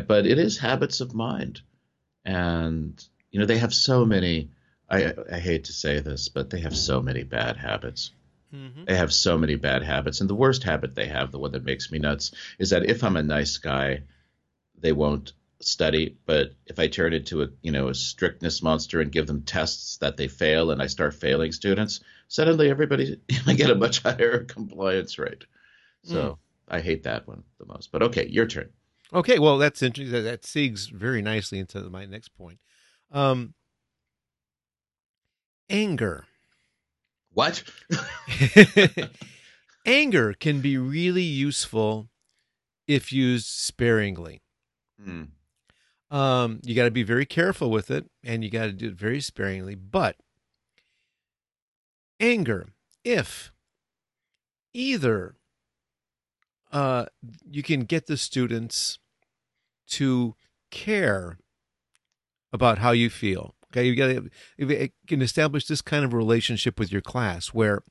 But 0.08 0.26
it 0.26 0.38
is 0.38 0.58
habits 0.58 1.02
of 1.02 1.14
mind, 1.14 1.62
and 2.24 3.04
you 3.32 3.40
know 3.40 3.46
they 3.46 3.58
have 3.58 3.74
so 3.74 4.06
many. 4.06 4.52
I, 4.90 5.14
I 5.32 5.40
hate 5.40 5.66
to 5.66 5.74
say 5.74 6.00
this, 6.00 6.30
but 6.30 6.50
they 6.50 6.62
have 6.62 6.76
so 6.76 7.02
many 7.02 7.24
bad 7.24 7.58
habits. 7.58 8.12
Mm-hmm. 8.54 8.86
They 8.86 8.96
have 8.96 9.14
so 9.14 9.38
many 9.38 9.56
bad 9.56 9.84
habits. 9.84 10.22
And 10.22 10.30
the 10.30 10.36
worst 10.36 10.64
habit 10.64 10.96
they 10.96 11.08
have, 11.08 11.32
the 11.32 11.40
one 11.40 11.54
that 11.54 11.64
makes 11.64 11.92
me 11.92 12.00
nuts, 12.00 12.32
is 12.60 12.72
that 12.72 12.90
if 12.90 13.04
I'm 13.04 13.18
a 13.18 13.24
nice 13.24 13.58
guy, 13.58 14.04
they 14.78 14.92
won't 14.92 15.34
study. 15.62 16.18
But 16.26 16.54
if 16.66 16.80
I 16.80 16.88
turn 16.88 17.14
into 17.14 17.44
a 17.44 17.48
you 17.62 17.72
know 17.72 17.88
a 17.88 17.96
strictness 17.96 18.62
monster 18.62 19.00
and 19.00 19.12
give 19.12 19.28
them 19.28 19.44
tests 19.44 19.98
that 19.98 20.18
they 20.18 20.28
fail 20.28 20.72
and 20.72 20.82
I 20.82 20.88
start 20.88 21.14
failing 21.14 21.52
students, 21.52 22.02
suddenly 22.28 22.70
everybody 22.70 23.20
I 23.48 23.54
get 23.54 23.70
a 23.70 23.76
much 23.76 24.02
higher 24.02 24.44
compliance 24.48 25.18
rate. 25.18 25.46
So 26.04 26.22
mm. 26.22 26.38
I 26.68 26.82
hate 26.82 27.04
that 27.04 27.28
one 27.28 27.44
the 27.60 27.66
most. 27.66 27.92
But 27.92 28.04
okay, 28.04 28.28
your 28.28 28.48
turn. 28.48 28.70
Okay, 29.14 29.40
well 29.40 29.58
that's 29.58 29.82
interesting. 29.82 30.24
That 30.24 30.44
segues 30.44 30.90
very 30.92 31.22
nicely 31.22 31.60
into 31.60 31.80
my 31.90 32.06
next 32.06 32.30
point. 32.30 32.60
Um, 33.12 33.54
anger. 35.70 36.26
What? 37.34 37.64
Anger 39.86 40.34
can 40.34 40.62
be 40.62 40.78
really 40.78 41.24
useful 41.24 42.10
if 42.88 43.12
used 43.12 43.48
sparingly. 43.48 44.42
Mm. 45.02 45.30
Um, 46.12 46.60
you 46.64 46.76
got 46.76 46.86
to 46.86 46.92
be 46.92 47.04
very 47.04 47.26
careful 47.26 47.72
with 47.72 47.90
it 47.90 48.06
and 48.24 48.44
you 48.44 48.50
got 48.50 48.66
to 48.66 48.74
do 48.74 48.90
it 48.90 48.96
very 48.96 49.22
sparingly. 49.22 49.76
But 49.76 50.18
anger, 52.20 52.68
if 53.04 53.52
either 54.74 55.36
uh, 56.72 57.06
you 57.50 57.64
can 57.64 57.82
get 57.82 58.08
the 58.08 58.18
students 58.18 59.00
to 59.88 60.36
care 60.70 61.38
about 62.54 62.80
how 62.80 62.92
you 62.92 63.10
feel. 63.10 63.56
Okay, 63.72 63.88
you 63.88 63.96
got 63.96 64.30
to 64.60 64.90
can 65.08 65.22
establish 65.22 65.66
this 65.66 65.82
kind 65.82 66.04
of 66.04 66.14
relationship 66.14 66.78
with 66.78 66.92
your 66.92 67.02
class 67.02 67.48
where 67.48 67.84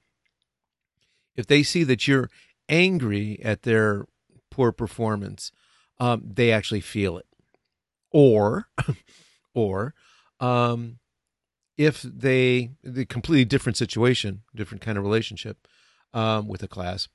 if 1.37 1.47
they 1.47 1.63
see 1.63 1.85
that 1.85 2.07
you're 2.07 2.29
angry 2.69 3.41
at 3.43 3.63
their 3.63 4.07
poor 4.51 4.73
performance, 4.73 5.53
um, 5.99 6.23
they 6.25 6.53
actually 6.53 6.81
feel 6.81 7.17
it. 7.17 7.27
Or, 8.11 8.69
or, 9.55 9.95
um, 10.39 10.99
if 11.77 12.03
they 12.03 12.73
the 12.83 13.07
completely 13.07 13.47
different 13.47 13.77
situation, 13.77 14.43
different 14.55 14.83
kind 14.83 14.99
of 14.99 15.05
relationship 15.05 15.67
um, 16.13 16.47
with 16.47 16.63
a 16.63 16.69
class, 16.69 17.09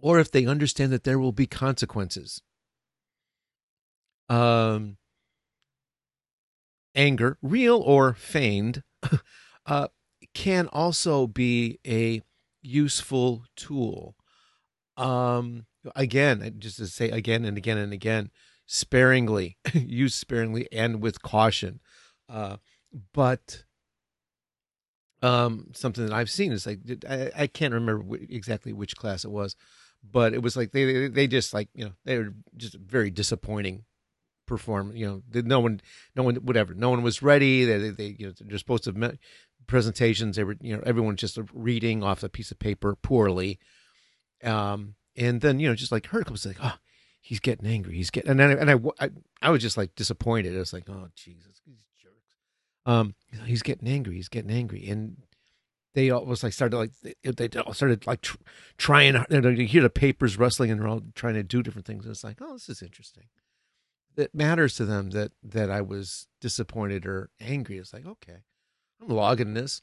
or 0.00 0.20
if 0.20 0.30
they 0.30 0.46
understand 0.46 0.92
that 0.92 1.02
there 1.02 1.18
will 1.18 1.32
be 1.32 1.46
consequences. 1.46 2.40
Um, 4.28 4.98
anger, 6.98 7.38
real 7.40 7.78
or 7.78 8.12
feigned, 8.12 8.82
uh, 9.66 9.88
can 10.34 10.68
also 10.68 11.26
be 11.26 11.78
a 11.86 12.20
useful 12.60 13.44
tool. 13.56 14.16
Um, 14.96 15.66
again, 15.94 16.56
just 16.58 16.76
to 16.78 16.86
say 16.86 17.08
again 17.08 17.44
and 17.44 17.56
again 17.56 17.78
and 17.78 17.92
again, 17.92 18.30
sparingly, 18.66 19.56
use 19.72 20.14
sparingly 20.14 20.68
and 20.72 21.00
with 21.00 21.22
caution. 21.22 21.80
Uh, 22.28 22.56
but 23.14 23.64
um, 25.22 25.68
something 25.72 26.04
that 26.04 26.12
I've 26.14 26.30
seen 26.30 26.52
is 26.52 26.66
like 26.66 26.80
I, 27.08 27.30
I 27.36 27.46
can't 27.46 27.74
remember 27.74 28.16
exactly 28.28 28.72
which 28.72 28.96
class 28.96 29.24
it 29.24 29.30
was, 29.30 29.56
but 30.02 30.34
it 30.34 30.42
was 30.42 30.56
like 30.56 30.72
they 30.72 31.08
they 31.08 31.26
just 31.26 31.54
like 31.54 31.68
you 31.74 31.84
know 31.84 31.92
they 32.04 32.18
were 32.18 32.34
just 32.56 32.74
very 32.74 33.10
disappointing 33.10 33.84
perform. 34.48 34.96
You 34.96 35.22
know, 35.32 35.42
no 35.42 35.60
one, 35.60 35.80
no 36.16 36.24
one, 36.24 36.36
whatever. 36.36 36.74
No 36.74 36.90
one 36.90 37.02
was 37.02 37.22
ready. 37.22 37.64
They, 37.64 37.90
they, 37.90 38.16
you 38.18 38.26
know, 38.26 38.32
they're 38.40 38.58
supposed 38.58 38.84
to 38.84 39.18
presentations. 39.68 40.34
They 40.34 40.42
were, 40.42 40.56
you 40.60 40.76
know, 40.76 40.82
everyone 40.84 41.14
just 41.14 41.38
reading 41.52 42.02
off 42.02 42.24
a 42.24 42.28
piece 42.28 42.50
of 42.50 42.58
paper 42.58 42.96
poorly. 42.96 43.60
Um, 44.42 44.94
and 45.16 45.40
then 45.40 45.60
you 45.60 45.68
know, 45.68 45.74
just 45.76 45.92
like 45.92 46.06
Herc 46.06 46.30
was 46.30 46.46
like, 46.46 46.58
oh, 46.60 46.76
he's 47.20 47.40
getting 47.40 47.66
angry. 47.66 47.94
He's 47.94 48.10
getting, 48.10 48.30
and 48.30 48.40
then, 48.40 48.50
and 48.58 48.70
I, 48.70 49.04
I, 49.04 49.10
I 49.42 49.50
was 49.50 49.62
just 49.62 49.76
like 49.76 49.94
disappointed. 49.94 50.56
I 50.56 50.58
was 50.58 50.72
like, 50.72 50.88
oh 50.88 51.08
Jesus, 51.14 51.60
these 51.66 51.84
jerks. 52.00 52.14
Um, 52.86 53.14
he's 53.44 53.62
getting 53.62 53.88
angry. 53.88 54.16
He's 54.16 54.28
getting 54.28 54.50
angry, 54.50 54.88
and 54.88 55.18
they 55.94 56.10
was 56.10 56.42
like 56.42 56.52
started 56.52 56.76
like 56.76 56.92
they, 57.02 57.48
they 57.48 57.60
all 57.60 57.74
started 57.74 58.06
like 58.06 58.22
tr- 58.22 58.36
trying. 58.76 59.14
You, 59.30 59.40
know, 59.40 59.48
you 59.48 59.66
hear 59.66 59.82
the 59.82 59.90
papers 59.90 60.38
rustling, 60.38 60.70
and 60.70 60.80
they're 60.80 60.88
all 60.88 61.02
trying 61.14 61.34
to 61.34 61.42
do 61.42 61.62
different 61.62 61.86
things. 61.86 62.04
And 62.04 62.12
it's 62.12 62.24
like, 62.24 62.38
oh, 62.40 62.54
this 62.54 62.68
is 62.68 62.82
interesting 62.82 63.24
it 64.18 64.34
matters 64.34 64.74
to 64.76 64.84
them 64.84 65.10
that 65.10 65.32
that 65.42 65.70
I 65.70 65.80
was 65.80 66.26
disappointed 66.40 67.06
or 67.06 67.30
angry. 67.40 67.78
It's 67.78 67.92
like, 67.92 68.06
okay, 68.06 68.38
I'm 69.00 69.08
logging 69.08 69.54
this. 69.54 69.80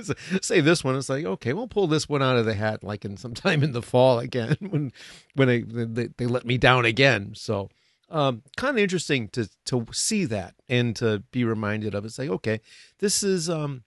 Say 0.40 0.60
this 0.60 0.84
one. 0.84 0.96
It's 0.96 1.08
like, 1.08 1.24
okay, 1.24 1.52
we'll 1.52 1.66
pull 1.66 1.88
this 1.88 2.08
one 2.08 2.22
out 2.22 2.36
of 2.36 2.46
the 2.46 2.54
hat, 2.54 2.84
like 2.84 3.04
in 3.04 3.16
sometime 3.16 3.62
in 3.64 3.72
the 3.72 3.82
fall 3.82 4.18
again 4.18 4.56
when 4.60 4.92
when 5.34 5.48
they 5.48 5.60
they, 5.62 6.08
they 6.16 6.26
let 6.26 6.46
me 6.46 6.56
down 6.56 6.84
again. 6.84 7.32
So, 7.34 7.68
um, 8.08 8.42
kind 8.56 8.76
of 8.76 8.82
interesting 8.82 9.28
to 9.30 9.50
to 9.66 9.86
see 9.92 10.24
that 10.26 10.54
and 10.68 10.94
to 10.96 11.24
be 11.32 11.44
reminded 11.44 11.94
of. 11.94 12.04
It's 12.04 12.18
like, 12.18 12.30
okay, 12.30 12.60
this 13.00 13.22
is 13.22 13.50
um 13.50 13.82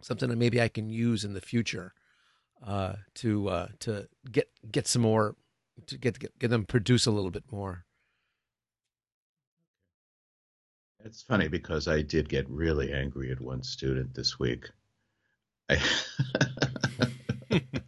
something 0.00 0.28
that 0.30 0.38
maybe 0.38 0.60
I 0.60 0.68
can 0.68 0.88
use 0.88 1.24
in 1.24 1.34
the 1.34 1.40
future 1.40 1.94
uh, 2.64 2.94
to 3.16 3.48
uh, 3.48 3.68
to 3.80 4.08
get 4.30 4.50
get 4.70 4.86
some 4.86 5.02
more 5.02 5.34
to 5.86 5.98
get 5.98 6.18
get, 6.20 6.38
get 6.38 6.48
them 6.48 6.64
produce 6.64 7.06
a 7.06 7.10
little 7.10 7.30
bit 7.32 7.50
more. 7.50 7.86
It's 11.04 11.22
funny 11.22 11.48
because 11.48 11.88
I 11.88 12.02
did 12.02 12.28
get 12.28 12.48
really 12.48 12.92
angry 12.92 13.32
at 13.32 13.40
one 13.40 13.62
student 13.62 14.14
this 14.14 14.38
week. 14.38 14.68
I 15.68 15.80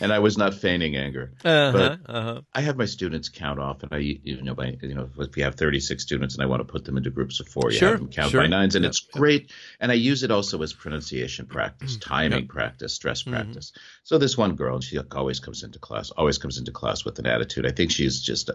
and 0.00 0.12
I 0.12 0.18
was 0.18 0.38
not 0.38 0.54
feigning 0.54 0.96
anger. 0.96 1.32
Uh-huh, 1.44 1.72
but 1.72 2.00
uh-huh. 2.06 2.40
I 2.52 2.60
have 2.60 2.76
my 2.76 2.84
students 2.84 3.28
count 3.28 3.58
off, 3.58 3.82
and 3.82 3.92
I, 3.92 3.98
you 3.98 4.42
know, 4.42 4.54
by 4.54 4.76
you 4.80 4.94
know, 4.94 5.08
if 5.18 5.36
you 5.36 5.44
have 5.44 5.54
36 5.54 6.02
students 6.02 6.34
and 6.34 6.42
I 6.42 6.46
want 6.46 6.60
to 6.60 6.64
put 6.64 6.84
them 6.84 6.96
into 6.96 7.10
groups 7.10 7.40
of 7.40 7.48
four, 7.48 7.70
you 7.70 7.78
sure, 7.78 7.90
have 7.90 8.00
them 8.00 8.08
count 8.08 8.30
sure. 8.30 8.42
by 8.42 8.46
nines, 8.46 8.74
and 8.74 8.84
yep, 8.84 8.90
it's 8.90 9.00
great. 9.00 9.42
Yep. 9.42 9.50
And 9.80 9.92
I 9.92 9.94
use 9.94 10.22
it 10.22 10.30
also 10.30 10.62
as 10.62 10.72
pronunciation 10.72 11.46
practice, 11.46 11.96
mm-hmm. 11.96 12.08
timing 12.08 12.40
yep. 12.40 12.48
practice, 12.48 12.94
stress 12.94 13.22
mm-hmm. 13.22 13.32
practice. 13.32 13.72
So 14.04 14.18
this 14.18 14.36
one 14.36 14.56
girl, 14.56 14.80
she 14.80 14.98
always 14.98 15.40
comes 15.40 15.62
into 15.62 15.78
class, 15.78 16.10
always 16.10 16.38
comes 16.38 16.58
into 16.58 16.72
class 16.72 17.04
with 17.04 17.18
an 17.18 17.26
attitude. 17.26 17.66
I 17.66 17.70
think 17.70 17.90
she's 17.90 18.20
just 18.20 18.50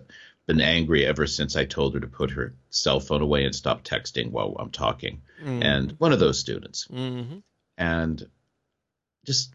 been 0.45 0.61
angry 0.61 1.05
ever 1.05 1.27
since 1.27 1.55
I 1.55 1.65
told 1.65 1.93
her 1.93 1.99
to 1.99 2.07
put 2.07 2.31
her 2.31 2.55
cell 2.69 2.99
phone 2.99 3.21
away 3.21 3.45
and 3.45 3.55
stop 3.55 3.83
texting 3.83 4.31
while 4.31 4.55
I'm 4.59 4.71
talking. 4.71 5.21
Mm-hmm. 5.41 5.63
And 5.63 5.91
one 5.99 6.13
of 6.13 6.19
those 6.19 6.39
students, 6.39 6.87
mm-hmm. 6.87 7.37
and 7.77 8.27
just 9.25 9.53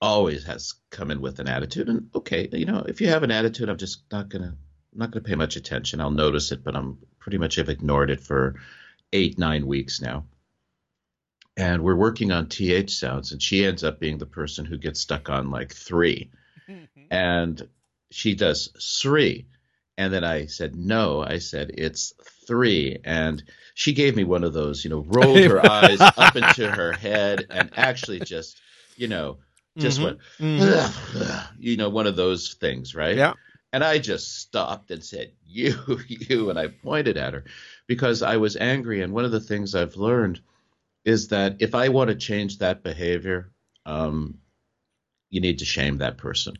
always 0.00 0.44
has 0.44 0.74
come 0.90 1.10
in 1.10 1.20
with 1.20 1.38
an 1.40 1.48
attitude. 1.48 1.88
And 1.88 2.10
okay, 2.14 2.48
you 2.52 2.66
know, 2.66 2.84
if 2.86 3.00
you 3.00 3.08
have 3.08 3.22
an 3.22 3.30
attitude, 3.30 3.68
I'm 3.68 3.76
just 3.76 4.02
not 4.10 4.28
gonna 4.28 4.56
I'm 4.92 4.98
not 4.98 5.10
gonna 5.10 5.24
pay 5.24 5.34
much 5.34 5.56
attention. 5.56 6.00
I'll 6.00 6.10
notice 6.10 6.52
it, 6.52 6.64
but 6.64 6.76
I'm 6.76 6.98
pretty 7.18 7.38
much 7.38 7.56
have 7.56 7.68
ignored 7.68 8.10
it 8.10 8.20
for 8.20 8.56
eight 9.12 9.38
nine 9.38 9.66
weeks 9.66 10.00
now. 10.00 10.24
And 11.56 11.82
we're 11.82 11.96
working 11.96 12.30
on 12.30 12.48
th 12.48 12.90
sounds, 12.90 13.32
and 13.32 13.42
she 13.42 13.64
ends 13.64 13.82
up 13.82 13.98
being 13.98 14.18
the 14.18 14.26
person 14.26 14.64
who 14.64 14.78
gets 14.78 15.00
stuck 15.00 15.28
on 15.28 15.50
like 15.50 15.72
3 15.72 16.30
mm-hmm. 16.68 17.00
and 17.10 17.68
she 18.10 18.34
does 18.34 18.70
three. 19.00 19.46
And 19.96 20.12
then 20.12 20.22
I 20.22 20.46
said, 20.46 20.76
no, 20.76 21.22
I 21.22 21.38
said, 21.38 21.72
it's 21.76 22.14
three. 22.46 22.98
And 23.04 23.42
she 23.74 23.92
gave 23.92 24.14
me 24.14 24.22
one 24.22 24.44
of 24.44 24.52
those, 24.52 24.84
you 24.84 24.90
know, 24.90 25.04
rolled 25.08 25.38
her 25.50 25.64
eyes 25.68 26.00
up 26.00 26.36
into 26.36 26.70
her 26.70 26.92
head 26.92 27.46
and 27.50 27.70
actually 27.76 28.20
just, 28.20 28.60
you 28.96 29.08
know, 29.08 29.38
just 29.78 29.98
mm-hmm. 29.98 30.04
went, 30.04 30.18
mm-hmm. 30.40 31.54
you 31.58 31.76
know, 31.76 31.88
one 31.88 32.06
of 32.06 32.16
those 32.16 32.54
things, 32.54 32.94
right? 32.94 33.16
Yeah. 33.16 33.34
And 33.72 33.84
I 33.84 33.98
just 33.98 34.38
stopped 34.40 34.90
and 34.90 35.04
said, 35.04 35.32
"You, 35.46 36.00
you," 36.08 36.50
and 36.50 36.58
I 36.58 36.68
pointed 36.68 37.16
at 37.16 37.34
her 37.34 37.44
because 37.86 38.22
I 38.22 38.38
was 38.38 38.56
angry. 38.56 39.02
And 39.02 39.12
one 39.12 39.24
of 39.24 39.30
the 39.30 39.40
things 39.40 39.74
I've 39.74 39.96
learned 39.96 40.40
is 41.04 41.28
that 41.28 41.56
if 41.60 41.74
I 41.74 41.90
want 41.90 42.08
to 42.08 42.16
change 42.16 42.58
that 42.58 42.82
behavior, 42.82 43.50
um, 43.84 44.38
you 45.30 45.40
need 45.40 45.58
to 45.58 45.64
shame 45.64 45.98
that 45.98 46.18
person. 46.18 46.56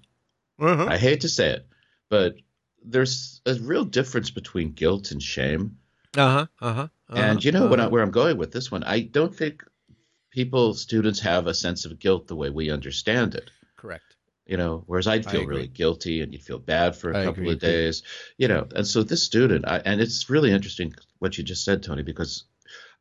Uh-huh. 0.59 0.87
I 0.89 0.99
hate 0.99 1.23
to 1.23 1.29
say 1.29 1.51
it, 1.51 1.67
but 2.09 2.37
there's 2.85 3.41
a 3.47 3.55
real 3.55 3.85
difference 3.85 4.31
between 4.31 4.73
guilt 4.73 5.11
and 5.11 5.23
shame. 5.23 5.79
Uh 6.17 6.31
huh. 6.31 6.47
Uh 6.61 6.73
huh. 6.73 6.89
Uh-huh, 7.11 7.23
and 7.23 7.45
you 7.45 7.53
know 7.53 7.73
uh-huh. 7.73 7.85
I, 7.85 7.87
where 7.89 8.03
I'm 8.03 8.11
going 8.11 8.37
with 8.37 8.53
this 8.53 8.71
one. 8.71 8.85
I 8.85 9.01
don't 9.01 9.35
think 9.35 9.65
people, 10.39 10.73
students 10.73 11.19
have 11.19 11.49
a 11.49 11.53
sense 11.53 11.85
of 11.85 11.99
guilt 11.99 12.29
the 12.29 12.37
way 12.37 12.49
we 12.49 12.71
understand 12.71 13.35
it. 13.35 13.51
Correct. 13.77 14.15
You 14.47 14.57
know, 14.57 14.85
whereas 14.87 15.09
I'd 15.09 15.29
feel 15.29 15.45
really 15.45 15.67
guilty 15.67 16.23
and 16.23 16.33
you'd 16.33 16.45
feel 16.45 16.61
bad 16.61 16.95
for 16.95 17.11
a 17.11 17.19
I 17.19 17.25
couple 17.25 17.51
of 17.51 17.59
days, 17.59 18.03
too. 18.03 18.07
you 18.39 18.49
know. 18.49 18.69
And 18.73 18.87
so 18.87 19.03
this 19.03 19.25
student, 19.25 19.67
I, 19.67 19.79
and 19.79 20.01
it's 20.01 20.31
really 20.31 20.53
interesting 20.53 20.95
what 21.19 21.37
you 21.37 21.43
just 21.43 21.65
said, 21.65 21.83
Tony, 21.83 22.05
because 22.05 22.45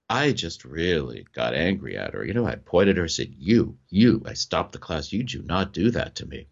I 0.10 0.32
just 0.32 0.65
really 0.65 1.28
got 1.36 1.54
angry 1.54 1.95
at 1.95 2.15
her. 2.15 2.26
You 2.26 2.34
know, 2.34 2.47
I 2.47 2.56
pointed 2.56 2.95
at 2.95 2.97
her 2.97 3.04
and 3.04 3.12
said, 3.12 3.36
You, 3.38 3.78
you, 3.88 4.23
I 4.26 4.34
stopped 4.34 4.71
the 4.71 4.80
class. 4.80 5.13
You 5.13 5.21
do 5.21 5.43
not 5.43 5.73
do 5.73 5.91
that 5.91 6.15
to 6.15 6.26
me. 6.26 6.47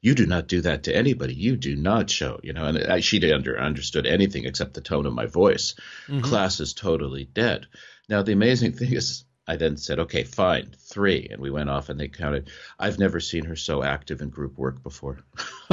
You 0.00 0.14
do 0.14 0.24
not 0.24 0.46
do 0.46 0.60
that 0.60 0.84
to 0.84 0.94
anybody. 0.94 1.34
You 1.34 1.56
do 1.56 1.74
not 1.74 2.08
show, 2.08 2.38
you 2.44 2.52
know. 2.52 2.64
And 2.64 2.78
I, 2.78 3.00
she 3.00 3.18
didn't 3.18 3.38
under, 3.38 3.58
understood 3.58 4.06
anything 4.06 4.44
except 4.44 4.74
the 4.74 4.80
tone 4.80 5.04
of 5.04 5.12
my 5.12 5.26
voice. 5.26 5.74
Mm-hmm. 6.06 6.20
Class 6.20 6.60
is 6.60 6.74
totally 6.74 7.24
dead. 7.24 7.66
Now, 8.08 8.22
the 8.22 8.32
amazing 8.32 8.72
thing 8.78 8.92
is, 8.92 9.24
I 9.48 9.56
then 9.56 9.78
said, 9.78 9.98
okay, 10.00 10.24
fine, 10.24 10.74
three. 10.78 11.28
And 11.30 11.40
we 11.40 11.50
went 11.50 11.70
off 11.70 11.88
and 11.88 11.98
they 11.98 12.08
counted. 12.08 12.50
I've 12.78 12.98
never 12.98 13.18
seen 13.18 13.46
her 13.46 13.56
so 13.56 13.82
active 13.82 14.20
in 14.20 14.28
group 14.28 14.58
work 14.58 14.82
before. 14.82 15.20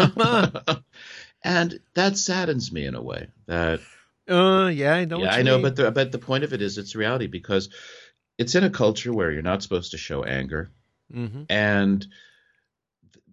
and 1.44 1.80
that 1.94 2.18
saddens 2.18 2.72
me 2.72 2.86
in 2.86 2.96
a 2.96 3.02
way 3.02 3.28
that. 3.48 3.82
Uh, 4.30 4.72
yeah, 4.74 4.94
I 4.94 5.04
know. 5.04 5.20
Yeah, 5.20 5.36
I 5.36 5.42
know, 5.42 5.62
but 5.62 5.76
the, 5.76 5.92
but 5.92 6.14
the 6.14 6.18
point 6.18 6.46
of 6.46 6.54
it 6.54 6.62
is 6.62 6.78
it's 6.78 6.96
reality 6.96 7.28
because 7.28 7.70
it's 8.38 8.56
in 8.56 8.64
a 8.64 8.70
culture 8.70 9.14
where 9.14 9.30
you're 9.30 9.42
not 9.42 9.62
supposed 9.62 9.92
to 9.92 9.98
show 9.98 10.24
anger. 10.24 10.72
Mm-hmm. 11.14 11.44
And 11.50 12.08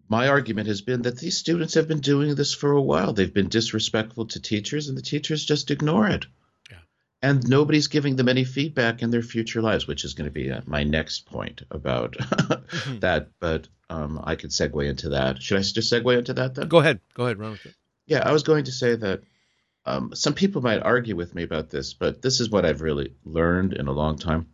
my 0.08 0.26
argument 0.26 0.66
has 0.66 0.82
been 0.82 1.02
that 1.02 1.18
these 1.18 1.38
students 1.38 1.74
have 1.74 1.86
been 1.86 2.00
doing 2.00 2.34
this 2.34 2.52
for 2.52 2.72
a 2.72 2.82
while. 2.82 3.12
They've 3.12 3.32
been 3.32 3.48
disrespectful 3.48 4.26
to 4.26 4.40
teachers, 4.40 4.88
and 4.88 4.98
the 4.98 5.02
teachers 5.02 5.44
just 5.44 5.70
ignore 5.70 6.08
it 6.08 6.26
and 7.22 7.48
nobody's 7.48 7.86
giving 7.86 8.16
them 8.16 8.28
any 8.28 8.44
feedback 8.44 9.02
in 9.02 9.10
their 9.10 9.22
future 9.22 9.62
lives, 9.62 9.86
which 9.86 10.04
is 10.04 10.14
going 10.14 10.26
to 10.26 10.32
be 10.32 10.50
uh, 10.50 10.60
my 10.66 10.82
next 10.82 11.26
point 11.26 11.62
about 11.70 12.14
mm-hmm. 12.14 12.98
that. 13.00 13.28
But 13.38 13.68
um, 13.88 14.20
I 14.22 14.34
could 14.34 14.50
segue 14.50 14.88
into 14.88 15.10
that. 15.10 15.40
Should 15.40 15.58
I 15.58 15.62
just 15.62 15.92
segue 15.92 16.18
into 16.18 16.34
that 16.34 16.54
then? 16.54 16.68
Go 16.68 16.78
ahead. 16.78 17.00
Go 17.14 17.24
ahead. 17.24 17.38
Run 17.38 17.52
with 17.52 17.66
it. 17.66 17.74
Yeah, 18.06 18.22
I 18.28 18.32
was 18.32 18.42
going 18.42 18.64
to 18.64 18.72
say 18.72 18.96
that 18.96 19.22
um, 19.86 20.14
some 20.14 20.34
people 20.34 20.62
might 20.62 20.82
argue 20.82 21.16
with 21.16 21.34
me 21.34 21.44
about 21.44 21.70
this, 21.70 21.94
but 21.94 22.22
this 22.22 22.40
is 22.40 22.50
what 22.50 22.64
I've 22.64 22.82
really 22.82 23.14
learned 23.24 23.72
in 23.72 23.86
a 23.86 23.92
long 23.92 24.18
time 24.18 24.48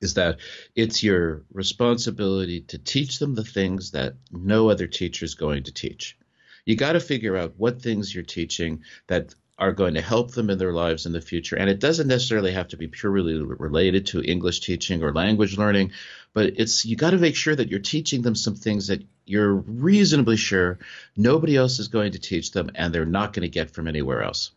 is 0.00 0.14
that 0.14 0.38
it's 0.74 1.02
your 1.02 1.44
responsibility 1.52 2.62
to 2.62 2.78
teach 2.78 3.18
them 3.18 3.34
the 3.34 3.44
things 3.44 3.92
that 3.92 4.14
no 4.32 4.68
other 4.68 4.88
teacher 4.88 5.24
is 5.24 5.34
going 5.34 5.62
to 5.62 5.72
teach. 5.72 6.18
You 6.64 6.76
got 6.76 6.92
to 6.92 7.00
figure 7.00 7.36
out 7.36 7.54
what 7.56 7.80
things 7.80 8.12
you're 8.12 8.24
teaching 8.24 8.82
that 9.06 9.34
are 9.58 9.72
going 9.72 9.94
to 9.94 10.00
help 10.00 10.32
them 10.32 10.50
in 10.50 10.58
their 10.58 10.72
lives 10.72 11.06
in 11.06 11.12
the 11.12 11.20
future. 11.20 11.56
And 11.56 11.68
it 11.68 11.78
doesn't 11.78 12.08
necessarily 12.08 12.52
have 12.52 12.68
to 12.68 12.76
be 12.76 12.88
purely 12.88 13.34
related 13.36 14.06
to 14.06 14.22
English 14.22 14.60
teaching 14.60 15.02
or 15.02 15.12
language 15.12 15.58
learning, 15.58 15.92
but 16.32 16.54
it's 16.56 16.84
you 16.84 16.96
got 16.96 17.10
to 17.10 17.18
make 17.18 17.36
sure 17.36 17.54
that 17.54 17.68
you're 17.68 17.80
teaching 17.80 18.22
them 18.22 18.34
some 18.34 18.54
things 18.54 18.86
that 18.86 19.04
you're 19.26 19.54
reasonably 19.54 20.36
sure 20.36 20.78
nobody 21.16 21.56
else 21.56 21.78
is 21.78 21.88
going 21.88 22.12
to 22.12 22.18
teach 22.18 22.50
them 22.52 22.70
and 22.74 22.92
they're 22.92 23.04
not 23.04 23.32
going 23.32 23.42
to 23.42 23.48
get 23.48 23.70
from 23.70 23.88
anywhere 23.88 24.22
else. 24.22 24.50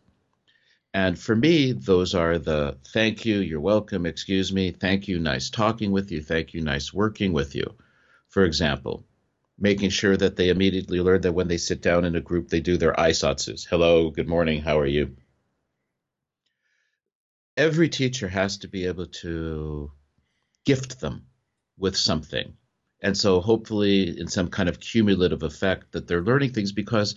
And 0.94 1.18
for 1.18 1.36
me, 1.36 1.72
those 1.72 2.14
are 2.14 2.38
the 2.38 2.78
thank 2.94 3.26
you, 3.26 3.40
you're 3.40 3.60
welcome, 3.60 4.06
excuse 4.06 4.50
me, 4.50 4.70
thank 4.70 5.08
you, 5.08 5.18
nice 5.18 5.50
talking 5.50 5.92
with 5.92 6.10
you, 6.10 6.22
thank 6.22 6.54
you, 6.54 6.62
nice 6.62 6.92
working 6.92 7.34
with 7.34 7.54
you. 7.54 7.74
For 8.28 8.44
example, 8.44 9.04
making 9.58 9.90
sure 9.90 10.16
that 10.16 10.36
they 10.36 10.50
immediately 10.50 11.00
learn 11.00 11.22
that 11.22 11.32
when 11.32 11.48
they 11.48 11.56
sit 11.56 11.80
down 11.80 12.04
in 12.04 12.16
a 12.16 12.20
group, 12.20 12.48
they 12.48 12.60
do 12.60 12.76
their 12.76 12.92
aisatsus. 12.92 13.66
Hello, 13.66 14.10
good 14.10 14.28
morning, 14.28 14.60
how 14.60 14.78
are 14.78 14.86
you? 14.86 15.16
Every 17.56 17.88
teacher 17.88 18.28
has 18.28 18.58
to 18.58 18.68
be 18.68 18.86
able 18.86 19.06
to 19.06 19.90
gift 20.66 21.00
them 21.00 21.26
with 21.78 21.96
something. 21.96 22.54
And 23.02 23.16
so, 23.16 23.40
hopefully, 23.40 24.18
in 24.18 24.28
some 24.28 24.48
kind 24.48 24.68
of 24.68 24.80
cumulative 24.80 25.42
effect, 25.42 25.92
that 25.92 26.06
they're 26.06 26.22
learning 26.22 26.52
things 26.52 26.72
because 26.72 27.14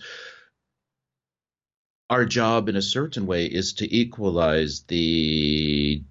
our 2.08 2.24
job, 2.24 2.68
in 2.68 2.76
a 2.76 2.82
certain 2.82 3.26
way, 3.26 3.46
is 3.46 3.74
to 3.74 3.94
equalize 3.94 4.82
the 4.82 6.02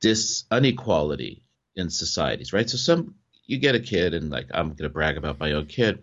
dis 0.00 0.44
inequality 0.50 1.44
in 1.74 1.90
societies, 1.90 2.52
right? 2.52 2.68
So, 2.68 2.76
some 2.76 3.16
you 3.46 3.58
get 3.58 3.74
a 3.74 3.80
kid, 3.80 4.14
and 4.14 4.30
like 4.30 4.48
I'm 4.52 4.68
going 4.68 4.84
to 4.84 4.88
brag 4.88 5.16
about 5.16 5.40
my 5.40 5.52
own 5.52 5.66
kid. 5.66 6.02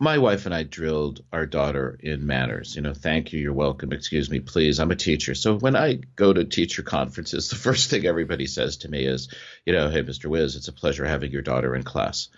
My 0.00 0.18
wife 0.18 0.46
and 0.46 0.54
I 0.54 0.64
drilled 0.64 1.22
our 1.32 1.46
daughter 1.46 1.96
in 2.00 2.26
manners. 2.26 2.74
You 2.74 2.82
know, 2.82 2.94
thank 2.94 3.32
you, 3.32 3.40
you're 3.40 3.52
welcome, 3.52 3.92
excuse 3.92 4.28
me, 4.28 4.40
please. 4.40 4.80
I'm 4.80 4.90
a 4.90 4.96
teacher. 4.96 5.34
So 5.34 5.58
when 5.58 5.76
I 5.76 6.00
go 6.16 6.32
to 6.32 6.44
teacher 6.44 6.82
conferences, 6.82 7.48
the 7.50 7.56
first 7.56 7.90
thing 7.90 8.06
everybody 8.06 8.46
says 8.46 8.78
to 8.78 8.88
me 8.88 9.04
is, 9.04 9.28
you 9.64 9.72
know, 9.72 9.88
hey, 9.88 10.02
Mr. 10.02 10.26
Wiz, 10.26 10.56
it's 10.56 10.68
a 10.68 10.72
pleasure 10.72 11.04
having 11.04 11.30
your 11.30 11.42
daughter 11.42 11.74
in 11.76 11.82
class. 11.82 12.28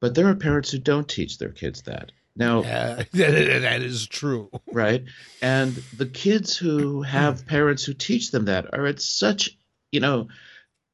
But 0.00 0.14
there 0.14 0.28
are 0.28 0.34
parents 0.36 0.70
who 0.70 0.78
don't 0.78 1.08
teach 1.08 1.38
their 1.38 1.50
kids 1.50 1.82
that. 1.82 2.12
Now, 2.36 2.62
yeah, 2.62 3.02
that 3.12 3.82
is 3.82 4.06
true. 4.06 4.50
Right. 4.72 5.04
And 5.42 5.72
the 5.96 6.06
kids 6.06 6.56
who 6.56 7.02
have 7.02 7.46
parents 7.46 7.84
who 7.84 7.94
teach 7.94 8.30
them 8.30 8.44
that 8.44 8.72
are 8.72 8.86
at 8.86 9.00
such, 9.00 9.58
you 9.90 9.98
know, 9.98 10.28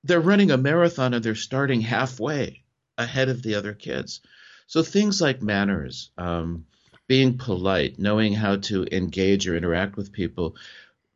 they're 0.05 0.21
running 0.21 0.51
a 0.51 0.59
marathon 0.59 1.15
and 1.15 1.25
they're 1.25 1.35
starting 1.35 1.81
halfway 1.81 2.63
ahead 2.99 3.29
of 3.29 3.43
the 3.43 3.55
other 3.55 3.73
kids. 3.73 4.21
So 4.67 4.83
things 4.83 5.21
like 5.21 5.43
manners, 5.43 6.11
um, 6.19 6.67
being 7.07 7.39
polite, 7.39 7.99
knowing 7.99 8.35
how 8.35 8.57
to 8.57 8.87
engage 8.93 9.49
or 9.49 9.57
interact 9.57 9.97
with 9.97 10.13
people, 10.13 10.57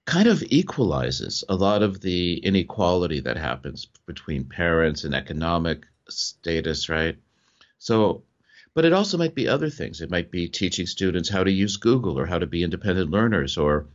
kind 0.07 0.27
of 0.27 0.42
equalizes 0.42 1.44
a 1.48 1.55
lot 1.55 1.83
of 1.83 2.01
the 2.01 2.38
inequality 2.38 3.20
that 3.20 3.37
happens 3.37 3.87
between 4.07 4.44
parents 4.44 5.05
and 5.05 5.14
economic 5.14 5.87
status, 6.09 6.88
right? 6.88 7.16
So, 7.79 8.24
but 8.74 8.87
it 8.87 8.94
also 8.94 9.18
might 9.18 9.35
be 9.35 9.48
other 9.48 9.68
things. 9.70 10.01
It 10.01 10.11
might 10.11 10.31
be 10.31 10.48
teaching 10.48 10.87
students 10.87 11.29
how 11.29 11.44
to 11.44 11.51
use 11.51 11.77
Google 11.77 12.18
or 12.18 12.27
how 12.27 12.38
to 12.38 12.46
be 12.46 12.62
independent 12.62 13.11
learners 13.11 13.59
or 13.59 13.87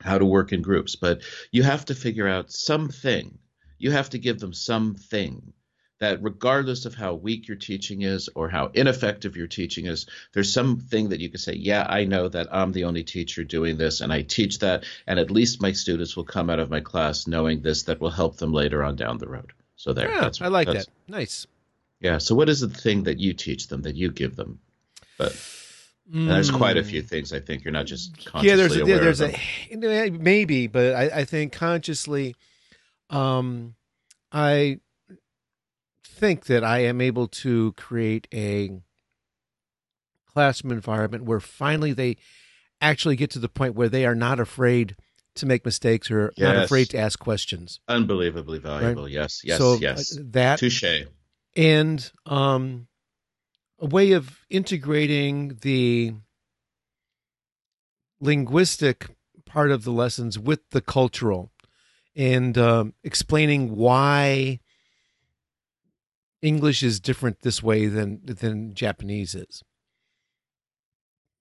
how 0.00 0.18
to 0.18 0.24
work 0.24 0.52
in 0.52 0.62
groups. 0.62 0.96
But 0.96 1.22
you 1.52 1.62
have 1.62 1.84
to 1.86 1.94
figure 1.94 2.26
out 2.26 2.50
something 2.50 3.38
you 3.78 3.90
have 3.90 4.10
to 4.10 4.18
give 4.18 4.38
them 4.40 4.52
something 4.52 5.52
that 6.00 6.22
regardless 6.22 6.84
of 6.84 6.94
how 6.94 7.14
weak 7.14 7.48
your 7.48 7.56
teaching 7.56 8.02
is 8.02 8.28
or 8.34 8.48
how 8.48 8.70
ineffective 8.72 9.36
your 9.36 9.46
teaching 9.46 9.86
is, 9.86 10.06
there's 10.32 10.52
something 10.52 11.08
that 11.08 11.20
you 11.20 11.28
can 11.28 11.38
say, 11.38 11.54
yeah, 11.54 11.84
I 11.88 12.04
know 12.04 12.28
that 12.28 12.48
I'm 12.52 12.72
the 12.72 12.84
only 12.84 13.02
teacher 13.02 13.42
doing 13.42 13.76
this 13.76 14.00
and 14.00 14.12
I 14.12 14.22
teach 14.22 14.60
that, 14.60 14.84
and 15.06 15.18
at 15.18 15.30
least 15.30 15.60
my 15.60 15.72
students 15.72 16.16
will 16.16 16.24
come 16.24 16.50
out 16.50 16.60
of 16.60 16.70
my 16.70 16.80
class 16.80 17.26
knowing 17.26 17.62
this 17.62 17.84
that 17.84 18.00
will 18.00 18.10
help 18.10 18.36
them 18.36 18.52
later 18.52 18.84
on 18.84 18.96
down 18.96 19.18
the 19.18 19.28
road. 19.28 19.52
So 19.76 19.92
there. 19.92 20.10
Yeah, 20.10 20.30
I 20.40 20.48
like 20.48 20.68
that. 20.68 20.86
Nice. 21.08 21.46
Yeah. 22.00 22.18
So 22.18 22.34
what 22.34 22.48
is 22.48 22.60
the 22.60 22.68
thing 22.68 23.04
that 23.04 23.18
you 23.18 23.32
teach 23.32 23.68
them 23.68 23.82
that 23.82 23.96
you 23.96 24.10
give 24.10 24.36
them? 24.36 24.60
But 25.16 25.32
mm. 26.12 26.28
there's 26.28 26.50
quite 26.50 26.76
a 26.76 26.84
few 26.84 27.02
things 27.02 27.32
I 27.32 27.40
think 27.40 27.64
you're 27.64 27.72
not 27.72 27.86
just 27.86 28.24
consciously 28.24 28.48
yeah. 28.48 28.56
There's 28.56 28.76
a, 28.76 28.86
yeah, 28.86 28.98
there's 28.98 29.20
a 29.20 30.10
maybe, 30.10 30.68
but 30.68 30.94
I, 30.94 31.20
I 31.20 31.24
think 31.24 31.52
consciously 31.52 32.36
um, 33.10 33.74
I 34.32 34.80
think 36.04 36.46
that 36.46 36.64
I 36.64 36.80
am 36.80 37.00
able 37.00 37.28
to 37.28 37.72
create 37.72 38.26
a 38.32 38.70
classroom 40.26 40.72
environment 40.72 41.24
where 41.24 41.40
finally 41.40 41.92
they 41.92 42.16
actually 42.80 43.16
get 43.16 43.30
to 43.30 43.38
the 43.38 43.48
point 43.48 43.74
where 43.74 43.88
they 43.88 44.04
are 44.04 44.14
not 44.14 44.40
afraid 44.40 44.96
to 45.36 45.46
make 45.46 45.64
mistakes 45.64 46.10
or 46.10 46.32
yes. 46.36 46.44
not 46.44 46.64
afraid 46.64 46.90
to 46.90 46.98
ask 46.98 47.18
questions. 47.18 47.80
Unbelievably 47.88 48.58
valuable. 48.58 49.04
Right? 49.04 49.12
Yes, 49.12 49.42
yes, 49.44 49.58
so 49.58 49.74
yes. 49.74 50.16
Uh, 50.16 50.22
that 50.30 50.58
touche. 50.58 51.06
And 51.56 52.10
um, 52.26 52.88
a 53.78 53.86
way 53.86 54.12
of 54.12 54.38
integrating 54.50 55.58
the 55.62 56.14
linguistic 58.20 59.08
part 59.44 59.70
of 59.70 59.84
the 59.84 59.92
lessons 59.92 60.38
with 60.38 60.60
the 60.70 60.80
cultural 60.80 61.50
and 62.18 62.58
um, 62.58 62.94
explaining 63.04 63.76
why 63.76 64.58
English 66.42 66.82
is 66.82 66.98
different 66.98 67.40
this 67.40 67.62
way 67.62 67.86
than 67.86 68.20
than 68.24 68.74
Japanese 68.74 69.34
is. 69.36 69.62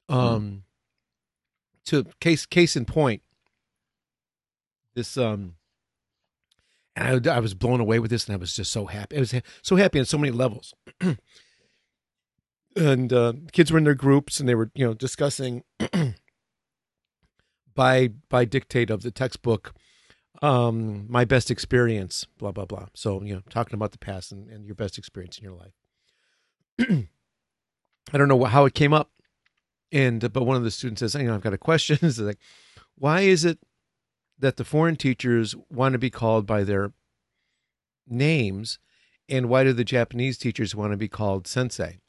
Hmm. 0.07 0.15
Um, 0.15 0.63
to 1.85 2.05
case 2.21 2.45
case 2.45 2.75
in 2.75 2.85
point, 2.85 3.23
this 4.93 5.17
um, 5.17 5.55
and 6.95 7.27
I, 7.27 7.35
I 7.35 7.39
was 7.39 7.55
blown 7.55 7.79
away 7.79 7.97
with 7.97 8.11
this, 8.11 8.27
and 8.27 8.35
I 8.35 8.37
was 8.37 8.55
just 8.55 8.71
so 8.71 8.85
happy. 8.85 9.17
I 9.17 9.19
was 9.19 9.33
so 9.63 9.75
happy 9.75 9.99
on 9.99 10.05
so 10.05 10.19
many 10.19 10.31
levels. 10.31 10.75
and 12.75 13.11
uh, 13.11 13.33
kids 13.51 13.71
were 13.71 13.79
in 13.79 13.83
their 13.83 13.95
groups, 13.95 14.39
and 14.39 14.47
they 14.47 14.55
were 14.55 14.69
you 14.75 14.85
know 14.85 14.93
discussing 14.93 15.63
by 17.73 18.09
by 18.29 18.45
dictate 18.45 18.91
of 18.91 19.01
the 19.01 19.11
textbook 19.11 19.73
um 20.41 21.05
my 21.09 21.25
best 21.25 21.49
experience 21.49 22.25
blah 22.37 22.51
blah 22.51 22.65
blah. 22.65 22.87
So 22.93 23.21
you 23.23 23.33
know 23.33 23.41
talking 23.49 23.73
about 23.73 23.91
the 23.91 23.97
past 23.97 24.31
and, 24.31 24.49
and 24.49 24.65
your 24.65 24.75
best 24.75 24.97
experience 24.97 25.37
in 25.37 25.43
your 25.43 25.53
life. 25.53 25.73
I 28.13 28.17
don't 28.17 28.27
know 28.27 28.43
how 28.45 28.65
it 28.65 28.73
came 28.73 28.93
up. 28.93 29.11
And 29.91 30.21
but 30.33 30.43
one 30.43 30.57
of 30.57 30.63
the 30.63 30.71
students 30.71 30.99
says 30.99 31.15
you 31.15 31.23
know 31.23 31.35
i've 31.35 31.41
got 31.41 31.53
a 31.53 31.57
question. 31.57 31.97
It's 32.01 32.19
like 32.19 32.39
why 32.95 33.21
is 33.21 33.45
it 33.45 33.59
that 34.39 34.57
the 34.57 34.65
foreign 34.65 34.95
teachers 34.95 35.55
want 35.69 35.93
to 35.93 35.99
be 35.99 36.09
called 36.09 36.45
by 36.45 36.63
their 36.63 36.91
names 38.07 38.79
and 39.29 39.49
why 39.49 39.63
do 39.63 39.73
the 39.73 39.83
japanese 39.83 40.37
teachers 40.37 40.75
want 40.75 40.91
to 40.93 40.97
be 40.97 41.07
called 41.07 41.47
sensei? 41.47 41.99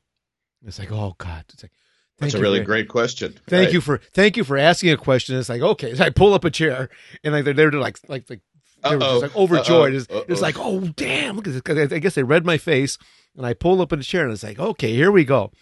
It's 0.66 0.78
like 0.78 0.92
oh 0.92 1.14
god. 1.18 1.44
It's 1.52 1.62
like 1.62 1.72
that's 2.18 2.34
a 2.34 2.40
really 2.40 2.60
great 2.60 2.88
question. 2.88 3.38
Thank 3.46 3.66
right. 3.66 3.74
you 3.74 3.80
for 3.80 3.98
thank 4.12 4.36
you 4.36 4.44
for 4.44 4.56
asking 4.56 4.90
a 4.90 4.96
question. 4.96 5.36
It's 5.36 5.48
like 5.48 5.62
okay, 5.62 5.94
so 5.94 6.04
I 6.04 6.10
pull 6.10 6.34
up 6.34 6.44
a 6.44 6.50
chair 6.50 6.88
and 7.22 7.32
like 7.32 7.44
they're 7.44 7.54
they're 7.54 7.72
like 7.72 7.98
like 8.08 8.28
like 8.28 8.40
they 8.82 8.96
were 8.96 9.00
just 9.00 9.22
like 9.22 9.36
overjoyed. 9.36 9.94
It's, 9.94 10.06
it's, 10.10 10.40
like 10.40 10.56
oh 10.58 10.80
damn, 10.96 11.36
look 11.36 11.46
at 11.46 11.64
this. 11.64 11.92
I 11.92 11.98
guess 11.98 12.14
they 12.14 12.22
read 12.22 12.44
my 12.44 12.58
face 12.58 12.98
and 13.36 13.46
I 13.46 13.54
pull 13.54 13.80
up 13.80 13.92
in 13.92 14.00
a 14.00 14.04
chair 14.04 14.24
and 14.24 14.32
it's 14.32 14.42
like 14.42 14.58
okay, 14.58 14.92
here 14.92 15.12
we 15.12 15.24
go. 15.24 15.52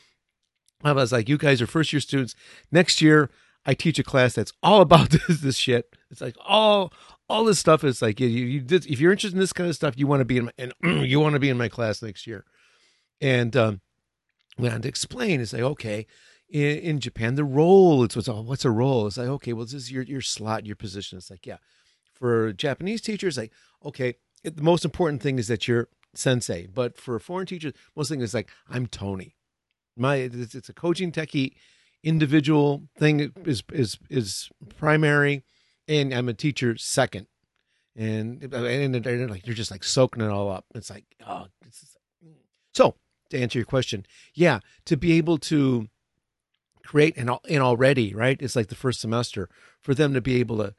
I 0.83 0.93
was 0.93 1.13
like, 1.13 1.29
you 1.29 1.39
guys 1.39 1.61
are 1.61 1.67
first 1.67 1.93
year 1.93 2.01
students. 2.01 2.35
Next 2.71 3.01
year, 3.01 3.31
I 3.65 3.75
teach 3.75 3.99
a 3.99 4.05
class 4.05 4.35
that's 4.35 4.53
all 4.63 4.81
about 4.81 5.11
this 5.29 5.41
this 5.41 5.57
shit. 5.57 5.95
It's 6.11 6.21
like 6.21 6.37
all 6.45 6.93
all 7.29 7.45
this 7.45 7.59
stuff 7.59 7.85
is 7.85 8.01
like 8.01 8.21
you, 8.21 8.29
you 8.29 8.61
did, 8.61 8.87
if 8.87 9.01
you're 9.01 9.13
interested 9.13 9.35
in 9.35 9.41
this 9.41 9.53
kind 9.53 9.69
of 9.69 9.75
stuff, 9.75 9.95
you 9.97 10.07
want 10.07 10.21
to 10.21 10.25
be 10.25 10.39
in 10.39 10.45
my, 10.47 10.53
and 10.59 10.73
you 11.07 11.21
want 11.21 11.35
to 11.35 11.41
be 11.41 11.51
in 11.51 11.59
my 11.59 11.69
class 11.69 12.03
next 12.03 12.27
year. 12.27 12.45
And 13.21 13.57
um, 13.57 13.81
went 14.59 14.75
on 14.75 14.83
to 14.83 14.89
explain 14.89 15.41
and 15.41 15.49
say, 15.49 15.63
okay, 15.63 16.07
in, 16.49 16.79
in 16.79 17.01
Japan, 17.01 17.35
the 17.35 17.45
role 17.45 18.05
it's 18.05 18.17
what's 18.17 18.29
oh, 18.29 18.43
what's 18.43 18.65
a 18.65 18.71
role? 18.71 19.07
It's 19.07 19.17
like 19.17 19.29
okay, 19.29 19.53
well 19.53 19.65
this 19.65 19.75
is 19.75 19.93
your 19.93 20.03
your 20.03 20.21
slot, 20.21 20.67
your 20.67 20.77
position. 20.77 21.19
It's 21.19 21.31
like 21.31 21.47
yeah, 21.47 21.59
for 22.13 22.53
Japanese 22.53 23.01
teachers, 23.01 23.37
like 23.37 23.53
okay, 23.85 24.15
it, 24.45 24.57
the 24.57 24.63
most 24.63 24.85
important 24.85 25.23
thing 25.23 25.39
is 25.39 25.49
that 25.49 25.67
you're 25.67 25.89
sensei, 26.15 26.67
but 26.67 26.97
for 26.97 27.19
foreign 27.19 27.47
teachers, 27.47 27.73
most 27.95 28.09
thing 28.09 28.21
is 28.21 28.35
like 28.35 28.51
I'm 28.69 28.87
Tony. 28.87 29.37
My 29.97 30.17
it's, 30.17 30.55
it's 30.55 30.69
a 30.69 30.75
coaching 30.75 31.13
techie 31.13 31.55
individual 32.05 32.89
thing 32.99 33.33
is 33.45 33.63
is 33.73 33.99
is 34.09 34.49
primary, 34.79 35.45
and 35.89 36.13
I'm 36.15 36.29
a 36.29 36.35
teacher 36.35 36.77
second. 36.77 37.27
And 37.99 38.43
and 38.55 38.95
they're 38.95 39.29
like 39.29 39.47
you're 39.47 39.57
just 39.57 39.71
like 39.71 39.83
soaking 39.83 40.23
it 40.23 40.31
all 40.31 40.51
up. 40.51 40.67
It's 40.75 40.91
like 40.91 41.05
oh, 41.27 41.47
it's, 41.67 41.97
mm. 42.25 42.35
so 42.75 42.95
to 43.31 43.39
answer 43.39 43.59
your 43.59 43.67
question, 43.67 44.05
yeah, 44.35 44.61
to 44.85 44.97
be 44.97 45.13
able 45.15 45.39
to 45.39 45.89
create 46.87 47.17
and, 47.17 47.31
and 47.49 47.63
already 47.63 48.15
right? 48.15 48.41
It's 48.41 48.57
like 48.57 48.69
the 48.69 48.75
first 48.75 49.01
semester 49.01 49.49
for 49.81 49.95
them 49.95 50.15
to 50.15 50.21
be 50.21 50.41
able 50.41 50.59
to 50.59 50.75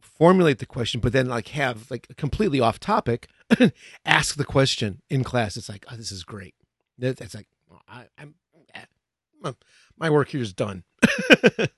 formulate 0.00 0.58
the 0.58 0.66
question 0.66 1.00
but 1.00 1.12
then 1.12 1.26
like 1.26 1.48
have 1.48 1.90
like 1.90 2.06
a 2.10 2.14
completely 2.14 2.60
off 2.60 2.78
topic 2.78 3.28
ask 4.04 4.36
the 4.36 4.44
question 4.44 5.02
in 5.10 5.24
class. 5.24 5.56
It's 5.56 5.68
like 5.68 5.84
oh, 5.90 5.96
this 5.96 6.12
is 6.12 6.24
great. 6.24 6.54
That's 6.98 7.34
like 7.34 7.48
I, 7.88 8.04
am 8.18 8.34
eh, 8.74 9.52
my 9.98 10.10
work 10.10 10.28
here 10.28 10.42
is 10.42 10.52
done. 10.52 10.84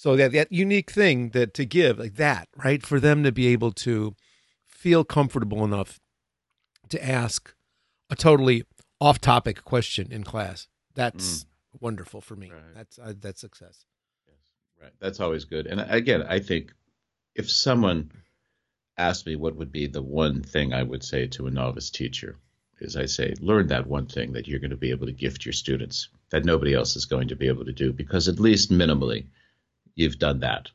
So 0.00 0.16
that 0.16 0.32
that 0.32 0.50
unique 0.50 0.90
thing 0.90 1.28
that 1.32 1.52
to 1.52 1.66
give 1.66 1.98
like 1.98 2.14
that, 2.14 2.48
right? 2.56 2.82
For 2.82 2.98
them 2.98 3.22
to 3.22 3.30
be 3.30 3.48
able 3.48 3.70
to 3.72 4.16
feel 4.66 5.04
comfortable 5.04 5.62
enough 5.62 6.00
to 6.88 7.06
ask 7.06 7.52
a 8.08 8.16
totally 8.16 8.64
off-topic 8.98 9.62
question 9.62 10.10
in 10.10 10.24
class. 10.24 10.68
That's 10.94 11.44
wonderful 11.78 12.20
for 12.20 12.36
me. 12.36 12.50
Right. 12.50 12.74
That's 12.74 12.98
uh, 12.98 13.14
that's 13.20 13.40
success. 13.40 13.84
Right. 14.80 14.92
That's 14.98 15.20
always 15.20 15.44
good. 15.44 15.66
And 15.66 15.80
again, 15.80 16.22
I 16.22 16.38
think 16.40 16.72
if 17.34 17.50
someone 17.50 18.10
asked 18.96 19.26
me 19.26 19.36
what 19.36 19.56
would 19.56 19.70
be 19.70 19.86
the 19.86 20.02
one 20.02 20.42
thing 20.42 20.72
I 20.72 20.82
would 20.82 21.04
say 21.04 21.26
to 21.28 21.46
a 21.46 21.50
novice 21.50 21.90
teacher, 21.90 22.36
is 22.80 22.96
I 22.96 23.04
say, 23.06 23.34
learn 23.40 23.66
that 23.68 23.86
one 23.86 24.06
thing 24.06 24.32
that 24.32 24.48
you're 24.48 24.58
going 24.58 24.70
to 24.70 24.76
be 24.76 24.90
able 24.90 25.06
to 25.06 25.12
gift 25.12 25.44
your 25.44 25.52
students 25.52 26.08
that 26.30 26.46
nobody 26.46 26.74
else 26.74 26.96
is 26.96 27.04
going 27.04 27.28
to 27.28 27.36
be 27.36 27.48
able 27.48 27.66
to 27.66 27.72
do, 27.72 27.92
because 27.92 28.26
at 28.28 28.40
least 28.40 28.70
minimally, 28.70 29.26
you've 29.94 30.18
done 30.18 30.40
that. 30.40 30.70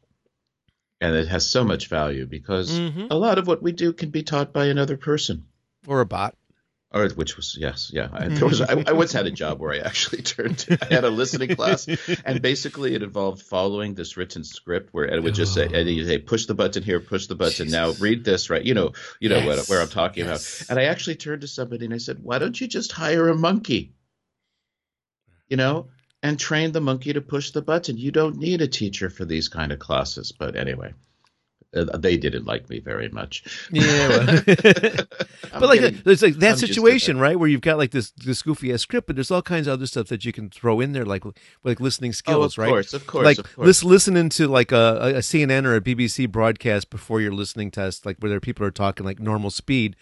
And 1.01 1.15
it 1.15 1.27
has 1.27 1.49
so 1.49 1.63
much 1.63 1.87
value 1.87 2.25
because 2.27 2.79
Mhm. 2.79 3.07
a 3.09 3.17
lot 3.17 3.37
of 3.39 3.47
what 3.47 3.63
we 3.63 3.71
do 3.71 3.91
can 3.91 4.11
be 4.11 4.23
taught 4.23 4.53
by 4.53 4.65
another 4.67 4.97
person. 4.97 5.45
Or 5.87 6.01
a 6.01 6.05
bot. 6.05 6.35
Or 6.95 7.09
which 7.09 7.35
was 7.35 7.57
yes, 7.59 7.91
yeah. 7.93 8.07
I, 8.13 8.21
mm-hmm. 8.21 8.35
there 8.35 8.47
was 8.47 8.61
I, 8.61 8.81
I 8.87 8.93
once 8.93 9.11
had 9.11 9.25
a 9.25 9.31
job 9.31 9.59
where 9.59 9.73
I 9.73 9.79
actually 9.79 10.21
turned. 10.21 10.65
I 10.81 10.93
had 10.93 11.03
a 11.03 11.09
listening 11.09 11.53
class, 11.53 11.87
and 12.23 12.41
basically 12.41 12.95
it 12.95 13.03
involved 13.03 13.41
following 13.41 13.95
this 13.95 14.15
written 14.15 14.45
script 14.45 14.93
where 14.93 15.03
it 15.03 15.21
would 15.21 15.35
just 15.35 15.53
say, 15.53 15.67
oh. 15.67 15.77
and 15.77 15.89
you 15.89 16.05
say, 16.05 16.19
push 16.19 16.45
the 16.45 16.53
button 16.53 16.83
here, 16.83 17.01
push 17.01 17.27
the 17.27 17.35
button 17.35 17.69
now, 17.69 17.91
read 17.99 18.23
this, 18.23 18.49
right? 18.49 18.63
You 18.63 18.75
know, 18.75 18.93
you 19.19 19.27
know 19.27 19.45
what, 19.45 19.67
where 19.67 19.81
I'm 19.81 19.89
talking 19.89 20.25
yes. 20.25 20.61
about. 20.61 20.69
And 20.69 20.79
I 20.79 20.89
actually 20.89 21.17
turned 21.17 21.41
to 21.41 21.49
somebody 21.49 21.83
and 21.83 21.93
I 21.93 21.97
said, 21.97 22.19
why 22.23 22.39
don't 22.39 22.59
you 22.59 22.65
just 22.65 22.93
hire 22.93 23.27
a 23.27 23.35
monkey? 23.35 23.93
You 25.49 25.57
know, 25.57 25.89
and 26.23 26.39
train 26.39 26.71
the 26.71 26.79
monkey 26.79 27.11
to 27.11 27.19
push 27.19 27.51
the 27.51 27.61
button. 27.61 27.97
You 27.97 28.11
don't 28.11 28.37
need 28.37 28.61
a 28.61 28.67
teacher 28.69 29.09
for 29.09 29.25
these 29.25 29.49
kind 29.49 29.73
of 29.73 29.79
classes. 29.79 30.31
But 30.31 30.55
anyway. 30.55 30.93
Uh, 31.75 31.97
they 31.97 32.15
didn't 32.17 32.45
like 32.45 32.69
me 32.69 32.79
very 32.79 33.09
much. 33.09 33.43
Yeah, 33.71 34.07
well. 34.09 34.43
But 35.53 35.69
like 35.69 35.79
getting- 35.79 36.01
there's 36.03 36.21
like 36.21 36.35
that 36.35 36.53
I'm 36.53 36.57
situation, 36.57 37.17
right, 37.19 37.37
where 37.39 37.47
you've 37.47 37.61
got 37.61 37.77
like 37.77 37.91
this 37.91 38.11
this 38.11 38.41
goofy 38.41 38.73
ass 38.73 38.81
script, 38.81 39.07
but 39.07 39.15
there's 39.15 39.31
all 39.31 39.41
kinds 39.41 39.67
of 39.67 39.73
other 39.73 39.85
stuff 39.87 40.07
that 40.07 40.25
you 40.25 40.33
can 40.33 40.49
throw 40.49 40.79
in 40.81 40.91
there, 40.93 41.05
like 41.05 41.23
like 41.63 41.79
listening 41.79 42.09
oh, 42.09 42.13
skills, 42.13 42.53
of 42.57 42.57
right? 42.63 42.69
course, 42.69 42.93
of 42.93 43.07
course, 43.07 43.25
like 43.25 43.37
of 43.39 43.55
course. 43.55 43.65
lis- 43.67 43.83
listening 43.83 44.29
to 44.29 44.47
like 44.47 44.71
a, 44.71 44.99
a 45.15 45.19
CNN 45.19 45.65
or 45.65 45.75
a 45.75 45.81
BBC 45.81 46.29
broadcast 46.29 46.89
before 46.89 47.21
your 47.21 47.31
listening 47.31 47.71
test, 47.71 48.05
like 48.05 48.17
where 48.19 48.29
there 48.29 48.39
people 48.39 48.65
are 48.65 48.71
talking 48.71 49.05
like 49.05 49.19
normal 49.19 49.49
speed, 49.49 49.95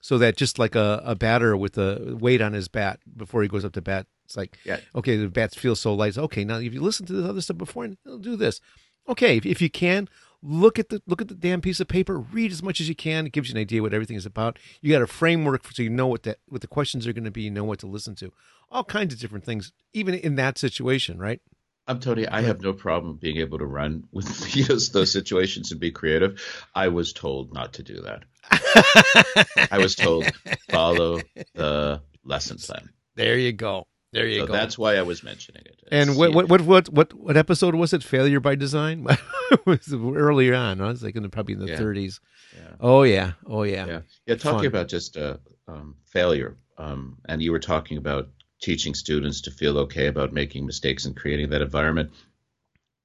so 0.00 0.16
that 0.18 0.36
just 0.36 0.58
like 0.58 0.74
a, 0.74 1.02
a 1.04 1.14
batter 1.14 1.56
with 1.56 1.76
a 1.78 2.16
weight 2.20 2.40
on 2.40 2.52
his 2.52 2.68
bat 2.68 3.00
before 3.16 3.42
he 3.42 3.48
goes 3.48 3.64
up 3.64 3.72
to 3.72 3.82
bat, 3.82 4.06
it's 4.24 4.36
like 4.36 4.58
Yeah. 4.64 4.78
okay, 4.94 5.16
the 5.16 5.28
bats 5.28 5.56
feel 5.56 5.74
so 5.74 5.92
light. 5.94 6.16
Okay, 6.16 6.44
now 6.44 6.58
if 6.58 6.72
you 6.72 6.80
listen 6.82 7.06
to 7.06 7.12
this 7.14 7.28
other 7.28 7.40
stuff 7.40 7.58
before, 7.58 7.84
it'll 7.86 8.18
do 8.18 8.36
this. 8.36 8.60
Okay, 9.08 9.38
if, 9.38 9.46
if 9.46 9.60
you 9.62 9.70
can 9.70 10.08
look 10.42 10.78
at 10.78 10.88
the 10.88 11.02
look 11.06 11.20
at 11.20 11.28
the 11.28 11.34
damn 11.34 11.60
piece 11.60 11.80
of 11.80 11.88
paper, 11.88 12.18
read 12.18 12.52
as 12.52 12.62
much 12.62 12.80
as 12.80 12.88
you 12.88 12.94
can. 12.94 13.26
It 13.26 13.32
gives 13.32 13.48
you 13.48 13.54
an 13.54 13.60
idea 13.60 13.82
what 13.82 13.94
everything 13.94 14.16
is 14.16 14.26
about. 14.26 14.58
You 14.80 14.92
got 14.92 15.02
a 15.02 15.06
framework 15.06 15.66
so 15.72 15.82
you 15.82 15.90
know 15.90 16.06
what 16.06 16.22
that 16.24 16.38
what 16.48 16.60
the 16.60 16.66
questions 16.66 17.06
are 17.06 17.12
going 17.12 17.24
to 17.24 17.30
be. 17.30 17.42
You 17.42 17.50
know 17.50 17.64
what 17.64 17.78
to 17.80 17.86
listen 17.86 18.14
to. 18.16 18.32
All 18.70 18.84
kinds 18.84 19.12
of 19.12 19.20
different 19.20 19.44
things, 19.44 19.72
even 19.92 20.14
in 20.14 20.36
that 20.36 20.58
situation, 20.58 21.18
right? 21.18 21.40
I'm 21.86 21.98
Tony. 21.98 22.26
I 22.28 22.42
have 22.42 22.60
no 22.60 22.72
problem 22.72 23.16
being 23.16 23.38
able 23.38 23.58
to 23.58 23.66
run 23.66 24.04
with 24.12 24.54
you 24.54 24.62
know, 24.62 24.76
those 24.92 25.12
situations 25.12 25.72
and 25.72 25.80
be 25.80 25.90
creative. 25.90 26.40
I 26.74 26.88
was 26.88 27.12
told 27.12 27.52
not 27.52 27.74
to 27.74 27.82
do 27.82 28.02
that. 28.02 28.24
I 29.70 29.78
was 29.78 29.94
told 29.94 30.30
follow 30.70 31.20
the 31.54 32.00
lesson 32.24 32.58
plan. 32.58 32.90
There 33.16 33.38
you 33.38 33.52
go. 33.52 33.86
There 34.12 34.26
you 34.26 34.40
So 34.40 34.46
go. 34.46 34.52
that's 34.52 34.76
why 34.76 34.96
I 34.96 35.02
was 35.02 35.22
mentioning 35.22 35.62
it. 35.66 35.78
and 35.92 36.16
what, 36.16 36.32
what 36.34 36.48
what 36.48 36.60
what 36.62 36.88
what 36.88 37.14
what 37.14 37.36
episode 37.36 37.74
was 37.76 37.92
it? 37.92 38.02
Failure 38.02 38.40
by 38.40 38.54
design. 38.56 39.06
it 39.52 39.64
was 39.66 39.92
earlier 39.92 40.54
on. 40.54 40.80
I 40.80 40.88
was 40.88 41.02
like 41.02 41.14
in 41.16 41.22
the, 41.22 41.28
probably 41.28 41.54
in 41.54 41.60
the 41.60 41.68
Yeah. 41.68 41.78
30s. 41.78 42.18
Yeah. 42.56 42.74
Oh 42.80 43.02
yeah. 43.04 43.32
Oh 43.46 43.62
yeah. 43.62 43.86
Yeah, 43.86 44.00
yeah. 44.26 44.34
Talking 44.34 44.58
Fun. 44.58 44.66
about 44.66 44.88
just 44.88 45.16
uh, 45.16 45.36
um, 45.68 45.94
failure, 46.06 46.56
um, 46.78 47.18
and 47.28 47.40
you 47.40 47.52
were 47.52 47.60
talking 47.60 47.98
about 47.98 48.28
teaching 48.60 48.94
students 48.94 49.42
to 49.42 49.50
feel 49.52 49.78
okay 49.78 50.06
about 50.08 50.32
making 50.32 50.66
mistakes 50.66 51.06
and 51.06 51.16
creating 51.16 51.50
that 51.50 51.62
environment. 51.62 52.10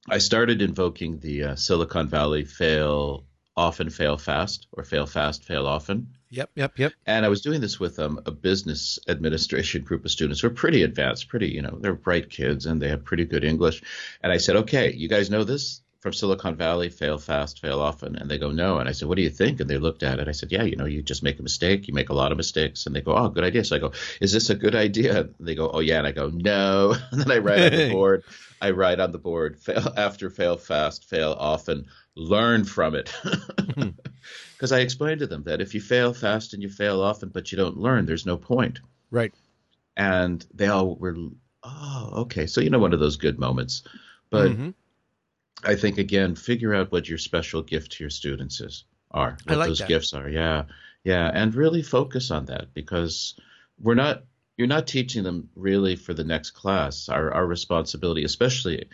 I 0.08 0.18
started 0.18 0.60
invoking 0.62 1.18
the 1.20 1.44
uh, 1.44 1.54
Silicon 1.56 2.08
Valley 2.08 2.44
fail 2.44 3.24
often, 3.56 3.90
fail 3.90 4.16
fast, 4.18 4.66
or 4.72 4.84
fail 4.84 5.06
fast, 5.06 5.44
fail 5.44 5.66
often. 5.66 6.15
Yep. 6.30 6.50
Yep. 6.54 6.78
Yep. 6.78 6.92
And 7.06 7.24
I 7.24 7.28
was 7.28 7.40
doing 7.40 7.60
this 7.60 7.78
with 7.78 7.98
um, 7.98 8.20
a 8.26 8.30
business 8.30 8.98
administration 9.08 9.82
group 9.82 10.04
of 10.04 10.10
students 10.10 10.40
who 10.40 10.48
are 10.48 10.50
pretty 10.50 10.82
advanced, 10.82 11.28
pretty, 11.28 11.48
you 11.48 11.62
know, 11.62 11.78
they're 11.80 11.94
bright 11.94 12.30
kids 12.30 12.66
and 12.66 12.80
they 12.82 12.88
have 12.88 13.04
pretty 13.04 13.24
good 13.24 13.44
English. 13.44 13.82
And 14.22 14.32
I 14.32 14.38
said, 14.38 14.56
okay, 14.56 14.92
you 14.92 15.08
guys 15.08 15.30
know 15.30 15.44
this 15.44 15.82
from 16.00 16.12
Silicon 16.12 16.56
Valley, 16.56 16.88
fail 16.88 17.18
fast, 17.18 17.60
fail 17.60 17.80
often. 17.80 18.16
And 18.16 18.30
they 18.30 18.38
go, 18.38 18.50
no. 18.50 18.78
And 18.78 18.88
I 18.88 18.92
said, 18.92 19.08
what 19.08 19.16
do 19.16 19.22
you 19.22 19.30
think? 19.30 19.60
And 19.60 19.68
they 19.68 19.78
looked 19.78 20.02
at 20.02 20.18
it. 20.18 20.28
I 20.28 20.32
said, 20.32 20.52
yeah, 20.52 20.62
you 20.62 20.76
know, 20.76 20.84
you 20.84 21.02
just 21.02 21.22
make 21.22 21.38
a 21.38 21.42
mistake. 21.42 21.88
You 21.88 21.94
make 21.94 22.10
a 22.10 22.14
lot 22.14 22.32
of 22.32 22.38
mistakes. 22.38 22.86
And 22.86 22.94
they 22.94 23.00
go, 23.00 23.16
oh, 23.16 23.28
good 23.28 23.44
idea. 23.44 23.64
So 23.64 23.76
I 23.76 23.78
go, 23.78 23.92
is 24.20 24.32
this 24.32 24.50
a 24.50 24.54
good 24.54 24.74
idea? 24.74 25.20
And 25.20 25.34
they 25.40 25.54
go, 25.54 25.70
oh, 25.70 25.80
yeah. 25.80 25.98
And 25.98 26.06
I 26.06 26.12
go, 26.12 26.28
no. 26.28 26.94
And 27.10 27.20
then 27.20 27.30
I 27.30 27.38
write 27.38 27.72
on 27.72 27.78
the 27.78 27.90
board, 27.90 28.24
I 28.60 28.70
write 28.70 29.00
on 29.00 29.12
the 29.12 29.18
board, 29.18 29.58
fail 29.58 29.92
after, 29.96 30.30
fail 30.30 30.56
fast, 30.56 31.08
fail 31.08 31.34
often, 31.38 31.86
learn 32.16 32.64
from 32.64 32.94
it. 32.94 33.12
Because 34.56 34.72
I 34.72 34.80
explained 34.80 35.20
to 35.20 35.26
them 35.26 35.42
that 35.44 35.60
if 35.60 35.74
you 35.74 35.82
fail 35.82 36.14
fast 36.14 36.54
and 36.54 36.62
you 36.62 36.70
fail 36.70 37.02
often, 37.02 37.28
but 37.28 37.52
you 37.52 37.58
don't 37.58 37.76
learn, 37.76 38.06
there's 38.06 38.24
no 38.24 38.38
point. 38.38 38.80
Right. 39.10 39.34
And 39.98 40.44
they 40.54 40.68
all 40.68 40.96
were, 40.96 41.14
oh, 41.62 42.10
okay. 42.22 42.46
So, 42.46 42.62
you 42.62 42.70
know, 42.70 42.78
one 42.78 42.94
of 42.94 43.00
those 43.00 43.18
good 43.18 43.38
moments. 43.38 43.82
But 44.30 44.52
Mhm. 44.52 44.72
I 45.62 45.74
think, 45.74 45.98
again, 45.98 46.34
figure 46.34 46.74
out 46.74 46.90
what 46.90 47.06
your 47.06 47.18
special 47.18 47.60
gift 47.62 47.92
to 47.92 48.04
your 48.04 48.10
students 48.10 48.60
is, 48.62 48.84
are, 49.10 49.36
what 49.44 49.58
like 49.58 49.68
those 49.68 49.80
that. 49.80 49.88
gifts 49.88 50.14
are. 50.14 50.28
Yeah. 50.28 50.64
Yeah. 51.04 51.30
And 51.32 51.54
really 51.54 51.82
focus 51.82 52.30
on 52.30 52.46
that 52.46 52.72
because 52.72 53.38
we're 53.78 53.94
not, 53.94 54.24
you're 54.56 54.68
not 54.68 54.86
teaching 54.86 55.22
them 55.22 55.50
really 55.54 55.96
for 55.96 56.14
the 56.14 56.24
next 56.24 56.52
class. 56.52 57.10
Our, 57.10 57.30
our 57.30 57.46
responsibility, 57.46 58.24
especially, 58.24 58.88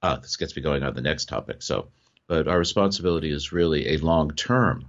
uh, 0.00 0.16
this 0.16 0.36
gets 0.36 0.56
me 0.56 0.62
going 0.62 0.82
on 0.82 0.94
the 0.94 1.02
next 1.02 1.26
topic. 1.28 1.62
So, 1.62 1.88
but 2.28 2.48
our 2.48 2.58
responsibility 2.58 3.30
is 3.30 3.52
really 3.52 3.88
a 3.94 3.98
long 3.98 4.30
term 4.30 4.86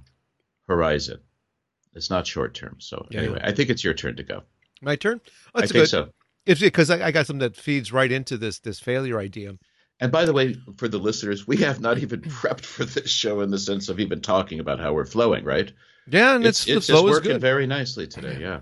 horizon. 0.67 1.19
It's 1.93 2.09
not 2.09 2.27
short 2.27 2.53
term. 2.53 2.75
So 2.79 3.07
Yeah. 3.09 3.21
anyway, 3.21 3.41
I 3.43 3.51
think 3.51 3.69
it's 3.69 3.83
your 3.83 3.93
turn 3.93 4.15
to 4.17 4.23
go. 4.23 4.43
My 4.81 4.95
turn. 4.95 5.21
I 5.53 5.61
That's 5.61 5.71
think 5.71 5.83
good. 5.83 5.89
so. 5.89 6.09
It's 6.45 6.61
because 6.61 6.89
I, 6.89 7.07
I 7.07 7.11
got 7.11 7.25
something 7.27 7.39
that 7.39 7.55
feeds 7.55 7.91
right 7.91 8.11
into 8.11 8.37
this 8.37 8.59
this 8.59 8.79
failure 8.79 9.19
idea. 9.19 9.57
And 10.01 10.11
by 10.11 10.25
the 10.25 10.33
way, 10.33 10.55
for 10.77 10.87
the 10.89 10.97
listeners, 10.97 11.47
we 11.47 11.57
have 11.57 11.79
not 11.79 11.97
even 11.99 12.21
prepped 12.21 12.65
for 12.65 12.83
this 12.85 13.09
show 13.09 13.39
in 13.41 13.49
the 13.49 13.57
sense 13.57 13.87
of 13.89 13.99
even 13.99 14.19
talking 14.21 14.59
about 14.59 14.79
how 14.79 14.93
we're 14.93 15.05
flowing, 15.05 15.45
right? 15.45 15.71
Yeah, 16.07 16.35
and 16.35 16.45
it's, 16.45 16.67
it's 16.67 16.77
it's 16.77 16.87
just 16.87 16.99
flow 16.99 17.07
is 17.07 17.15
working 17.15 17.39
very 17.39 17.65
nicely 17.65 18.05
today. 18.05 18.37
Yeah, 18.41 18.59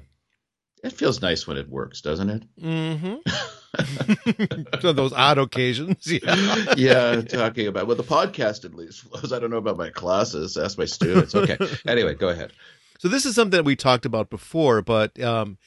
it 0.83 0.93
feels 0.93 1.21
nice 1.21 1.47
when 1.47 1.57
it 1.57 1.67
works, 1.67 2.01
doesn't 2.01 2.29
it? 2.29 2.43
Mm-hmm. 2.61 3.15
so 4.81 4.93
those 4.93 5.13
odd 5.13 5.37
occasions. 5.37 6.05
Yeah. 6.05 6.73
yeah, 6.77 7.21
talking 7.21 7.67
about 7.67 7.87
well, 7.87 7.95
the 7.95 8.03
podcast 8.03 8.65
at 8.65 8.73
least 8.73 9.01
flows. 9.01 9.33
I 9.33 9.39
don't 9.39 9.49
know 9.49 9.57
about 9.57 9.77
my 9.77 9.89
classes. 9.89 10.57
Ask 10.57 10.77
my 10.77 10.85
students. 10.85 11.33
Okay. 11.33 11.57
Anyway, 11.87 12.13
go 12.13 12.29
ahead. 12.29 12.51
So 12.99 13.07
this 13.07 13.25
is 13.25 13.35
something 13.35 13.57
that 13.57 13.65
we 13.65 13.75
talked 13.75 14.05
about 14.05 14.29
before, 14.29 14.81
but 14.81 15.19
um, 15.21 15.57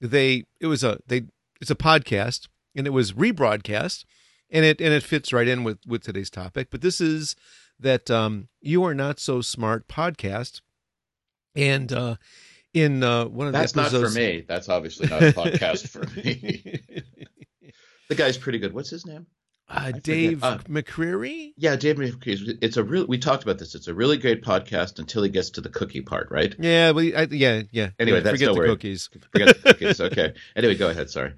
they 0.00 0.44
it 0.60 0.66
was 0.66 0.84
a 0.84 0.98
they 1.06 1.22
it's 1.60 1.70
a 1.70 1.76
podcast 1.76 2.48
and 2.74 2.86
it 2.86 2.90
was 2.90 3.12
rebroadcast, 3.12 4.04
and 4.50 4.64
it 4.64 4.80
and 4.80 4.92
it 4.92 5.02
fits 5.02 5.32
right 5.32 5.48
in 5.48 5.64
with 5.64 5.78
with 5.86 6.02
today's 6.02 6.30
topic. 6.30 6.68
But 6.70 6.82
this 6.82 7.00
is 7.00 7.36
that 7.78 8.10
um, 8.10 8.48
you 8.60 8.84
are 8.84 8.94
not 8.94 9.20
so 9.20 9.40
smart 9.40 9.88
podcast, 9.88 10.60
and 11.54 11.92
uh, 11.92 12.16
in 12.74 13.02
uh, 13.02 13.26
one 13.26 13.46
of 13.46 13.52
That's 13.52 13.72
the 13.72 13.82
not 13.82 13.90
for 13.90 14.10
me. 14.10 14.44
That's 14.46 14.68
obviously 14.68 15.08
not 15.08 15.22
a 15.22 15.32
podcast 15.32 15.88
for 15.88 16.06
me. 16.16 17.01
The 18.16 18.22
guy's 18.22 18.36
pretty 18.38 18.58
good. 18.58 18.72
What's 18.74 18.90
his 18.90 19.06
name? 19.06 19.26
uh. 19.68 19.90
Dave 20.02 20.42
Uh, 20.44 20.58
McRaney. 20.68 21.52
Yeah, 21.56 21.76
Dave 21.76 21.96
McRaney. 21.96 22.58
It's 22.60 22.76
a 22.76 22.84
real. 22.84 23.06
We 23.06 23.18
talked 23.18 23.42
about 23.42 23.58
this. 23.58 23.74
It's 23.74 23.88
a 23.88 23.94
really 23.94 24.18
great 24.18 24.42
podcast 24.42 24.98
until 24.98 25.22
he 25.22 25.28
gets 25.30 25.50
to 25.50 25.60
the 25.60 25.68
cookie 25.70 26.02
part, 26.02 26.28
right? 26.30 26.54
Yeah, 26.58 26.92
I, 26.94 27.26
yeah, 27.30 27.62
yeah. 27.70 27.90
Anyway, 27.98 28.18
yeah, 28.18 28.22
that's 28.22 28.34
forget 28.34 28.48
no 28.48 28.54
the 28.54 28.58
worry. 28.58 28.68
cookies. 28.68 29.08
Forget 29.32 29.48
the 29.62 29.74
cookies. 29.74 30.00
Okay. 30.00 30.34
Anyway, 30.56 30.74
go 30.74 30.90
ahead. 30.90 31.08
Sorry. 31.10 31.32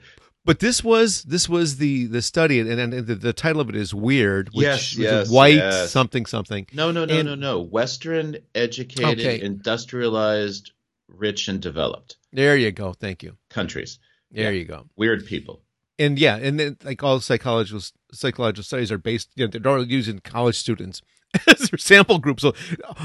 But 0.47 0.59
this 0.61 0.85
was 0.85 1.22
this 1.22 1.49
was 1.49 1.77
the 1.79 2.07
the 2.07 2.20
study, 2.20 2.61
and, 2.61 2.68
and 2.68 2.93
the, 3.07 3.14
the 3.14 3.33
title 3.33 3.61
of 3.62 3.68
it 3.70 3.77
is 3.77 3.95
weird. 3.95 4.49
Which, 4.53 4.64
Yes, 4.64 4.95
which 4.97 5.05
yes, 5.05 5.31
white 5.31 5.55
yes. 5.55 5.91
something 5.91 6.27
something. 6.27 6.66
No, 6.72 6.91
no, 6.91 7.05
no, 7.07 7.14
And- 7.14 7.29
no, 7.29 7.35
no. 7.35 7.61
Western, 7.62 8.37
educated, 8.55 9.20
Okay. 9.20 9.41
industrialized, 9.41 10.72
rich, 11.09 11.49
and 11.49 11.61
developed 11.62 12.16
There 12.33 12.57
you 12.57 12.72
go. 12.72 12.93
Thank 12.93 13.22
you. 13.22 13.37
countries. 13.49 13.99
There 14.31 14.53
Yeah. 14.53 14.59
you 14.59 14.64
go. 14.66 14.87
Weird 14.97 15.25
people. 15.25 15.64
And 15.99 16.18
yeah, 16.18 16.36
and 16.36 16.59
then 16.59 16.76
like 16.84 17.03
all 17.03 17.20
psychological 17.20 17.80
psychological 18.12 18.64
studies 18.64 18.90
are 18.90 18.99
based. 18.99 19.30
You 19.36 19.47
know, 19.47 19.59
they're 19.59 19.72
all 19.72 19.86
using 19.86 20.18
college 20.18 20.57
students 20.57 21.03
as 21.47 21.70
their 21.70 21.78
sample 21.78 22.18
group. 22.18 22.40
So 22.40 22.53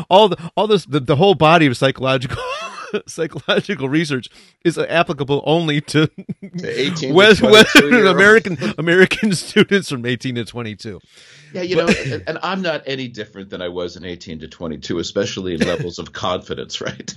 all 0.10 0.30
the 0.30 0.52
all 0.56 0.68
this 0.68 0.86
the, 0.86 1.00
the 1.00 1.16
whole 1.16 1.36
body 1.36 1.68
of 1.68 1.78
psychological 1.78 2.42
psychological 3.08 3.90
research 3.90 4.30
is 4.64 4.78
applicable 4.78 5.44
only 5.46 5.82
to, 5.82 6.08
To 6.58 6.82
18 6.82 7.14
West, 7.14 7.40
22 7.40 7.52
Western 7.52 7.94
year 7.94 8.08
olds. 8.08 8.12
American 8.12 8.58
American 8.78 9.34
students 9.34 9.90
from 9.90 10.06
18 10.06 10.36
to 10.36 10.46
22. 10.46 11.00
Yeah, 11.54 11.62
you 11.64 11.76
know, 11.76 11.88
and, 11.88 12.24
and 12.28 12.40
I'm 12.44 12.62
not 12.62 12.84
any 12.86 13.08
different 13.08 13.50
than 13.50 13.62
I 13.62 13.70
was 13.70 13.98
in 13.98 14.06
18 14.06 14.40
to 14.40 14.48
22, 14.48 15.00
especially 15.00 15.56
in 15.56 15.62
levels 15.62 16.00
of 16.00 16.14
confidence, 16.14 16.80
right? 16.82 17.14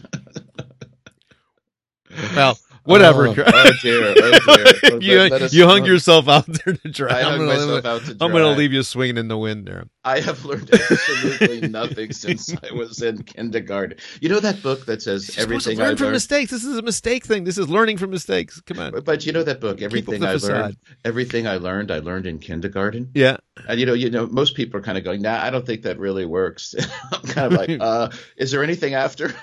Well, 2.34 2.58
whatever. 2.84 3.28
Oh, 3.28 3.34
oh 3.46 3.70
dear, 3.82 4.04
oh 4.06 4.14
dear. 4.14 5.00
you 5.00 5.18
Let- 5.18 5.30
let 5.32 5.42
us- 5.42 5.52
you 5.54 5.66
hung 5.66 5.84
yourself 5.84 6.28
out 6.28 6.46
there 6.46 6.74
to 6.74 6.88
dry. 6.88 7.18
I 7.18 7.20
I'm 7.20 7.24
hung 7.24 7.38
gonna, 7.46 7.52
myself 7.58 7.84
out 7.84 8.02
to 8.04 8.16
I'm 8.20 8.32
gonna 8.32 8.50
leave 8.52 8.72
you 8.72 8.82
swinging 8.82 9.16
in 9.18 9.28
the 9.28 9.38
wind 9.38 9.66
there. 9.66 9.84
I 10.04 10.20
have 10.20 10.44
learned 10.44 10.68
absolutely 10.72 11.60
nothing 11.68 12.12
since 12.12 12.52
I 12.62 12.74
was 12.74 13.00
in 13.02 13.22
kindergarten. 13.22 13.98
You 14.20 14.28
know 14.28 14.40
that 14.40 14.62
book 14.62 14.86
that 14.86 15.00
says 15.02 15.28
You're 15.28 15.34
to 15.36 15.42
everything 15.42 15.78
learn 15.78 15.92
I 15.92 15.96
from 15.96 16.10
mistakes. 16.12 16.50
This 16.50 16.64
is 16.64 16.76
a 16.76 16.82
mistake 16.82 17.24
thing. 17.24 17.44
This 17.44 17.56
is 17.58 17.68
learning 17.68 17.98
from 17.98 18.10
mistakes. 18.10 18.60
Come 18.62 18.78
on. 18.80 18.92
But- 18.92 19.04
But 19.04 19.26
you 19.26 19.32
know 19.32 19.42
that 19.44 19.60
book, 19.60 19.80
everything 19.82 20.24
I 20.24 20.32
facade. 20.34 20.50
learned, 20.50 20.76
everything 21.04 21.46
I 21.46 21.56
learned, 21.56 21.90
I 21.90 21.98
learned 22.00 22.26
in 22.26 22.38
kindergarten. 22.38 23.10
Yeah. 23.14 23.36
And 23.68 23.78
you 23.78 23.86
know, 23.86 23.94
you 23.94 24.10
know, 24.10 24.26
most 24.26 24.54
people 24.56 24.80
are 24.80 24.82
kind 24.82 24.96
of 24.98 25.04
going, 25.04 25.22
"Nah, 25.22 25.40
I 25.42 25.50
don't 25.50 25.64
think 25.66 25.82
that 25.82 25.98
really 25.98 26.24
works." 26.24 26.74
I'm 27.12 27.22
kind 27.22 27.52
of 27.52 27.58
like, 27.58 27.70
uh, 27.80 28.08
"Is 28.36 28.50
there 28.50 28.64
anything 28.64 28.94
after?" 28.94 29.34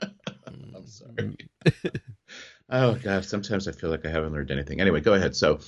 I'm 0.00 0.86
sorry. 0.86 1.36
Oh 2.70 2.94
God, 2.94 3.24
sometimes 3.24 3.68
I 3.68 3.72
feel 3.72 3.90
like 3.90 4.04
I 4.06 4.10
haven't 4.10 4.32
learned 4.32 4.50
anything. 4.50 4.80
Anyway, 4.80 5.00
go 5.00 5.14
ahead. 5.14 5.34
So, 5.36 5.60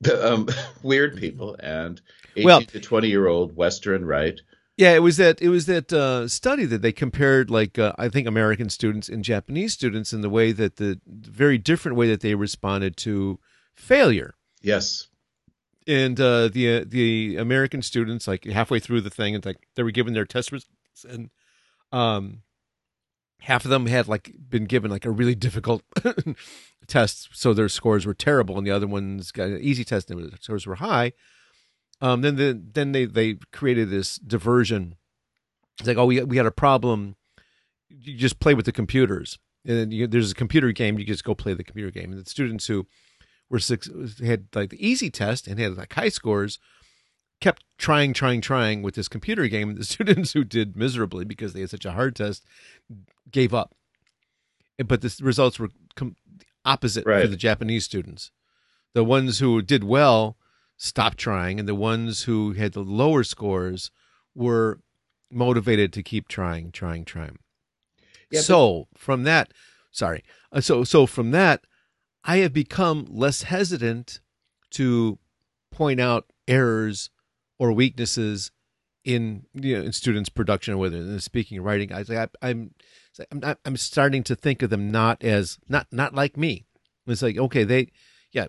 the 0.00 0.32
um, 0.32 0.48
weird 0.82 1.16
people 1.16 1.56
and 1.60 2.00
18 2.36 2.44
Well- 2.44 2.62
to 2.62 2.80
20 2.80 3.08
year 3.08 3.26
old 3.26 3.56
Western 3.56 4.04
right. 4.04 4.40
Yeah, 4.76 4.94
it 4.94 5.00
was 5.00 5.16
that 5.16 5.42
it 5.42 5.48
was 5.48 5.66
that 5.66 5.92
uh, 5.92 6.28
study 6.28 6.64
that 6.66 6.82
they 6.82 6.92
compared, 6.92 7.50
like 7.50 7.80
uh, 7.80 7.94
I 7.98 8.08
think 8.08 8.28
American 8.28 8.70
students 8.70 9.08
and 9.08 9.24
Japanese 9.24 9.72
students, 9.72 10.12
in 10.12 10.20
the 10.20 10.30
way 10.30 10.52
that 10.52 10.76
the 10.76 11.00
very 11.04 11.58
different 11.58 11.96
way 11.96 12.08
that 12.10 12.20
they 12.20 12.36
responded 12.36 12.96
to 12.98 13.40
failure. 13.74 14.34
Yes. 14.62 15.08
And 15.88 16.20
uh, 16.20 16.46
the 16.46 16.76
uh, 16.76 16.84
the 16.86 17.38
American 17.38 17.82
students, 17.82 18.28
like 18.28 18.44
halfway 18.44 18.78
through 18.78 19.00
the 19.00 19.10
thing, 19.10 19.34
it's 19.34 19.44
like 19.44 19.56
they 19.74 19.82
were 19.82 19.90
given 19.90 20.14
their 20.14 20.24
test 20.24 20.52
results, 20.52 21.04
and 21.08 21.30
um, 21.90 22.42
half 23.40 23.64
of 23.64 23.70
them 23.70 23.86
had 23.86 24.08
like 24.08 24.34
been 24.48 24.64
given 24.64 24.90
like 24.90 25.04
a 25.04 25.10
really 25.10 25.34
difficult 25.34 25.82
test, 26.86 27.28
so 27.32 27.54
their 27.54 27.68
scores 27.68 28.06
were 28.06 28.14
terrible, 28.14 28.58
and 28.58 28.66
the 28.66 28.70
other 28.70 28.86
ones 28.86 29.32
got 29.32 29.48
an 29.48 29.60
easy 29.60 29.84
test, 29.84 30.10
and 30.10 30.20
their 30.20 30.38
scores 30.40 30.66
were 30.66 30.76
high. 30.76 31.12
Um, 32.00 32.22
then 32.22 32.36
the, 32.36 32.62
then 32.72 32.92
they 32.92 33.04
they 33.04 33.34
created 33.52 33.90
this 33.90 34.16
diversion. 34.16 34.96
It's 35.78 35.88
like, 35.88 35.96
oh, 35.96 36.06
we 36.06 36.22
we 36.22 36.36
had 36.36 36.46
a 36.46 36.50
problem. 36.50 37.16
You 37.88 38.16
just 38.16 38.40
play 38.40 38.54
with 38.54 38.66
the 38.66 38.72
computers, 38.72 39.38
and 39.64 39.92
you, 39.92 40.06
there's 40.06 40.32
a 40.32 40.36
computer 40.36 40.72
game. 40.72 40.98
You 40.98 41.04
just 41.04 41.24
go 41.24 41.34
play 41.34 41.54
the 41.54 41.64
computer 41.64 41.90
game. 41.90 42.12
And 42.12 42.24
the 42.24 42.28
students 42.28 42.66
who 42.66 42.86
were 43.48 43.58
six 43.58 43.88
had 44.22 44.46
like 44.54 44.70
the 44.70 44.86
easy 44.86 45.10
test 45.10 45.46
and 45.46 45.58
had 45.58 45.76
like 45.76 45.92
high 45.92 46.10
scores 46.10 46.58
kept 47.40 47.64
trying, 47.78 48.12
trying, 48.12 48.40
trying 48.40 48.82
with 48.82 48.94
this 48.94 49.08
computer 49.08 49.46
game. 49.48 49.74
The 49.74 49.84
students 49.94 50.32
who 50.32 50.44
did 50.44 50.76
miserably 50.76 51.24
because 51.24 51.52
they 51.52 51.60
had 51.60 51.70
such 51.70 51.84
a 51.84 51.92
hard 51.92 52.16
test 52.16 52.44
gave 53.30 53.54
up. 53.54 53.74
But 54.84 55.00
the 55.02 55.14
results 55.22 55.58
were 55.58 55.70
com- 55.96 56.16
opposite 56.64 57.04
for 57.22 57.28
the 57.28 57.36
Japanese 57.36 57.84
students. 57.84 58.30
The 58.94 59.04
ones 59.04 59.38
who 59.38 59.60
did 59.62 59.84
well 59.84 60.36
stopped 60.76 61.18
trying, 61.18 61.58
and 61.58 61.68
the 61.68 61.74
ones 61.74 62.24
who 62.24 62.52
had 62.52 62.72
the 62.72 62.80
lower 62.84 63.24
scores 63.24 63.90
were 64.34 64.78
motivated 65.30 65.92
to 65.92 66.02
keep 66.02 66.28
trying, 66.28 66.70
trying, 66.70 67.04
trying. 67.04 67.38
Yeah, 68.30 68.38
but- 68.40 68.44
so 68.44 68.88
from 68.96 69.24
that, 69.24 69.52
sorry. 69.90 70.22
Uh, 70.52 70.60
so 70.60 70.84
so 70.84 71.06
from 71.06 71.32
that, 71.32 71.62
I 72.24 72.38
have 72.38 72.52
become 72.52 73.06
less 73.10 73.42
hesitant 73.42 74.20
to 74.70 75.18
point 75.72 76.00
out 76.00 76.30
errors 76.46 77.10
or 77.58 77.72
weaknesses 77.72 78.50
in 79.04 79.44
you 79.54 79.76
know 79.76 79.84
in 79.84 79.92
students' 79.92 80.28
production, 80.28 80.78
whether 80.78 80.96
in 80.96 81.20
speaking 81.20 81.58
or 81.58 81.62
writing. 81.62 81.92
I, 81.92 82.04
I 82.10 82.28
I'm 82.42 82.74
I'm 83.30 83.40
not, 83.40 83.58
I'm 83.64 83.76
starting 83.76 84.22
to 84.24 84.36
think 84.36 84.62
of 84.62 84.70
them 84.70 84.90
not 84.90 85.22
as 85.24 85.58
not 85.68 85.86
not 85.90 86.14
like 86.14 86.36
me. 86.36 86.66
It's 87.06 87.22
like 87.22 87.38
okay, 87.38 87.64
they 87.64 87.90
yeah, 88.32 88.48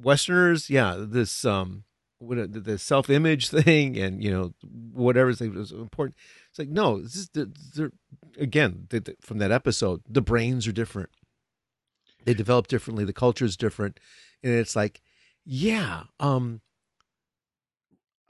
Westerners, 0.00 0.70
yeah, 0.70 0.96
this 0.98 1.44
um 1.44 1.84
what 2.18 2.38
uh, 2.38 2.46
the, 2.48 2.78
self 2.78 3.10
image 3.10 3.48
thing 3.50 3.98
and 3.98 4.22
you 4.22 4.30
know 4.30 4.52
whatever 4.92 5.30
is 5.30 5.40
important. 5.40 6.16
It's 6.50 6.58
like 6.58 6.68
no, 6.68 7.00
this 7.00 7.16
is 7.16 7.28
the, 7.30 7.52
they're 7.74 7.92
again 8.38 8.86
from 9.20 9.38
that 9.38 9.50
episode. 9.50 10.02
The 10.08 10.22
brains 10.22 10.66
are 10.68 10.72
different. 10.72 11.10
They 12.24 12.34
develop 12.34 12.66
differently. 12.68 13.04
The 13.04 13.12
culture 13.12 13.46
is 13.46 13.56
different, 13.56 13.98
and 14.42 14.52
it's 14.52 14.76
like, 14.76 15.00
yeah, 15.44 16.04
um, 16.20 16.60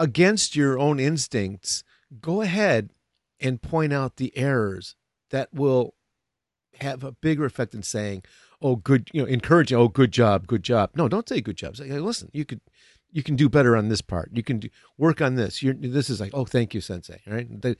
against 0.00 0.56
your 0.56 0.78
own 0.78 0.98
instincts, 0.98 1.84
go 2.20 2.40
ahead 2.40 2.90
and 3.38 3.62
point 3.62 3.92
out 3.92 4.16
the 4.16 4.36
errors 4.36 4.96
that 5.30 5.52
will 5.52 5.94
have 6.80 7.04
a 7.04 7.12
bigger 7.12 7.44
effect 7.44 7.72
than 7.72 7.82
saying, 7.82 8.24
"Oh, 8.60 8.76
good," 8.76 9.10
you 9.12 9.22
know, 9.22 9.28
encouraging, 9.28 9.78
"Oh, 9.78 9.88
good 9.88 10.10
job, 10.10 10.46
good 10.46 10.62
job." 10.62 10.90
No, 10.94 11.06
don't 11.06 11.28
say 11.28 11.40
good 11.40 11.56
job. 11.56 11.76
Say, 11.76 11.88
hey, 11.88 12.00
"Listen, 12.00 12.30
you 12.32 12.44
could, 12.44 12.62
you 13.12 13.22
can 13.22 13.36
do 13.36 13.48
better 13.48 13.76
on 13.76 13.88
this 13.88 14.00
part. 14.00 14.30
You 14.32 14.42
can 14.42 14.58
do, 14.58 14.70
work 14.96 15.20
on 15.20 15.34
this. 15.34 15.62
You're 15.62 15.74
this 15.74 16.08
is 16.10 16.18
like, 16.18 16.32
oh, 16.34 16.46
thank 16.46 16.74
you, 16.74 16.80
sensei." 16.80 17.20
Right. 17.26 17.60
The- 17.60 17.76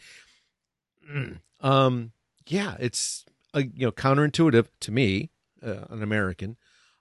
um, 1.61 2.13
yeah, 2.47 2.77
it's 2.79 3.25
uh, 3.55 3.63
you 3.75 3.87
know 3.87 3.93
counterintuitive 3.93 4.67
to 4.81 4.93
me, 4.93 5.31
uh, 5.63 5.87
an 5.89 6.03
American, 6.03 6.59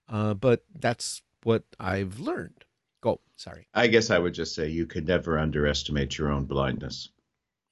uh, 0.07 0.33
but 0.33 0.63
that's 0.73 1.21
what 1.43 1.63
I've 1.77 2.19
learned. 2.19 2.63
Go, 3.01 3.19
sorry. 3.35 3.67
I 3.73 3.87
guess 3.87 4.09
I 4.09 4.19
would 4.19 4.33
just 4.33 4.55
say 4.55 4.69
you 4.69 4.85
could 4.85 5.07
never 5.07 5.39
underestimate 5.39 6.17
your 6.17 6.31
own 6.31 6.45
blindness. 6.45 7.09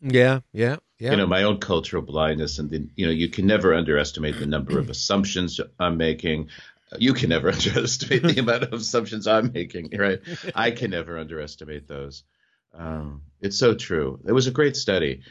Yeah, 0.01 0.41
yeah, 0.53 0.77
yeah. 0.99 1.11
You 1.11 1.17
know, 1.17 1.27
my 1.27 1.43
own 1.43 1.59
cultural 1.59 2.03
blindness, 2.03 2.59
and 2.59 2.69
then 2.69 2.91
you 2.95 3.07
know, 3.07 3.11
you 3.11 3.29
can 3.29 3.47
never 3.47 3.73
underestimate 3.73 4.37
the 4.37 4.45
number 4.45 4.77
of 4.77 4.89
assumptions 4.89 5.59
I'm 5.79 5.97
making. 5.97 6.49
You 6.99 7.13
can 7.13 7.29
never 7.29 7.51
underestimate 7.51 8.23
the 8.23 8.39
amount 8.39 8.63
of 8.63 8.73
assumptions 8.73 9.27
I'm 9.27 9.51
making, 9.51 9.89
right? 9.97 10.19
I 10.55 10.71
can 10.71 10.91
never 10.91 11.17
underestimate 11.17 11.87
those. 11.87 12.23
Um, 12.73 13.23
it's 13.41 13.57
so 13.57 13.73
true. 13.73 14.19
It 14.25 14.31
was 14.31 14.47
a 14.47 14.51
great 14.51 14.77
study, 14.77 15.23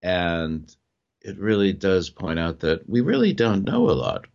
and 0.00 0.74
it 1.20 1.38
really 1.38 1.72
does 1.72 2.08
point 2.08 2.38
out 2.38 2.60
that 2.60 2.88
we 2.88 3.00
really 3.00 3.32
don't 3.32 3.64
know 3.64 3.90
a 3.90 3.92
lot, 3.92 4.26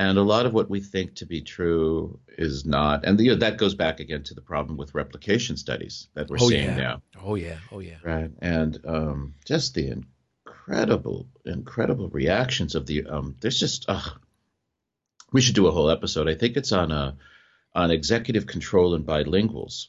and 0.00 0.16
a 0.16 0.22
lot 0.22 0.46
of 0.46 0.54
what 0.54 0.70
we 0.70 0.80
think 0.80 1.16
to 1.16 1.26
be 1.26 1.42
true 1.42 2.18
is 2.38 2.64
not. 2.64 3.04
And 3.04 3.20
you 3.20 3.32
know, 3.32 3.40
that 3.40 3.58
goes 3.58 3.74
back 3.74 4.00
again 4.00 4.22
to 4.24 4.34
the 4.34 4.40
problem 4.40 4.78
with 4.78 4.94
replication 4.94 5.58
studies 5.58 6.08
that 6.14 6.30
we're 6.30 6.38
oh 6.40 6.48
seeing 6.48 6.70
yeah. 6.70 6.76
now. 6.76 7.02
Oh 7.22 7.34
yeah. 7.34 7.58
Oh 7.70 7.80
yeah. 7.80 7.98
Right. 8.02 8.30
And 8.40 8.78
um, 8.86 9.34
just 9.44 9.74
the 9.74 9.88
incredible, 9.90 11.26
incredible 11.44 12.08
reactions 12.08 12.76
of 12.76 12.86
the 12.86 13.04
um, 13.04 13.36
there's 13.42 13.60
just 13.60 13.90
uh, 13.90 14.00
we 15.32 15.42
should 15.42 15.54
do 15.54 15.66
a 15.66 15.70
whole 15.70 15.90
episode. 15.90 16.30
I 16.30 16.34
think 16.34 16.56
it's 16.56 16.72
on 16.72 16.92
a 16.92 17.18
on 17.74 17.90
executive 17.90 18.46
control 18.46 18.94
and 18.94 19.04
bilinguals, 19.04 19.88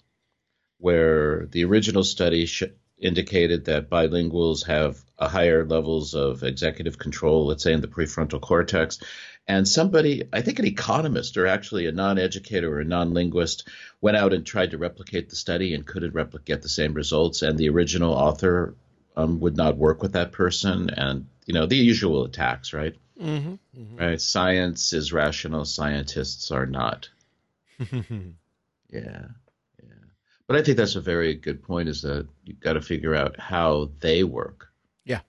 where 0.78 1.46
the 1.46 1.64
original 1.64 2.04
study 2.04 2.48
sh- 2.48 2.64
indicated 3.02 3.66
that 3.66 3.90
bilinguals 3.90 4.66
have 4.68 5.04
a 5.18 5.28
higher 5.28 5.66
levels 5.66 6.14
of 6.14 6.44
executive 6.44 6.98
control, 6.98 7.48
let's 7.48 7.64
say 7.64 7.74
in 7.74 7.82
the 7.82 7.88
prefrontal 7.88 8.40
cortex. 8.40 9.00
And 9.48 9.68
somebody, 9.68 10.24
I 10.32 10.42
think 10.42 10.60
an 10.60 10.66
economist 10.66 11.36
or 11.36 11.48
actually 11.48 11.88
a 11.88 11.92
non-educator 11.92 12.72
or 12.72 12.80
a 12.80 12.86
non-linguist, 12.86 13.68
went 14.00 14.18
out 14.18 14.34
and 14.34 14.46
tried 14.46 14.72
to 14.72 14.78
replicate 14.78 15.30
the 15.30 15.36
study 15.36 15.74
and 15.74 15.86
couldn't 15.86 16.14
replicate 16.14 16.62
the 16.62 16.70
same 16.70 16.94
results. 16.94 17.42
And 17.42 17.58
the 17.58 17.70
original 17.70 18.14
author 18.14 18.76
um, 19.18 19.40
would 19.40 19.58
not 19.58 19.78
work 19.78 20.02
with 20.02 20.14
that 20.14 20.32
person, 20.32 20.90
and 20.92 21.28
you 21.46 21.54
know 21.54 21.66
the 21.66 21.76
usual 21.76 22.24
attacks, 22.24 22.72
right? 22.72 22.96
Mm-hmm. 23.22 23.54
mm-hmm. 23.78 23.98
Right. 23.98 24.22
Science 24.22 24.94
is 24.94 25.12
rational. 25.12 25.66
Scientists 25.66 26.52
are 26.52 26.66
not. 26.66 27.10
Yeah. 28.92 29.28
But 30.52 30.60
I 30.60 30.64
think 30.64 30.76
that's 30.76 30.98
a 30.98 31.02
very 31.02 31.34
good 31.34 31.64
point. 31.64 31.88
Is 31.88 32.02
that 32.02 32.28
you've 32.44 32.60
got 32.60 32.74
to 32.74 32.82
figure 32.82 33.16
out 33.16 33.40
how 33.40 33.90
they 34.02 34.26
work. 34.26 34.68
Yeah. 35.06 35.22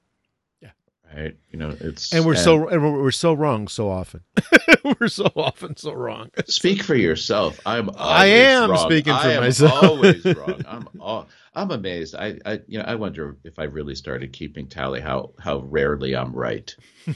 Yeah. 0.60 0.70
Right. 1.14 1.36
You 1.52 1.60
know, 1.60 1.76
it's 1.78 2.12
and 2.12 2.26
we're 2.26 2.34
so 2.34 2.66
and 2.66 2.82
we're, 2.82 3.00
we're 3.00 3.12
so 3.12 3.32
wrong 3.32 3.68
so 3.68 3.88
often. 3.88 4.22
we're 5.00 5.06
so 5.06 5.26
often 5.36 5.76
so 5.76 5.92
wrong. 5.92 6.30
Speak 6.46 6.82
for 6.82 6.96
yourself. 6.96 7.60
I'm. 7.64 7.90
I 7.96 8.26
am 8.26 8.72
wrong. 8.72 8.90
speaking 8.90 9.12
for 9.12 9.20
I 9.20 9.32
am 9.34 9.44
myself. 9.44 9.84
always 9.84 10.24
wrong. 10.24 10.64
I'm. 10.68 10.88
All, 10.98 11.28
I'm 11.54 11.70
amazed. 11.70 12.16
I, 12.16 12.40
I. 12.44 12.60
You 12.66 12.80
know. 12.80 12.84
I 12.84 12.96
wonder 12.96 13.36
if 13.44 13.60
I 13.60 13.64
really 13.64 13.94
started 13.94 14.32
keeping 14.32 14.66
tally 14.66 15.00
how 15.00 15.34
how 15.38 15.58
rarely 15.58 16.16
I'm 16.16 16.32
right. 16.32 16.74
you 17.06 17.14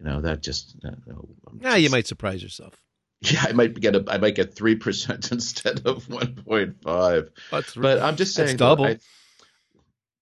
know 0.00 0.20
that 0.22 0.42
just. 0.42 0.74
uh, 0.84 0.88
I'm 1.46 1.60
Now 1.60 1.76
you 1.76 1.90
might 1.90 2.08
surprise 2.08 2.42
yourself. 2.42 2.74
Yeah, 3.22 3.44
I 3.48 3.52
might 3.52 3.78
get 3.78 3.94
a. 3.94 4.04
I 4.08 4.18
might 4.18 4.34
get 4.34 4.54
three 4.54 4.76
percent 4.76 5.30
instead 5.32 5.86
of 5.86 6.08
one 6.08 6.34
point 6.36 6.82
five. 6.82 7.30
That's 7.50 7.74
But 7.74 8.00
I'm 8.00 8.16
just 8.16 8.34
saying. 8.34 8.56
double. 8.56 8.86
I, 8.86 8.98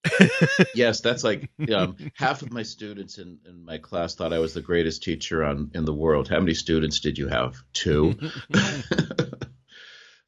yes, 0.75 1.01
that's 1.01 1.25
like 1.25 1.51
um, 1.73 1.97
half 2.15 2.43
of 2.43 2.53
my 2.53 2.63
students 2.63 3.19
in, 3.19 3.39
in 3.47 3.65
my 3.65 3.79
class 3.79 4.15
thought 4.15 4.33
I 4.33 4.39
was 4.39 4.55
the 4.55 4.63
greatest 4.63 5.03
teacher 5.03 5.45
on 5.45 5.71
in 5.75 5.85
the 5.85 5.95
world. 5.95 6.29
How 6.29 6.41
many 6.41 6.55
students 6.55 7.01
did 7.01 7.19
you 7.19 7.29
have? 7.29 7.57
Two. 7.73 8.17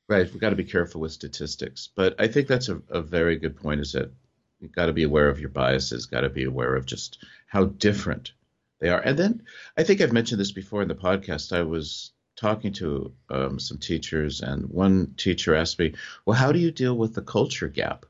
right. 0.09 0.31
We've 0.31 0.41
got 0.41 0.51
to 0.51 0.57
be 0.57 0.64
careful 0.64 1.01
with 1.01 1.12
statistics. 1.12 1.89
But 1.95 2.16
I 2.21 2.29
think 2.29 2.49
that's 2.49 2.68
a, 2.68 2.83
a 2.91 3.01
very 3.01 3.37
good 3.37 3.57
point 3.57 3.81
is 3.81 3.93
that 3.93 4.12
you've 4.59 4.75
got 4.75 4.87
to 4.87 4.93
be 4.93 5.05
aware 5.05 5.29
of 5.29 5.41
your 5.41 5.51
biases, 5.51 6.07
got 6.07 6.23
to 6.23 6.31
be 6.31 6.45
aware 6.45 6.75
of 6.75 6.87
just 6.87 7.25
how 7.47 7.64
different 7.64 8.33
they 8.81 8.89
are. 8.89 9.01
And 9.01 9.18
then 9.18 9.43
I 9.77 9.85
think 9.85 10.01
I've 10.01 10.12
mentioned 10.12 10.41
this 10.41 10.53
before 10.53 10.83
in 10.83 10.89
the 10.89 10.95
podcast. 10.95 11.57
I 11.57 11.62
was 11.62 12.12
talking 12.41 12.72
to 12.72 13.12
um, 13.28 13.59
some 13.59 13.78
teachers, 13.78 14.41
and 14.41 14.68
one 14.70 15.14
teacher 15.16 15.55
asked 15.55 15.78
me, 15.78 15.95
Well, 16.24 16.36
how 16.36 16.53
do 16.53 16.59
you 16.59 16.70
deal 16.70 16.97
with 16.97 17.14
the 17.14 17.22
culture 17.22 17.68
gap? 17.68 18.07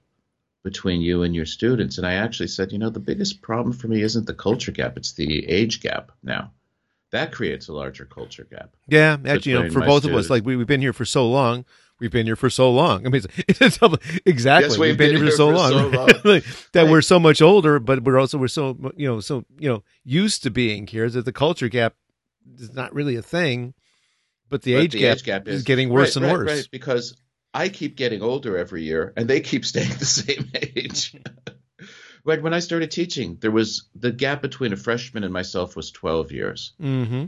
between 0.63 1.01
you 1.01 1.23
and 1.23 1.35
your 1.35 1.47
students. 1.47 1.99
And 1.99 2.07
I 2.07 2.15
actually 2.15 2.49
said, 2.49 2.73
you 2.73 2.79
know, 2.79 2.91
the 2.91 3.01
biggest 3.01 3.41
problem 3.41 3.73
for 3.73 3.89
me 3.89 4.03
isn't 4.03 4.27
the 4.27 4.35
culture 4.35 4.73
gap, 4.73 4.97
it's 4.97 5.13
the 5.13 5.49
age 5.49 5.81
gap 5.81 6.13
now. 6.23 6.53
That 7.13 7.33
creates 7.33 7.69
a 7.69 7.73
larger 7.73 8.05
culture 8.05 8.47
gap. 8.49 8.77
Yeah, 8.87 9.17
actually, 9.27 9.53
you 9.53 9.63
know, 9.63 9.71
for 9.71 9.81
both 9.81 10.03
students. 10.03 10.07
of 10.07 10.15
us, 10.27 10.31
like 10.31 10.45
we, 10.45 10.57
have 10.57 10.67
been 10.69 10.81
here 10.81 10.93
for 10.93 11.05
so 11.05 11.29
long. 11.29 11.65
We've 11.99 12.11
been 12.11 12.25
here 12.25 12.37
for 12.37 12.49
so 12.49 12.71
long. 12.71 13.05
I 13.05 13.11
mean, 13.11 13.23
it's, 13.49 13.79
it's 13.81 14.21
exactly. 14.25 14.69
Yes, 14.69 14.79
we've, 14.79 14.91
we've 14.91 14.97
been, 14.97 15.15
been, 15.15 15.23
here, 15.23 15.31
for 15.31 15.37
so 15.37 15.49
long, 15.49 15.71
so 15.71 15.89
long. 15.89 16.09
like, 16.25 16.45
that 16.73 16.83
right. 16.83 16.91
we're 16.91 17.03
so 17.03 17.19
much 17.19 17.43
older, 17.43 17.81
but 17.81 18.05
we're 18.05 18.19
also 18.19 18.39
we're 18.39 18.49
so 18.49 18.77
you 18.97 19.09
know 19.09 19.21
so 19.21 19.45
you 19.59 19.69
know 19.69 19.83
used 20.05 20.45
to 20.45 20.51
being 20.51 20.87
here 20.87 21.11
that 21.11 21.25
the 21.25 21.33
culture 21.33 21.69
gap 21.69 21.95
is 22.59 22.73
not 22.73 22.95
really 22.95 23.17
a 23.17 23.23
thing. 23.23 23.75
But 24.51 24.63
the, 24.63 24.75
but 24.75 24.83
age, 24.83 24.93
the 24.93 24.99
gap 24.99 25.17
age, 25.17 25.25
gap 25.25 25.49
is, 25.49 25.55
is 25.57 25.63
getting 25.63 25.89
worse 25.89 26.17
right, 26.17 26.25
and 26.25 26.27
right, 26.27 26.39
worse. 26.39 26.57
Right, 26.57 26.69
because 26.71 27.17
I 27.55 27.69
keep 27.69 27.97
getting 27.97 28.21
older 28.21 28.59
every 28.59 28.83
year, 28.83 29.13
and 29.17 29.29
they 29.29 29.41
keep 29.41 29.65
staying 29.65 29.89
the 29.99 30.05
same 30.05 30.51
age. 30.55 31.17
right 32.25 32.43
when 32.43 32.53
I 32.53 32.59
started 32.59 32.91
teaching, 32.91 33.39
there 33.41 33.51
was 33.51 33.89
the 33.95 34.13
gap 34.13 34.43
between 34.43 34.73
a 34.73 34.77
freshman 34.77 35.25
and 35.25 35.33
myself 35.33 35.77
was 35.77 35.91
12 35.93 36.33
years. 36.33 36.73
Mm-hmm. 36.81 37.27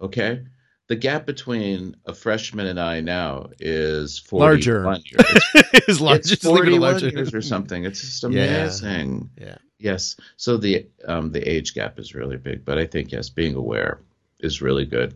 Okay, 0.00 0.42
the 0.88 0.96
gap 0.96 1.26
between 1.26 1.96
a 2.06 2.14
freshman 2.14 2.66
and 2.66 2.78
I 2.78 3.00
now 3.00 3.50
is 3.58 4.18
41 4.18 4.48
larger. 4.48 4.98
years. 5.10 5.42
It's, 5.88 6.00
larger. 6.00 6.32
it's 6.32 6.44
41 6.44 6.80
larger. 6.80 7.08
years 7.08 7.34
or 7.34 7.42
something. 7.42 7.84
It's 7.84 8.00
just 8.00 8.24
amazing. 8.24 9.30
Yeah. 9.38 9.46
yeah. 9.46 9.58
Yes. 9.78 10.16
So 10.36 10.56
the 10.56 10.86
um, 11.06 11.32
the 11.32 11.46
age 11.48 11.74
gap 11.74 11.98
is 11.98 12.14
really 12.14 12.38
big, 12.38 12.64
but 12.64 12.78
I 12.78 12.86
think 12.86 13.12
yes, 13.12 13.28
being 13.28 13.54
aware 13.54 14.00
is 14.40 14.62
really 14.62 14.86
good. 14.86 15.14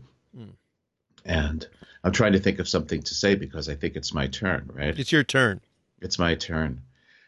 And 1.24 1.66
I'm 2.02 2.12
trying 2.12 2.32
to 2.32 2.38
think 2.38 2.58
of 2.58 2.68
something 2.68 3.02
to 3.02 3.14
say 3.14 3.34
because 3.34 3.68
I 3.68 3.74
think 3.74 3.96
it's 3.96 4.14
my 4.14 4.26
turn, 4.26 4.70
right? 4.72 4.98
It's 4.98 5.12
your 5.12 5.24
turn. 5.24 5.60
It's 6.00 6.18
my 6.18 6.34
turn. 6.34 6.82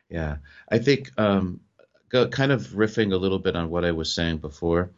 Yeah. 0.09 0.36
I 0.70 0.78
think 0.78 1.11
um, 1.18 1.61
kind 2.11 2.53
of 2.53 2.68
riffing 2.68 3.12
a 3.12 3.16
little 3.16 3.38
bit 3.38 3.57
on 3.57 3.70
what 3.70 3.84
I 3.84 3.93
was 3.93 4.12
saying 4.12 4.38
before, 4.38 4.90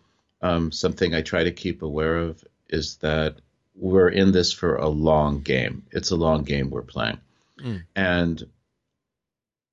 um, 0.42 0.72
something 0.72 1.14
I 1.14 1.22
try 1.22 1.45
to 1.45 1.53
keep 1.53 1.82
aware 1.82 2.16
of 2.16 2.45
is 2.68 2.97
that 2.97 3.36
we're 3.76 4.09
in 4.09 4.32
this 4.32 4.53
for 4.53 4.76
a 4.76 4.88
long 4.88 5.40
game. 5.40 5.84
It's 5.90 6.11
a 6.11 6.16
long 6.16 6.45
game 6.45 6.70
we're 6.70 6.82
playing. 6.82 7.20
Mm. 7.61 7.84
And 7.97 8.42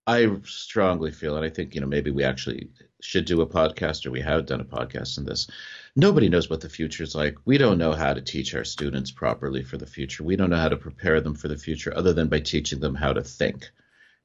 I 0.07 0.28
strongly 0.45 1.11
feel, 1.11 1.36
and 1.36 1.45
I 1.45 1.49
think, 1.49 1.76
you 1.76 1.82
know, 1.82 1.88
maybe 1.88 2.11
we 2.11 2.24
actually 2.24 2.69
should 3.01 3.26
do 3.26 3.41
a 3.41 3.47
podcast 3.47 4.05
or 4.05 4.11
we 4.11 4.22
have 4.22 4.45
done 4.45 4.61
a 4.61 4.65
podcast 4.65 5.17
in 5.17 5.26
this. 5.26 5.47
Nobody 5.96 6.30
knows 6.30 6.50
what 6.50 6.62
the 6.62 6.70
future 6.70 7.04
is 7.04 7.16
like. 7.16 7.36
We 7.44 7.58
don't 7.58 7.78
know 7.78 7.92
how 7.92 8.14
to 8.14 8.22
teach 8.22 8.56
our 8.56 8.64
students 8.64 9.12
properly 9.12 9.64
for 9.64 9.78
the 9.78 9.86
future. 9.86 10.24
We 10.24 10.38
don't 10.38 10.50
know 10.50 10.58
how 10.58 10.70
to 10.70 10.78
prepare 10.78 11.20
them 11.20 11.36
for 11.36 11.50
the 11.50 11.58
future 11.58 11.96
other 11.96 12.14
than 12.14 12.30
by 12.30 12.39
teaching 12.39 12.80
them 12.80 12.96
how 12.96 13.12
to 13.12 13.24
think, 13.24 13.70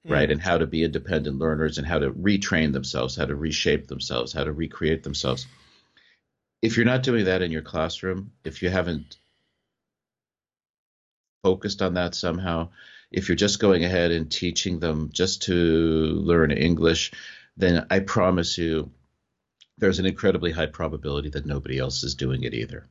mm. 0.06 0.12
right? 0.12 0.30
And 0.30 0.40
how 0.40 0.58
to 0.58 0.66
be 0.66 0.84
independent 0.84 1.38
learners 1.38 1.78
and 1.78 1.86
how 1.86 1.98
to 1.98 2.12
retrain 2.12 2.72
themselves, 2.72 3.16
how 3.16 3.24
to 3.24 3.34
reshape 3.34 3.88
themselves, 3.88 4.32
how 4.32 4.44
to 4.44 4.52
recreate 4.52 5.02
themselves. 5.02 5.46
If 6.62 6.76
you're 6.76 6.86
not 6.86 7.02
doing 7.02 7.24
that 7.24 7.42
in 7.42 7.50
your 7.50 7.62
classroom, 7.62 8.32
if 8.44 8.62
you 8.62 8.70
haven't 8.70 9.16
focused 11.42 11.82
on 11.82 11.94
that 11.94 12.14
somehow, 12.14 12.70
if 13.10 13.28
you're 13.28 13.36
just 13.36 13.60
going 13.60 13.84
ahead 13.84 14.12
and 14.12 14.30
teaching 14.30 14.78
them 14.78 15.10
just 15.12 15.42
to 15.42 15.54
learn 15.54 16.52
English, 16.52 17.12
then 17.56 17.86
I 17.90 18.00
promise 18.00 18.56
you 18.56 18.90
there's 19.78 19.98
an 19.98 20.06
incredibly 20.06 20.52
high 20.52 20.66
probability 20.66 21.30
that 21.30 21.46
nobody 21.46 21.78
else 21.78 22.02
is 22.02 22.14
doing 22.14 22.42
it 22.42 22.54
either. 22.54 22.86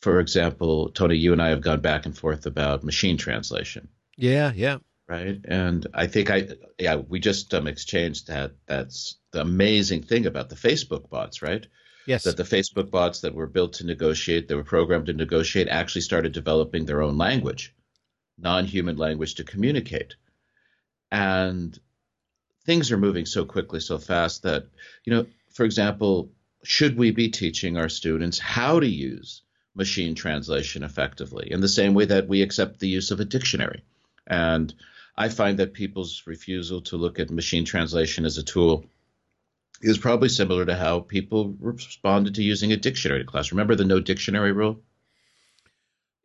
For 0.00 0.20
example, 0.20 0.90
Tony, 0.90 1.16
you 1.16 1.32
and 1.32 1.40
I 1.40 1.48
have 1.48 1.62
gone 1.62 1.80
back 1.80 2.06
and 2.06 2.16
forth 2.16 2.46
about 2.46 2.84
machine 2.84 3.16
translation. 3.16 3.88
Yeah, 4.16 4.52
yeah. 4.54 4.78
Right. 5.08 5.40
And 5.44 5.86
I 5.92 6.06
think 6.06 6.30
I, 6.30 6.48
yeah, 6.78 6.96
we 6.96 7.20
just 7.20 7.52
um, 7.52 7.66
exchanged 7.66 8.28
that. 8.28 8.52
That's 8.66 9.18
the 9.32 9.40
amazing 9.40 10.02
thing 10.02 10.26
about 10.26 10.48
the 10.48 10.56
Facebook 10.56 11.10
bots, 11.10 11.42
right? 11.42 11.66
Yes. 12.06 12.24
That 12.24 12.36
the 12.36 12.42
Facebook 12.42 12.90
bots 12.90 13.20
that 13.20 13.34
were 13.34 13.46
built 13.46 13.74
to 13.74 13.86
negotiate, 13.86 14.48
that 14.48 14.56
were 14.56 14.64
programmed 14.64 15.06
to 15.06 15.12
negotiate, 15.14 15.68
actually 15.68 16.02
started 16.02 16.32
developing 16.32 16.84
their 16.84 17.02
own 17.02 17.18
language, 17.18 17.74
non 18.38 18.66
human 18.66 18.96
language 18.96 19.36
to 19.36 19.44
communicate. 19.44 20.16
And 21.10 21.78
things 22.64 22.90
are 22.90 22.98
moving 22.98 23.26
so 23.26 23.44
quickly, 23.44 23.80
so 23.80 23.98
fast 23.98 24.42
that, 24.42 24.66
you 25.04 25.12
know, 25.12 25.26
for 25.52 25.64
example, 25.64 26.30
should 26.62 26.96
we 26.96 27.10
be 27.10 27.28
teaching 27.28 27.76
our 27.76 27.88
students 27.88 28.38
how 28.38 28.80
to 28.80 28.88
use 28.88 29.42
machine 29.74 30.14
translation 30.14 30.82
effectively 30.82 31.50
in 31.50 31.60
the 31.60 31.68
same 31.68 31.94
way 31.94 32.04
that 32.06 32.28
we 32.28 32.42
accept 32.42 32.80
the 32.80 32.88
use 32.88 33.10
of 33.10 33.20
a 33.20 33.24
dictionary? 33.24 33.82
And 34.26 34.72
I 35.16 35.28
find 35.28 35.58
that 35.58 35.74
people's 35.74 36.22
refusal 36.26 36.80
to 36.82 36.96
look 36.96 37.18
at 37.18 37.30
machine 37.30 37.64
translation 37.64 38.24
as 38.24 38.38
a 38.38 38.42
tool 38.42 38.86
is 39.82 39.98
probably 39.98 40.28
similar 40.28 40.64
to 40.64 40.74
how 40.74 41.00
people 41.00 41.54
responded 41.60 42.34
to 42.36 42.42
using 42.42 42.72
a 42.72 42.76
dictionary 42.76 43.24
class. 43.24 43.52
Remember 43.52 43.74
the 43.74 43.84
no 43.84 44.00
dictionary 44.00 44.52
rule? 44.52 44.80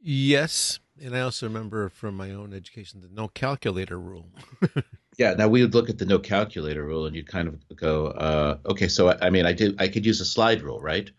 Yes. 0.01 0.79
And 1.01 1.15
I 1.15 1.21
also 1.21 1.47
remember 1.47 1.89
from 1.89 2.15
my 2.15 2.31
own 2.31 2.53
education 2.53 3.01
the 3.01 3.09
no 3.13 3.27
calculator 3.27 3.99
rule. 3.99 4.29
Yeah, 5.19 5.33
now 5.33 5.49
we 5.49 5.61
would 5.61 5.75
look 5.75 5.89
at 5.89 5.97
the 5.97 6.05
no 6.05 6.17
calculator 6.17 6.81
rule, 6.81 7.05
and 7.05 7.13
you'd 7.13 7.27
kind 7.27 7.49
of 7.49 7.75
go, 7.75 8.07
uh, 8.07 8.57
okay, 8.65 8.87
so 8.87 9.09
I, 9.09 9.27
I, 9.27 9.29
mean, 9.29 9.45
I 9.45 9.51
did, 9.51 9.75
I 9.81 9.89
could 9.89 10.05
use 10.05 10.21
a 10.21 10.25
slide 10.25 10.61
rule, 10.61 10.79
right? 10.79 11.11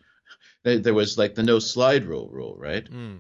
There 0.62 0.94
was 0.94 1.18
like 1.18 1.34
the 1.34 1.42
no 1.42 1.58
slide 1.58 2.06
rule 2.06 2.30
rule, 2.32 2.56
right? 2.56 2.90
Mm. 2.90 3.18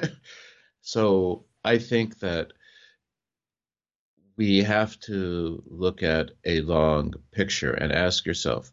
so 0.80 1.44
I 1.62 1.76
think 1.76 2.18
that 2.20 2.54
we 4.38 4.62
have 4.62 4.98
to 5.00 5.62
look 5.66 6.02
at 6.02 6.30
a 6.46 6.62
long 6.62 7.12
picture 7.30 7.72
and 7.72 7.92
ask 7.92 8.24
yourself, 8.24 8.72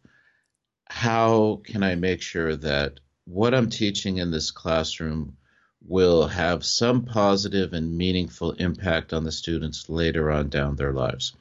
how 0.85 1.61
can 1.65 1.83
I 1.83 1.95
make 1.95 2.21
sure 2.21 2.55
that 2.55 3.01
what 3.25 3.53
I'm 3.53 3.69
teaching 3.69 4.17
in 4.17 4.31
this 4.31 4.51
classroom 4.51 5.35
will 5.81 6.25
have 6.27 6.63
some 6.63 7.03
positive 7.03 7.73
and 7.73 7.97
meaningful 7.97 8.51
impact 8.53 9.11
on 9.11 9.25
the 9.25 9.31
students 9.33 9.89
later 9.89 10.31
on 10.31 10.47
down 10.47 10.77
their 10.77 10.93
lives? 10.93 11.33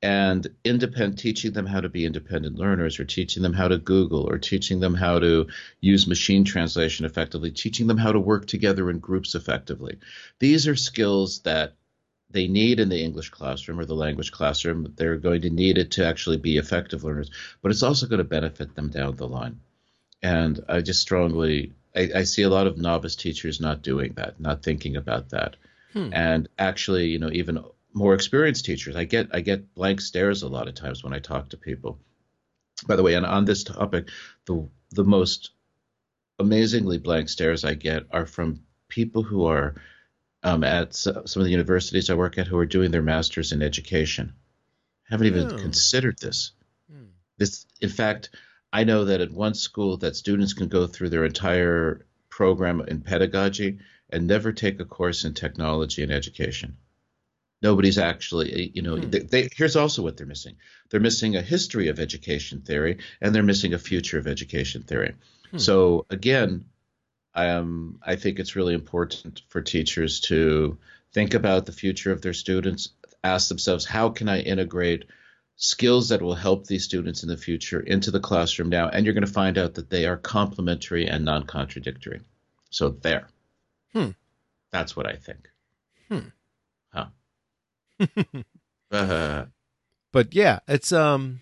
And 0.00 0.46
independent 0.64 1.18
teaching 1.18 1.52
them 1.52 1.66
how 1.66 1.80
to 1.80 1.88
be 1.88 2.04
independent 2.04 2.56
learners 2.56 3.00
or 3.00 3.04
teaching 3.04 3.42
them 3.42 3.52
how 3.52 3.66
to 3.66 3.78
google 3.78 4.30
or 4.30 4.38
teaching 4.38 4.78
them 4.78 4.94
how 4.94 5.18
to 5.18 5.46
use 5.80 6.06
machine 6.06 6.44
translation 6.44 7.04
effectively 7.04 7.50
teaching 7.50 7.88
them 7.88 7.98
how 7.98 8.12
to 8.12 8.20
work 8.20 8.46
together 8.46 8.90
in 8.90 8.98
groups 9.00 9.34
effectively. 9.34 9.98
These 10.38 10.68
are 10.68 10.76
skills 10.76 11.40
that 11.40 11.74
they 12.30 12.46
need 12.46 12.78
in 12.78 12.90
the 12.90 13.02
english 13.02 13.30
classroom 13.30 13.80
or 13.80 13.84
the 13.84 13.94
language 13.94 14.30
classroom. 14.30 14.92
They're 14.96 15.16
going 15.16 15.42
to 15.42 15.50
need 15.50 15.78
it 15.78 15.90
to 15.92 16.06
actually 16.06 16.36
be 16.36 16.58
effective 16.58 17.02
learners 17.02 17.30
but 17.60 17.72
it's 17.72 17.82
also 17.82 18.06
going 18.06 18.18
to 18.18 18.24
benefit 18.24 18.76
them 18.76 18.90
down 18.90 19.16
the 19.16 19.26
line. 19.26 19.58
And 20.22 20.60
i 20.68 20.80
just 20.80 21.00
strongly 21.00 21.72
I, 21.96 22.10
I 22.16 22.22
see 22.22 22.42
a 22.42 22.50
lot 22.50 22.68
of 22.68 22.78
novice 22.78 23.16
teachers 23.16 23.60
not 23.60 23.82
doing 23.82 24.12
that 24.12 24.38
not 24.38 24.62
thinking 24.62 24.96
about 24.96 25.30
that. 25.30 25.56
Hmm. 25.92 26.10
and 26.12 26.48
actually 26.56 27.08
you 27.08 27.18
know 27.18 27.30
even 27.32 27.64
more 27.92 28.14
experienced 28.14 28.64
teachers. 28.64 28.96
I 28.96 29.04
get 29.04 29.28
I 29.32 29.40
get 29.40 29.74
blank 29.74 30.00
stares 30.00 30.42
a 30.42 30.48
lot 30.48 30.68
of 30.68 30.74
times 30.74 31.02
when 31.02 31.12
I 31.12 31.18
talk 31.18 31.50
to 31.50 31.56
people. 31.56 31.98
By 32.86 32.96
the 32.96 33.02
way, 33.02 33.14
and 33.14 33.26
on 33.26 33.44
this 33.44 33.64
topic, 33.64 34.10
the 34.46 34.68
the 34.90 35.04
most 35.04 35.50
amazingly 36.38 36.98
blank 36.98 37.28
stares 37.28 37.64
I 37.64 37.74
get 37.74 38.04
are 38.10 38.26
from 38.26 38.62
people 38.88 39.22
who 39.22 39.46
are 39.46 39.74
um, 40.42 40.62
at 40.62 40.94
some 40.94 41.16
of 41.16 41.44
the 41.44 41.50
universities 41.50 42.10
I 42.10 42.14
work 42.14 42.38
at 42.38 42.46
who 42.46 42.58
are 42.58 42.66
doing 42.66 42.90
their 42.90 43.02
masters 43.02 43.52
in 43.52 43.62
education. 43.62 44.34
Haven't 45.04 45.26
even 45.26 45.52
oh. 45.52 45.58
considered 45.58 46.18
this. 46.18 46.52
Hmm. 46.90 47.06
This, 47.38 47.66
in 47.80 47.88
fact, 47.88 48.30
I 48.72 48.84
know 48.84 49.06
that 49.06 49.20
at 49.20 49.32
one 49.32 49.54
school 49.54 49.96
that 49.98 50.16
students 50.16 50.52
can 50.52 50.68
go 50.68 50.86
through 50.86 51.08
their 51.08 51.24
entire 51.24 52.06
program 52.28 52.80
in 52.82 53.00
pedagogy 53.00 53.78
and 54.10 54.26
never 54.26 54.52
take 54.52 54.78
a 54.78 54.84
course 54.84 55.24
in 55.24 55.34
technology 55.34 56.02
and 56.02 56.12
education 56.12 56.76
nobody's 57.62 57.98
actually 57.98 58.70
you 58.74 58.82
know 58.82 58.96
hmm. 58.96 59.10
they, 59.10 59.20
they, 59.20 59.48
here's 59.56 59.76
also 59.76 60.02
what 60.02 60.16
they're 60.16 60.26
missing 60.26 60.56
they're 60.90 61.00
missing 61.00 61.36
a 61.36 61.42
history 61.42 61.88
of 61.88 61.98
education 61.98 62.60
theory 62.60 62.98
and 63.20 63.34
they're 63.34 63.42
missing 63.42 63.74
a 63.74 63.78
future 63.78 64.18
of 64.18 64.26
education 64.26 64.82
theory 64.82 65.14
hmm. 65.50 65.58
so 65.58 66.06
again 66.10 66.64
um, 67.34 67.98
i 68.02 68.16
think 68.16 68.38
it's 68.38 68.56
really 68.56 68.74
important 68.74 69.42
for 69.48 69.60
teachers 69.60 70.20
to 70.20 70.78
think 71.12 71.34
about 71.34 71.66
the 71.66 71.72
future 71.72 72.12
of 72.12 72.22
their 72.22 72.34
students 72.34 72.90
ask 73.24 73.48
themselves, 73.48 73.84
how 73.84 74.10
can 74.10 74.28
I 74.28 74.40
integrate 74.40 75.04
skills 75.56 76.10
that 76.10 76.22
will 76.22 76.34
help 76.34 76.66
these 76.66 76.84
students 76.84 77.22
in 77.22 77.28
the 77.28 77.36
future 77.36 77.80
into 77.80 78.10
the 78.10 78.20
classroom 78.20 78.68
now? 78.68 78.88
And 78.88 79.04
you're 79.04 79.14
going 79.14 79.26
to 79.26 79.32
find 79.32 79.58
out 79.58 79.74
that 79.74 79.90
they 79.90 80.06
are 80.06 80.16
complementary 80.16 81.06
and 81.06 81.24
non 81.24 81.44
contradictory. 81.44 82.20
So, 82.70 82.90
there. 82.90 83.28
Hmm. 83.92 84.10
That's 84.70 84.94
what 84.94 85.06
I 85.06 85.16
think. 85.16 85.48
Hmm. 86.08 86.28
But 90.10 90.34
yeah, 90.34 90.60
it's 90.66 90.90
um, 90.90 91.40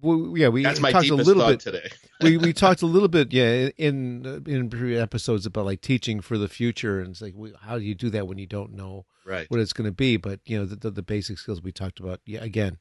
well, 0.00 0.36
yeah, 0.36 0.48
we 0.48 0.62
that's 0.62 0.80
my 0.80 0.92
talked 0.92 1.08
a 1.08 1.14
little 1.14 1.46
bit. 1.46 1.60
today. 1.60 1.90
we 2.20 2.36
we 2.36 2.52
talked 2.52 2.82
a 2.82 2.86
little 2.86 3.08
bit, 3.08 3.32
yeah, 3.32 3.68
in 3.76 4.44
in 4.46 4.70
previous 4.70 5.02
episodes 5.02 5.46
about 5.46 5.64
like 5.66 5.80
teaching 5.80 6.20
for 6.20 6.38
the 6.38 6.48
future, 6.48 7.00
and 7.00 7.10
it's 7.10 7.22
like, 7.22 7.34
how 7.60 7.78
do 7.78 7.84
you 7.84 7.94
do 7.94 8.10
that 8.10 8.26
when 8.26 8.38
you 8.38 8.46
don't 8.46 8.72
know 8.72 9.04
right. 9.26 9.50
what 9.50 9.60
it's 9.60 9.72
going 9.72 9.88
to 9.88 9.94
be? 9.94 10.16
But 10.16 10.40
you 10.46 10.58
know, 10.58 10.64
the, 10.64 10.76
the 10.76 10.90
the 10.90 11.02
basic 11.02 11.38
skills 11.38 11.62
we 11.62 11.72
talked 11.72 12.00
about, 12.00 12.20
yeah, 12.26 12.42
again, 12.42 12.78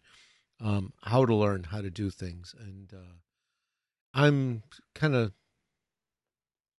um, 0.62 0.94
how 1.04 1.26
to 1.26 1.36
learn 1.36 1.64
how 1.64 1.82
to 1.82 1.90
do 1.90 2.10
things, 2.10 2.56
and 2.60 2.94
uh, 2.94 3.16
I'm 4.14 4.64
kind 4.96 5.16
of 5.16 5.34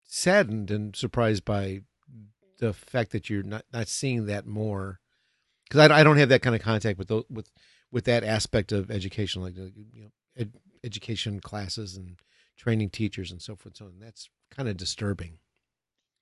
saddened 0.05 0.71
and 0.71 0.97
surprised 0.97 1.45
by 1.45 1.81
the 2.59 2.73
fact 2.73 3.13
that 3.13 3.29
you're 3.29 3.43
not 3.43 3.65
not 3.73 3.89
seeing 3.89 4.27
that 4.27 4.47
more 4.47 5.01
because 5.75 5.91
I, 5.91 6.01
I 6.01 6.05
don't 6.05 6.19
have 6.19 6.29
that 6.29 6.43
kind 6.43 6.55
of 6.55 6.63
contact 6.63 6.99
with 6.99 7.09
those, 7.09 7.25
with 7.29 7.51
with 7.91 8.05
that 8.05 8.25
aspect 8.25 8.73
of 8.73 8.91
education, 8.91 9.43
like 9.43 9.57
you 9.57 10.03
know, 10.03 10.11
ed, 10.37 10.53
education 10.85 11.41
classes 11.41 11.97
and 11.97 12.17
training 12.57 12.91
teachers 12.91 13.31
and 13.31 13.43
so 13.43 13.57
forth. 13.57 13.77
So 13.77 13.91
that's 14.01 14.29
kind 14.51 14.69
of 14.69 14.77
disturbing. 14.77 15.39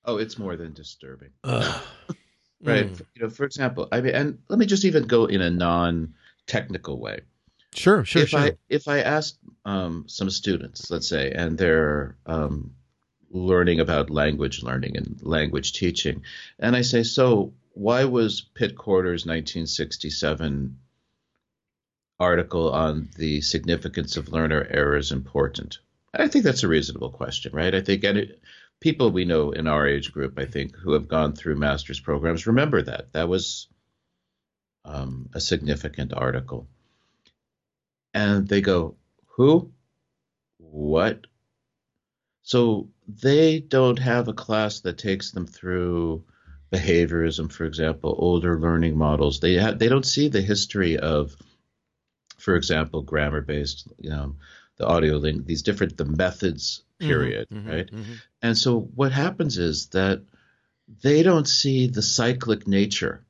Oh, 0.04 0.16
it's 0.16 0.38
more 0.38 0.56
than 0.56 0.72
disturbing. 0.72 1.30
Right. 2.64 2.92
Mm. 2.92 3.02
You 3.16 3.22
know, 3.22 3.28
for 3.28 3.42
example, 3.42 3.88
I 3.90 4.00
mean, 4.00 4.14
and 4.14 4.38
let 4.48 4.56
me 4.56 4.66
just 4.66 4.84
even 4.84 5.08
go 5.08 5.24
in 5.24 5.40
a 5.40 5.50
non-technical 5.50 6.96
way. 7.00 7.22
Sure, 7.74 8.04
sure, 8.04 8.22
if 8.22 8.28
sure. 8.28 8.38
I 8.38 8.52
if 8.68 8.86
I 8.86 9.00
asked 9.00 9.38
um, 9.64 10.04
some 10.06 10.30
students, 10.30 10.88
let's 10.88 11.08
say, 11.08 11.32
and 11.32 11.58
they're 11.58 12.16
um, 12.24 12.76
learning 13.30 13.80
about 13.80 14.10
language 14.10 14.62
learning 14.62 14.96
and 14.96 15.20
language 15.24 15.72
teaching, 15.72 16.22
and 16.60 16.76
I 16.76 16.82
say, 16.82 17.02
so 17.02 17.52
why 17.74 18.04
was 18.04 18.40
Pit 18.54 18.76
Corder's 18.76 19.26
1967 19.26 20.78
article 22.20 22.70
on 22.70 23.08
the 23.16 23.40
significance 23.40 24.16
of 24.16 24.28
learner 24.28 24.66
errors 24.70 25.12
important? 25.12 25.78
I 26.14 26.28
think 26.28 26.44
that's 26.44 26.62
a 26.62 26.68
reasonable 26.68 27.10
question, 27.10 27.52
right? 27.54 27.74
I 27.74 27.80
think 27.80 28.04
any, 28.04 28.32
people 28.80 29.10
we 29.10 29.24
know 29.24 29.52
in 29.52 29.66
our 29.66 29.86
age 29.86 30.12
group, 30.12 30.38
I 30.38 30.44
think, 30.44 30.76
who 30.76 30.92
have 30.92 31.08
gone 31.08 31.34
through 31.34 31.56
master's 31.56 32.00
programs 32.00 32.46
remember 32.46 32.82
that. 32.82 33.12
That 33.12 33.28
was 33.28 33.68
um, 34.84 35.30
a 35.32 35.40
significant 35.40 36.12
article. 36.12 36.68
And 38.12 38.46
they 38.46 38.60
go, 38.60 38.96
Who? 39.36 39.72
What? 40.58 41.26
So 42.42 42.90
they 43.06 43.60
don't 43.60 43.98
have 43.98 44.28
a 44.28 44.34
class 44.34 44.80
that 44.80 44.98
takes 44.98 45.30
them 45.30 45.46
through 45.46 46.24
behaviorism, 46.72 47.52
for 47.52 47.64
example, 47.64 48.14
older 48.18 48.58
learning 48.58 48.96
models. 48.96 49.40
They 49.40 49.58
ha- 49.58 49.72
they 49.72 49.88
don't 49.88 50.06
see 50.06 50.28
the 50.28 50.40
history 50.40 50.98
of, 50.98 51.36
for 52.38 52.56
example, 52.56 53.02
grammar 53.02 53.42
based, 53.42 53.88
you 53.98 54.10
know, 54.10 54.36
the 54.76 54.86
audio 54.86 55.16
link, 55.18 55.44
these 55.44 55.62
different 55.62 55.96
the 55.96 56.04
methods 56.06 56.82
period, 56.98 57.48
Mhm, 57.50 57.68
right? 57.68 57.90
mhm. 57.90 58.20
And 58.40 58.56
so 58.56 58.80
what 58.80 59.12
happens 59.12 59.58
is 59.58 59.88
that 59.88 60.22
they 61.02 61.22
don't 61.22 61.46
see 61.48 61.86
the 61.88 62.02
cyclic 62.02 62.66
nature 62.66 63.24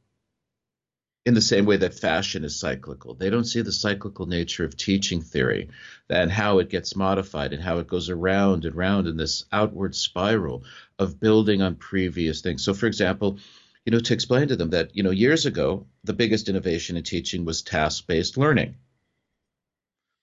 in 1.25 1.35
the 1.35 1.41
same 1.41 1.66
way 1.66 1.77
that 1.77 1.95
fashion 1.95 2.45
is 2.45 2.59
cyclical. 2.59 3.14
They 3.14 3.31
don't 3.31 3.45
see 3.45 3.62
the 3.62 3.73
cyclical 3.73 4.27
nature 4.27 4.64
of 4.64 4.77
teaching 4.77 5.23
theory 5.23 5.68
and 6.11 6.31
how 6.31 6.59
it 6.59 6.68
gets 6.68 6.97
modified 6.97 7.53
and 7.53 7.62
how 7.62 7.79
it 7.79 7.87
goes 7.87 8.11
around 8.11 8.64
and 8.64 8.75
round 8.75 9.07
in 9.07 9.16
this 9.16 9.45
outward 9.53 9.95
spiral 9.95 10.64
of 10.99 11.20
building 11.20 11.62
on 11.62 11.77
previous 11.77 12.41
things. 12.41 12.64
So 12.64 12.75
for 12.75 12.87
example, 12.87 13.39
you 13.87 13.93
know, 13.93 14.01
to 14.01 14.14
explain 14.14 14.49
to 14.49 14.57
them 14.57 14.70
that, 14.70 14.97
you 14.97 15.03
know, 15.03 15.11
years 15.11 15.47
ago, 15.47 15.87
the 16.05 16.12
biggest 16.12 16.49
innovation 16.49 16.97
in 16.97 17.05
teaching 17.05 17.45
was 17.45 17.62
task-based 17.62 18.37
learning. 18.37 18.77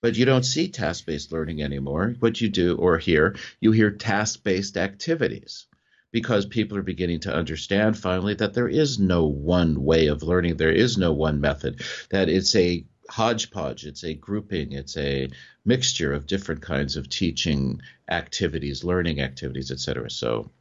But 0.01 0.15
you 0.15 0.25
don't 0.25 0.43
see 0.43 0.69
task 0.69 1.05
based 1.05 1.31
learning 1.31 1.61
anymore. 1.61 2.15
What 2.19 2.39
you 2.39 2.47
do 2.49 2.77
or 2.77 2.97
hear, 2.97 3.35
you 3.59 3.71
hear 3.71 3.91
task 3.91 4.43
based 4.43 4.77
activities 4.77 5.65
because 6.11 6.45
people 6.45 6.77
are 6.77 6.83
beginning 6.83 7.19
to 7.21 7.33
understand 7.33 7.97
finally 7.97 8.33
that 8.33 8.53
there 8.53 8.67
is 8.67 8.99
no 8.99 9.25
one 9.25 9.83
way 9.83 10.07
of 10.07 10.23
learning. 10.23 10.57
There 10.57 10.71
is 10.71 10.97
no 10.97 11.13
one 11.13 11.39
method, 11.39 11.81
that 12.09 12.29
it's 12.29 12.55
a 12.55 12.85
hodgepodge, 13.09 13.85
it's 13.85 14.03
a 14.03 14.13
grouping, 14.13 14.71
it's 14.71 14.97
a 14.97 15.29
mixture 15.65 16.13
of 16.13 16.27
different 16.27 16.61
kinds 16.61 16.95
of 16.95 17.09
teaching 17.09 17.81
activities, 18.09 18.83
learning 18.83 19.21
activities, 19.21 19.71
etc. 19.71 20.09
So, 20.09 20.51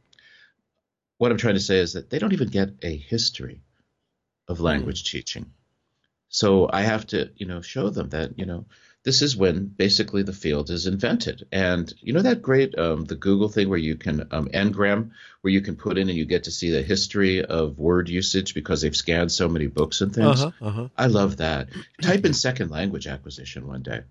what 1.17 1.31
I'm 1.31 1.37
trying 1.37 1.55
to 1.55 1.59
say 1.59 1.79
is 1.79 1.93
that 1.93 2.09
they 2.09 2.19
don't 2.19 2.33
even 2.33 2.49
get 2.49 2.69
a 2.81 2.95
history 2.95 3.61
of 4.47 4.57
hmm. 4.57 4.63
language 4.63 5.09
teaching. 5.09 5.51
So 6.29 6.69
I 6.71 6.81
have 6.81 7.07
to, 7.07 7.31
you 7.35 7.47
know, 7.47 7.61
show 7.61 7.89
them 7.89 8.09
that, 8.09 8.37
you 8.37 8.45
know, 8.45 8.65
this 9.03 9.21
is 9.21 9.35
when 9.35 9.65
basically 9.65 10.23
the 10.23 10.33
field 10.33 10.69
is 10.69 10.85
invented. 10.85 11.47
And 11.51 11.91
you 12.01 12.13
know 12.13 12.21
that 12.21 12.41
great 12.41 12.77
um, 12.77 13.05
the 13.05 13.15
Google 13.15 13.49
thing 13.49 13.69
where 13.69 13.77
you 13.79 13.95
can 13.95 14.27
um, 14.31 14.49
ngram, 14.49 15.11
where 15.41 15.53
you 15.53 15.61
can 15.61 15.75
put 15.75 15.97
in 15.97 16.09
and 16.09 16.17
you 16.17 16.25
get 16.25 16.45
to 16.45 16.51
see 16.51 16.71
the 16.71 16.81
history 16.81 17.43
of 17.43 17.79
word 17.79 18.09
usage 18.09 18.53
because 18.53 18.81
they've 18.81 18.95
scanned 18.95 19.31
so 19.31 19.47
many 19.47 19.67
books 19.67 20.01
and 20.01 20.13
things. 20.13 20.43
Uh-huh, 20.43 20.65
uh-huh. 20.65 20.87
I 20.97 21.07
love 21.07 21.37
that. 21.37 21.69
Type 22.01 22.25
in 22.25 22.33
second 22.33 22.71
language 22.71 23.07
acquisition 23.07 23.67
one 23.67 23.83
day. 23.83 24.01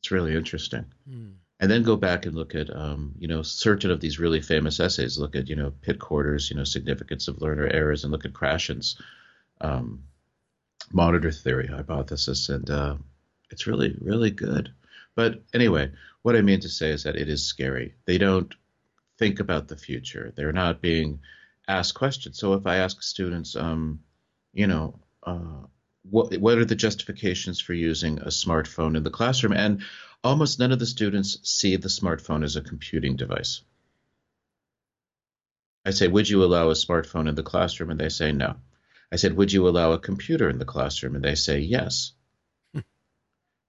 It's 0.00 0.10
really 0.10 0.34
interesting. 0.34 0.86
Hmm. 1.08 1.32
And 1.60 1.70
then 1.70 1.84
go 1.84 1.94
back 1.94 2.26
and 2.26 2.34
look 2.34 2.56
at, 2.56 2.74
um, 2.74 3.14
you 3.20 3.28
know, 3.28 3.42
certain 3.42 3.92
of 3.92 4.00
these 4.00 4.18
really 4.18 4.40
famous 4.40 4.80
essays. 4.80 5.16
Look 5.16 5.36
at, 5.36 5.48
you 5.48 5.54
know, 5.54 5.70
Pit 5.70 6.00
Corder's, 6.00 6.50
you 6.50 6.56
know, 6.56 6.64
significance 6.64 7.28
of 7.28 7.40
learner 7.40 7.68
errors, 7.68 8.02
and 8.02 8.10
look 8.10 8.24
at 8.24 8.32
Krashen's 8.32 8.96
um, 9.60 10.02
monitor 10.92 11.30
theory 11.30 11.68
hypothesis, 11.68 12.48
and 12.48 12.68
uh, 12.68 12.96
it's 13.52 13.66
really, 13.66 13.96
really 14.00 14.30
good. 14.30 14.72
But 15.14 15.42
anyway, 15.52 15.92
what 16.22 16.36
I 16.36 16.42
mean 16.42 16.60
to 16.60 16.68
say 16.68 16.90
is 16.90 17.04
that 17.04 17.16
it 17.16 17.28
is 17.28 17.44
scary. 17.44 17.94
They 18.06 18.18
don't 18.18 18.52
think 19.18 19.40
about 19.40 19.68
the 19.68 19.76
future. 19.76 20.32
They're 20.34 20.52
not 20.52 20.80
being 20.80 21.20
asked 21.68 21.94
questions. 21.94 22.38
So 22.38 22.54
if 22.54 22.66
I 22.66 22.76
ask 22.76 23.02
students, 23.02 23.54
um, 23.56 24.00
you 24.52 24.66
know, 24.66 24.98
uh, 25.22 25.66
what 26.10 26.36
what 26.38 26.58
are 26.58 26.64
the 26.64 26.74
justifications 26.74 27.60
for 27.60 27.74
using 27.74 28.18
a 28.18 28.26
smartphone 28.26 28.96
in 28.96 29.02
the 29.04 29.10
classroom? 29.10 29.52
And 29.52 29.82
almost 30.24 30.58
none 30.58 30.72
of 30.72 30.78
the 30.78 30.86
students 30.86 31.38
see 31.42 31.76
the 31.76 31.88
smartphone 31.88 32.44
as 32.44 32.56
a 32.56 32.62
computing 32.62 33.16
device. 33.16 33.62
I 35.84 35.90
say, 35.90 36.08
would 36.08 36.28
you 36.28 36.44
allow 36.44 36.70
a 36.70 36.74
smartphone 36.74 37.28
in 37.28 37.34
the 37.34 37.42
classroom? 37.42 37.90
And 37.90 38.00
they 38.00 38.08
say 38.08 38.32
no. 38.32 38.56
I 39.10 39.16
said, 39.16 39.36
would 39.36 39.52
you 39.52 39.68
allow 39.68 39.92
a 39.92 39.98
computer 39.98 40.48
in 40.48 40.58
the 40.58 40.64
classroom? 40.64 41.16
And 41.16 41.24
they 41.24 41.34
say 41.34 41.58
yes. 41.58 42.12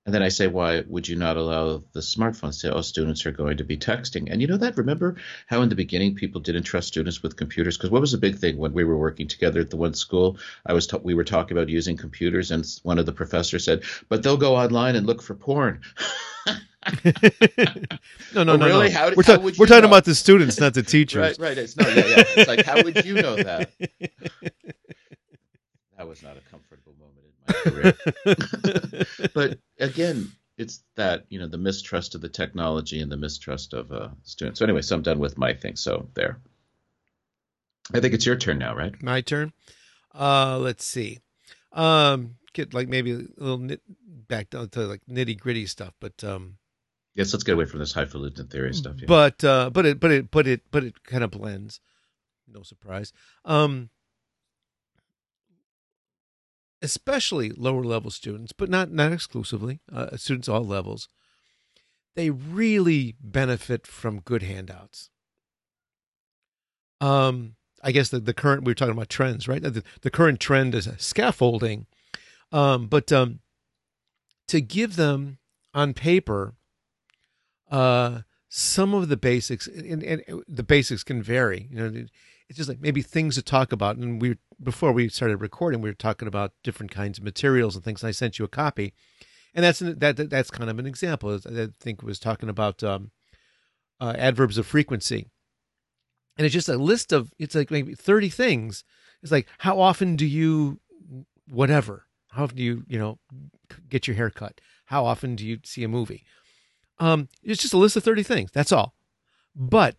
And 0.06 0.14
then 0.14 0.22
I 0.22 0.28
say, 0.28 0.47
why 0.47 0.84
would 0.88 1.08
you 1.08 1.16
not 1.16 1.38
allow 1.38 1.82
the 1.93 2.01
smartphones? 2.01 2.56
Say, 2.56 2.68
oh, 2.70 2.82
students 2.82 3.26
are 3.26 3.32
going 3.32 3.58
to 3.58 3.64
be 3.64 3.78
texting. 3.78 4.30
And 4.30 4.41
you 4.41 4.47
know 4.47 4.58
that? 4.58 4.78
Remember 4.78 5.16
how 5.47 5.62
in 5.62 5.70
the 5.70 5.76
beginning 5.76 6.16
people 6.16 6.41
didn't 6.41 6.64
trust 6.64 6.89
students 6.89 7.24
with 7.24 7.38
computers? 7.38 7.78
Because 7.78 7.89
what 7.89 8.01
was 8.01 8.12
the 8.12 8.18
big 8.18 8.38
thing 8.38 8.58
when 8.58 8.74
we 8.74 8.84
were 8.84 8.97
working 8.97 9.30
together 9.30 9.62
at 9.62 9.70
the 9.70 9.78
one 9.78 9.93
school? 9.93 10.38
I 10.66 10.74
was 10.74 10.88
ta- 10.88 10.97
we 11.01 11.14
were 11.14 11.24
talking 11.24 11.56
about 11.58 11.70
using 11.70 11.95
computers, 11.95 12.51
and 12.51 12.66
one 12.84 12.99
of 12.99 13.06
the 13.06 13.14
professors 13.14 13.64
said, 13.64 13.84
but 14.10 14.24
they'll 14.24 14.36
go 14.36 14.58
online 14.58 14.97
and 14.97 15.08
look 15.08 15.22
for 15.22 15.36
porn. 15.36 15.80
no, 17.06 18.43
no, 18.43 18.54
Oh, 18.54 18.56
no, 18.58 18.58
really? 18.58 18.89
no. 18.89 18.93
How 18.93 19.12
we're, 19.16 19.24
ta- 19.24 19.38
we're 19.38 19.51
talking 19.68 19.84
know? 19.84 19.88
about 19.88 20.04
the 20.04 20.16
students, 20.16 20.60
not 20.60 20.74
the 20.74 20.84
teachers. 20.95 21.39
right, 21.39 21.49
right. 21.49 21.58
It's 21.58 21.78
no, 21.78 21.88
yeah, 21.88 22.06
yeah. 22.08 22.24
It's 22.36 22.47
like, 22.49 22.66
how 22.66 22.84
would 22.84 23.06
you 23.06 23.16
know 23.16 23.38
that? 23.38 23.72
That 25.95 26.10
was 26.10 26.22
not 26.24 26.36
a 26.36 26.41
in 26.74 26.80
my 27.48 27.54
career. 27.54 27.94
but 29.34 29.60
again, 29.80 30.32
it's 30.58 30.84
that 30.96 31.26
you 31.30 31.39
know 31.39 31.48
the 31.48 31.58
mistrust 31.58 32.16
of 32.16 32.22
the 32.22 32.30
technology 32.30 33.02
and 33.02 33.12
the 33.12 33.18
mistrust 33.18 33.74
of 33.74 33.91
uh, 33.91 34.10
students. 34.24 34.60
So 34.60 34.66
anyway, 34.66 34.82
so 34.82 34.96
I'm 34.96 35.02
done 35.04 35.20
with 35.20 35.38
my 35.38 35.54
thing. 35.54 35.76
So 35.76 36.10
there. 36.14 36.39
I 37.94 38.00
think 38.00 38.14
it's 38.14 38.26
your 38.26 38.38
turn 38.38 38.60
now, 38.60 38.76
right? 38.76 38.94
My 39.04 39.22
turn. 39.22 39.52
Uh, 40.14 40.58
let's 40.58 40.86
see. 40.86 41.20
Um, 41.74 42.36
get 42.54 42.74
like 42.74 42.88
maybe 42.88 43.12
a 43.12 43.24
little 43.38 43.58
nit 43.58 43.82
back 44.28 44.52
down 44.52 44.70
to 44.70 44.82
like 44.82 45.02
nitty 45.10 45.38
gritty 45.38 45.66
stuff, 45.66 45.94
but 46.00 46.24
um, 46.24 46.58
Yes, 47.16 47.32
let's 47.32 47.44
get 47.44 47.54
away 47.54 47.66
from 47.66 47.80
this 47.80 47.94
highfalutin 47.94 48.48
theory 48.48 48.74
stuff. 48.74 48.96
Yeah. 48.98 49.06
but 49.08 49.44
uh, 49.44 49.70
but 49.70 49.86
it 49.86 50.00
but 50.00 50.12
it 50.12 50.32
but 50.32 50.48
it 50.48 50.62
but 50.72 50.84
it 50.84 51.04
kind 51.04 51.24
of 51.24 51.32
blends. 51.32 51.80
No 52.48 52.64
surprise. 52.64 53.14
Um, 53.46 53.89
especially 56.84 57.49
lower 57.49 57.84
level 57.84 58.11
students, 58.11 58.51
but 58.51 58.69
not 58.69 58.91
not 58.91 59.11
exclusively. 59.11 59.79
Uh, 59.91 60.15
students 60.17 60.49
all 60.49 60.63
levels. 60.63 61.07
They 62.15 62.29
really 62.29 63.15
benefit 63.19 63.88
from 63.88 64.19
good 64.19 64.43
handouts. 64.43 65.09
Um, 67.01 67.55
I 67.84 67.91
guess 67.91 68.09
the, 68.09 68.19
the 68.19 68.34
current 68.34 68.63
we 68.63 68.71
were 68.71 68.75
talking 68.75 68.93
about 68.93 69.09
trends, 69.09 69.47
right? 69.47 69.61
The, 69.61 69.84
the 70.01 70.11
current 70.11 70.39
trend 70.39 70.75
is 70.75 70.88
scaffolding, 70.97 71.88
um, 72.51 72.88
but 72.88 73.11
um, 73.11 73.39
to 74.47 74.61
give 74.61 74.95
them 74.95 75.39
on 75.73 75.93
paper 75.93 76.53
uh, 77.71 78.19
some 78.47 78.93
of 78.93 79.09
the 79.09 79.17
basics, 79.17 79.65
and, 79.65 80.03
and 80.03 80.43
the 80.47 80.61
basics 80.63 81.03
can 81.03 81.23
vary. 81.23 81.67
You 81.71 81.89
know, 81.89 82.05
it's 82.54 82.58
just 82.60 82.70
like 82.70 82.82
maybe 82.82 83.01
things 83.01 83.34
to 83.34 83.41
talk 83.41 83.72
about. 83.72 83.97
And 83.97 84.22
we 84.22 84.38
before 84.62 84.91
we 84.91 85.10
started 85.10 85.38
recording, 85.38 85.82
we 85.82 85.89
were 85.89 85.95
talking 85.95 86.28
about 86.28 86.51
different 86.64 86.91
kinds 86.91 87.18
of 87.18 87.24
materials 87.24 87.76
and 87.76 87.84
things. 87.84 88.04
And 88.04 88.10
I 88.10 88.12
sent 88.12 88.38
you 88.38 88.45
a 88.45 88.47
copy, 88.47 88.93
and 89.56 89.66
that's 89.66 89.82
an, 89.82 89.97
that 89.97 90.30
that's 90.30 90.51
kind 90.51 90.70
of 90.70 90.78
an 90.78 90.86
example. 90.86 91.39
I 91.47 91.70
think 91.80 92.04
was 92.04 92.20
talking 92.20 92.49
about 92.49 92.84
um, 92.84 93.10
uh, 93.99 94.14
adverbs 94.20 94.60
of 94.60 94.68
frequency, 94.68 95.32
and 96.38 96.45
it's 96.45 96.54
just 96.54 96.70
a 96.70 96.78
list 96.78 97.12
of 97.12 97.34
it's 97.39 97.56
like 97.56 97.72
maybe 97.72 97.95
thirty 97.95 98.30
things. 98.30 98.84
It's 99.24 99.32
like 99.32 99.47
how 99.58 99.80
often 99.80 100.16
do 100.16 100.28
you 100.28 100.80
whatever? 101.49 102.06
How 102.34 102.43
often 102.43 102.58
do 102.58 102.64
you 102.64 102.84
you 102.88 102.99
know 102.99 103.18
get 103.89 104.08
your 104.08 104.16
hair 104.16 104.30
cut? 104.30 104.62
How 104.86 105.06
often 105.06 105.36
do 105.36 105.43
you 105.43 105.58
see 105.66 105.84
a 105.84 105.88
movie? 105.88 106.24
Um, 106.99 107.30
it's 107.41 107.64
just 107.64 107.74
a 107.74 107.80
list 107.80 107.97
of 107.97 108.04
30 108.04 108.22
things. 108.22 108.51
That's 108.51 108.72
all. 108.72 108.93
But 109.56 109.95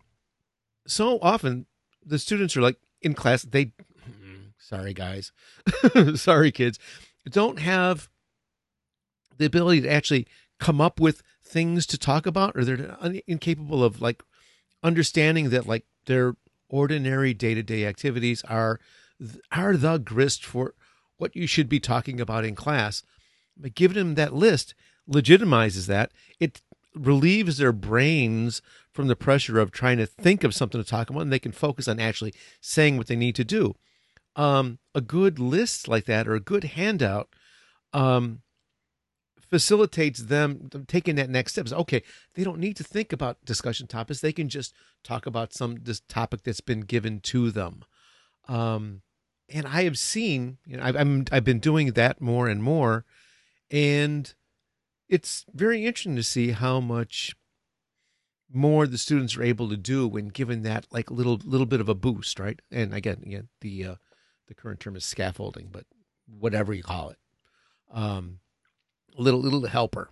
so 0.87 1.19
often 1.21 1.65
the 2.05 2.19
students 2.19 2.55
are 2.55 2.61
like 2.61 2.77
in 3.01 3.13
class, 3.13 3.43
they, 3.43 3.71
sorry 4.57 4.93
guys, 4.93 5.31
sorry 6.15 6.51
kids, 6.51 6.79
don't 7.29 7.59
have 7.59 8.09
the 9.37 9.45
ability 9.45 9.81
to 9.81 9.91
actually 9.91 10.27
come 10.59 10.79
up 10.79 10.99
with 10.99 11.21
things 11.43 11.85
to 11.87 11.97
talk 11.97 12.25
about, 12.25 12.55
or 12.55 12.63
they're 12.63 12.97
incapable 13.27 13.83
of 13.83 14.01
like 14.01 14.23
understanding 14.83 15.49
that 15.49 15.67
like 15.67 15.85
their 16.05 16.35
ordinary 16.69 17.33
day 17.33 17.53
to 17.53 17.63
day 17.63 17.85
activities 17.85 18.43
are 18.43 18.79
are 19.51 19.77
the 19.77 19.97
grist 19.97 20.43
for 20.43 20.73
what 21.17 21.35
you 21.35 21.47
should 21.47 21.69
be 21.69 21.79
talking 21.79 22.19
about 22.19 22.45
in 22.45 22.55
class. 22.55 23.03
But 23.57 23.75
giving 23.75 23.97
them 23.97 24.15
that 24.15 24.33
list 24.33 24.75
legitimizes 25.09 25.87
that. 25.87 26.11
It 26.39 26.61
relieves 26.95 27.57
their 27.57 27.73
brains 27.73 28.61
from 28.91 29.07
the 29.07 29.15
pressure 29.15 29.59
of 29.59 29.71
trying 29.71 29.97
to 29.97 30.05
think 30.05 30.43
of 30.43 30.55
something 30.55 30.81
to 30.81 30.89
talk 30.89 31.09
about 31.09 31.21
and 31.21 31.31
they 31.31 31.39
can 31.39 31.51
focus 31.51 31.87
on 31.87 31.99
actually 31.99 32.33
saying 32.61 32.97
what 32.97 33.07
they 33.07 33.15
need 33.15 33.35
to 33.35 33.43
do 33.43 33.75
um, 34.35 34.79
a 34.93 35.01
good 35.01 35.39
list 35.39 35.87
like 35.87 36.05
that 36.05 36.27
or 36.27 36.35
a 36.35 36.39
good 36.39 36.63
handout 36.63 37.29
um, 37.93 38.41
facilitates 39.49 40.23
them 40.23 40.69
taking 40.87 41.15
that 41.15 41.29
next 41.29 41.53
step. 41.53 41.71
okay, 41.71 42.03
they 42.33 42.43
don't 42.43 42.59
need 42.59 42.75
to 42.75 42.83
think 42.83 43.13
about 43.13 43.43
discussion 43.45 43.87
topics. 43.87 44.19
They 44.19 44.33
can 44.33 44.49
just 44.49 44.73
talk 45.03 45.25
about 45.25 45.53
some 45.53 45.77
this 45.81 46.01
topic 46.01 46.43
that's 46.43 46.61
been 46.61 46.81
given 46.81 47.19
to 47.21 47.51
them. 47.51 47.83
Um, 48.47 49.01
and 49.49 49.67
I 49.67 49.83
have 49.83 49.97
seen, 49.97 50.57
you 50.65 50.77
know, 50.77 50.83
I've, 50.83 50.95
I'm 50.95 51.25
I've 51.31 51.43
been 51.43 51.59
doing 51.59 51.91
that 51.91 52.19
more 52.19 52.47
and 52.47 52.61
more, 52.61 53.05
and 53.71 54.33
it's 55.09 55.45
very 55.53 55.85
interesting 55.85 56.15
to 56.15 56.23
see 56.23 56.51
how 56.51 56.79
much 56.79 57.35
more 58.51 58.87
the 58.87 58.97
students 58.97 59.35
are 59.35 59.43
able 59.43 59.69
to 59.69 59.77
do 59.77 60.07
when 60.07 60.27
given 60.27 60.63
that 60.63 60.85
like 60.91 61.11
little 61.11 61.39
little 61.43 61.65
bit 61.65 61.81
of 61.81 61.89
a 61.89 61.95
boost, 61.95 62.39
right? 62.39 62.59
And 62.71 62.93
again, 62.93 63.21
again, 63.25 63.49
the 63.61 63.85
uh, 63.85 63.95
the 64.47 64.55
current 64.55 64.79
term 64.79 64.95
is 64.95 65.05
scaffolding, 65.05 65.69
but 65.71 65.85
whatever 66.27 66.73
you 66.73 66.83
call 66.83 67.09
it, 67.09 67.17
um, 67.91 68.39
a 69.17 69.21
little 69.21 69.39
little 69.39 69.65
helper 69.67 70.09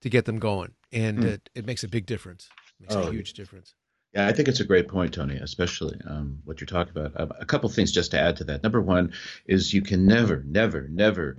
to 0.00 0.08
get 0.08 0.24
them 0.24 0.38
going, 0.38 0.72
and 0.92 1.18
mm. 1.18 1.24
it, 1.24 1.50
it 1.54 1.66
makes 1.66 1.84
a 1.84 1.88
big 1.88 2.06
difference. 2.06 2.48
It 2.78 2.82
makes 2.82 2.94
oh, 2.94 3.08
a 3.08 3.12
huge 3.12 3.34
difference. 3.34 3.74
Yeah, 4.14 4.26
I 4.26 4.32
think 4.32 4.48
it's 4.48 4.60
a 4.60 4.64
great 4.64 4.88
point, 4.88 5.14
Tony, 5.14 5.36
especially 5.36 6.00
um, 6.04 6.40
what 6.44 6.60
you're 6.60 6.66
talking 6.66 6.96
about. 6.96 7.18
Uh, 7.18 7.32
a 7.38 7.44
couple 7.44 7.68
things 7.68 7.92
just 7.92 8.10
to 8.10 8.20
add 8.20 8.36
to 8.36 8.44
that. 8.44 8.62
Number 8.62 8.80
one 8.80 9.12
is 9.46 9.72
you 9.72 9.82
can 9.82 10.04
never, 10.04 10.42
never, 10.44 10.88
never 10.88 11.36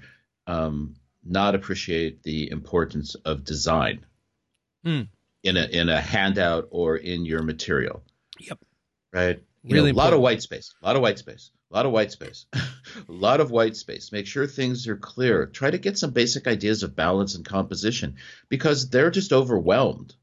um, 0.47 0.95
not 1.23 1.55
appreciate 1.55 2.23
the 2.23 2.49
importance 2.49 3.15
of 3.15 3.43
design 3.43 4.05
mm. 4.85 5.07
in 5.43 5.57
a 5.57 5.65
in 5.65 5.89
a 5.89 6.01
handout 6.01 6.67
or 6.71 6.97
in 6.97 7.25
your 7.25 7.43
material. 7.43 8.03
Yep. 8.39 8.59
Right. 9.13 9.43
You 9.63 9.75
really 9.75 9.91
know, 9.91 9.97
a 9.97 10.03
lot 10.03 10.13
of 10.13 10.21
white 10.21 10.41
space. 10.41 10.73
A 10.81 10.85
lot 10.85 10.95
of 10.95 11.01
white 11.01 11.19
space. 11.19 11.51
A 11.71 11.75
lot 11.75 11.85
of 11.85 11.91
white 11.91 12.11
space. 12.11 12.45
a 12.53 12.63
lot 13.07 13.39
of 13.39 13.51
white 13.51 13.75
space. 13.75 14.11
Make 14.11 14.25
sure 14.25 14.47
things 14.47 14.87
are 14.87 14.97
clear. 14.97 15.45
Try 15.45 15.69
to 15.69 15.77
get 15.77 15.97
some 15.97 16.11
basic 16.11 16.47
ideas 16.47 16.83
of 16.83 16.95
balance 16.95 17.35
and 17.35 17.45
composition 17.45 18.15
because 18.49 18.89
they're 18.89 19.11
just 19.11 19.31
overwhelmed 19.31 20.15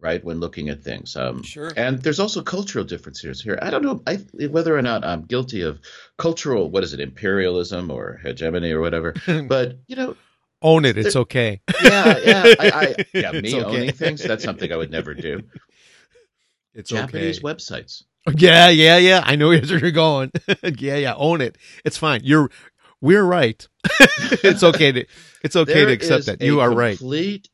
right 0.00 0.22
when 0.22 0.40
looking 0.40 0.68
at 0.68 0.82
things. 0.82 1.16
Um, 1.16 1.42
sure. 1.42 1.72
and 1.76 2.00
there's 2.00 2.20
also 2.20 2.42
cultural 2.42 2.84
differences 2.84 3.40
here. 3.40 3.58
I 3.60 3.70
don't 3.70 3.82
know 3.82 4.02
I, 4.06 4.16
whether 4.48 4.76
or 4.76 4.82
not 4.82 5.04
i'm 5.04 5.22
guilty 5.22 5.62
of 5.62 5.80
cultural 6.18 6.70
what 6.70 6.84
is 6.84 6.92
it 6.92 7.00
imperialism 7.00 7.90
or 7.90 8.20
hegemony 8.22 8.72
or 8.72 8.80
whatever 8.80 9.14
but 9.48 9.78
you 9.86 9.96
know 9.96 10.16
own 10.62 10.84
it 10.84 10.98
it's 10.98 11.16
okay. 11.16 11.60
Yeah 11.82 12.18
yeah 12.18 12.44
I, 12.58 12.70
I 12.70 13.04
yeah 13.14 13.32
me 13.32 13.54
okay. 13.54 13.64
owning 13.64 13.92
things 13.92 14.22
that's 14.22 14.44
something 14.44 14.72
i 14.72 14.76
would 14.76 14.90
never 14.90 15.14
do. 15.14 15.42
It's 16.74 16.90
japanese 16.90 17.42
okay. 17.42 17.54
websites. 17.54 18.02
Yeah 18.36 18.68
yeah 18.68 18.98
yeah 18.98 19.22
i 19.24 19.34
know 19.34 19.48
where 19.48 19.64
you're 19.64 19.90
going. 19.90 20.30
Yeah 20.62 20.96
yeah 20.96 21.14
own 21.14 21.40
it. 21.40 21.56
It's 21.86 21.96
fine. 21.96 22.20
You're 22.22 22.50
we're 23.00 23.24
right. 23.24 23.66
It's 24.42 24.62
okay 24.62 24.92
to 24.92 25.06
it's 25.42 25.56
okay 25.56 25.72
there 25.72 25.86
to 25.86 25.92
accept 25.92 26.26
that. 26.26 26.42
You 26.42 26.60
are 26.60 26.70
right. 26.70 26.98
complete 26.98 27.48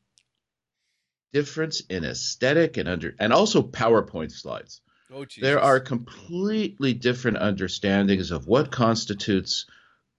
difference 1.33 1.81
in 1.81 2.05
aesthetic 2.05 2.77
and 2.77 2.87
under 2.87 3.15
and 3.19 3.33
also 3.33 3.61
PowerPoint 3.61 4.31
slides. 4.31 4.81
Oh, 5.13 5.25
there 5.41 5.59
are 5.59 5.79
completely 5.79 6.93
different 6.93 7.37
understandings 7.37 8.31
of 8.31 8.47
what 8.47 8.71
constitutes 8.71 9.65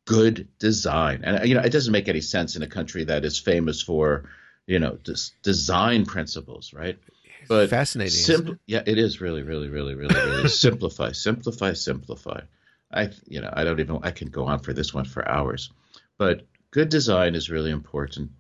good 0.06 0.48
design, 0.58 1.22
and 1.24 1.48
you 1.48 1.54
know 1.54 1.62
it 1.62 1.70
doesn't 1.70 1.92
make 1.92 2.08
any 2.08 2.20
sense 2.20 2.56
in 2.56 2.62
a 2.62 2.66
country 2.66 3.04
that 3.04 3.24
is 3.24 3.38
famous 3.38 3.82
for 3.82 4.28
you 4.66 4.78
know 4.78 4.98
des- 5.02 5.32
design 5.42 6.04
principles, 6.04 6.72
right? 6.72 6.98
But 7.48 7.70
fascinating. 7.70 8.12
Sim- 8.12 8.58
yeah, 8.66 8.82
it 8.86 8.98
is 8.98 9.20
really, 9.20 9.42
really, 9.42 9.68
really, 9.68 9.94
really, 9.94 10.14
really 10.14 10.48
simplify, 10.64 11.12
simplify, 11.12 11.72
simplify. 11.72 12.40
I, 12.92 13.10
you 13.26 13.40
know, 13.40 13.50
I 13.52 13.64
don't 13.64 13.80
even. 13.80 14.00
I 14.02 14.10
can 14.10 14.28
go 14.28 14.44
on 14.44 14.60
for 14.60 14.72
this 14.72 14.94
one 14.94 15.04
for 15.04 15.28
hours, 15.28 15.70
but 16.18 16.46
good 16.70 16.88
design 16.88 17.34
is 17.34 17.50
really 17.50 17.70
important. 17.70 18.30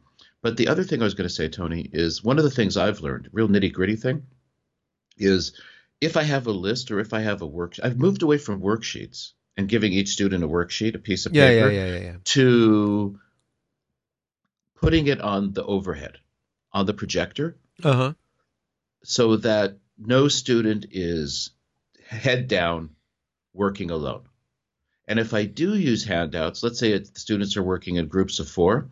But 0.44 0.58
the 0.58 0.68
other 0.68 0.84
thing 0.84 1.00
I 1.00 1.04
was 1.04 1.14
going 1.14 1.26
to 1.26 1.34
say, 1.34 1.48
Tony, 1.48 1.88
is 1.90 2.22
one 2.22 2.36
of 2.36 2.44
the 2.44 2.50
things 2.50 2.76
I've 2.76 3.00
learned, 3.00 3.30
real 3.32 3.48
nitty 3.48 3.72
gritty 3.72 3.96
thing, 3.96 4.26
is 5.16 5.58
if 6.02 6.18
I 6.18 6.22
have 6.22 6.46
a 6.46 6.52
list 6.52 6.90
or 6.90 7.00
if 7.00 7.14
I 7.14 7.20
have 7.20 7.40
a 7.40 7.46
work, 7.46 7.76
I've 7.82 7.98
moved 7.98 8.22
away 8.22 8.36
from 8.36 8.60
worksheets 8.60 9.32
and 9.56 9.70
giving 9.70 9.94
each 9.94 10.10
student 10.10 10.44
a 10.44 10.46
worksheet, 10.46 10.96
a 10.96 10.98
piece 10.98 11.24
of 11.24 11.34
yeah, 11.34 11.48
paper, 11.48 11.70
yeah, 11.70 11.86
yeah, 11.86 11.98
yeah, 11.98 12.16
to 12.24 13.18
putting 14.82 15.06
it 15.06 15.22
on 15.22 15.54
the 15.54 15.64
overhead, 15.64 16.18
on 16.74 16.84
the 16.84 16.92
projector, 16.92 17.56
uh-huh. 17.82 18.12
so 19.02 19.36
that 19.36 19.78
no 19.96 20.28
student 20.28 20.84
is 20.90 21.52
head 22.06 22.48
down 22.48 22.90
working 23.54 23.90
alone. 23.90 24.28
And 25.08 25.18
if 25.18 25.32
I 25.32 25.46
do 25.46 25.74
use 25.74 26.04
handouts, 26.04 26.62
let's 26.62 26.78
say 26.78 26.98
the 26.98 27.18
students 27.18 27.56
are 27.56 27.62
working 27.62 27.96
in 27.96 28.08
groups 28.08 28.40
of 28.40 28.48
four, 28.50 28.90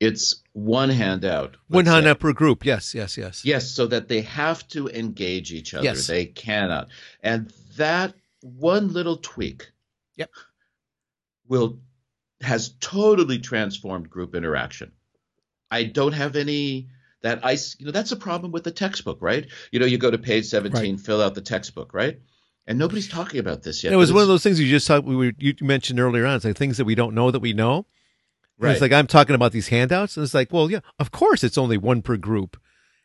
it's 0.00 0.42
one 0.52 0.90
handout. 0.90 1.56
One 1.68 1.86
hand 1.86 2.04
handout 2.04 2.20
per 2.20 2.32
group. 2.32 2.64
Yes, 2.64 2.94
yes, 2.94 3.16
yes. 3.16 3.44
Yes, 3.44 3.70
so 3.70 3.86
that 3.86 4.08
they 4.08 4.22
have 4.22 4.66
to 4.68 4.88
engage 4.88 5.52
each 5.52 5.74
other. 5.74 5.84
Yes. 5.84 6.06
They 6.06 6.26
cannot. 6.26 6.88
And 7.22 7.52
that 7.76 8.14
one 8.40 8.92
little 8.92 9.16
tweak 9.16 9.70
yep. 10.16 10.30
will 11.48 11.78
has 12.42 12.74
totally 12.80 13.38
transformed 13.38 14.10
group 14.10 14.34
interaction. 14.34 14.92
I 15.70 15.84
don't 15.84 16.12
have 16.12 16.36
any 16.36 16.88
that 17.22 17.44
I 17.44 17.52
you 17.78 17.86
know 17.86 17.92
that's 17.92 18.12
a 18.12 18.16
problem 18.16 18.52
with 18.52 18.64
the 18.64 18.70
textbook, 18.70 19.18
right? 19.20 19.46
You 19.72 19.80
know, 19.80 19.86
you 19.86 19.98
go 19.98 20.10
to 20.10 20.18
page 20.18 20.44
17, 20.46 20.72
right. 20.72 21.00
fill 21.00 21.22
out 21.22 21.34
the 21.34 21.40
textbook, 21.40 21.94
right? 21.94 22.20
And 22.66 22.78
nobody's 22.78 23.08
talking 23.08 23.40
about 23.40 23.62
this 23.62 23.82
yet. 23.82 23.92
It 23.92 23.96
was 23.96 24.12
one 24.12 24.22
of 24.22 24.28
those 24.28 24.42
things 24.42 24.60
you 24.60 24.68
just 24.68 24.86
talked 24.86 25.06
we 25.06 25.16
were, 25.16 25.32
you 25.38 25.54
mentioned 25.60 26.00
earlier 26.00 26.26
on. 26.26 26.36
It's 26.36 26.44
like 26.44 26.56
things 26.56 26.76
that 26.78 26.84
we 26.84 26.96
don't 26.96 27.14
know 27.14 27.30
that 27.30 27.40
we 27.40 27.52
know. 27.52 27.86
Right. 28.58 28.72
It's 28.72 28.80
like 28.80 28.92
I'm 28.92 29.06
talking 29.06 29.34
about 29.34 29.52
these 29.52 29.68
handouts, 29.68 30.16
and 30.16 30.24
it's 30.24 30.34
like, 30.34 30.52
well, 30.52 30.70
yeah, 30.70 30.80
of 30.98 31.10
course, 31.10 31.44
it's 31.44 31.58
only 31.58 31.76
one 31.76 32.02
per 32.02 32.16
group. 32.16 32.56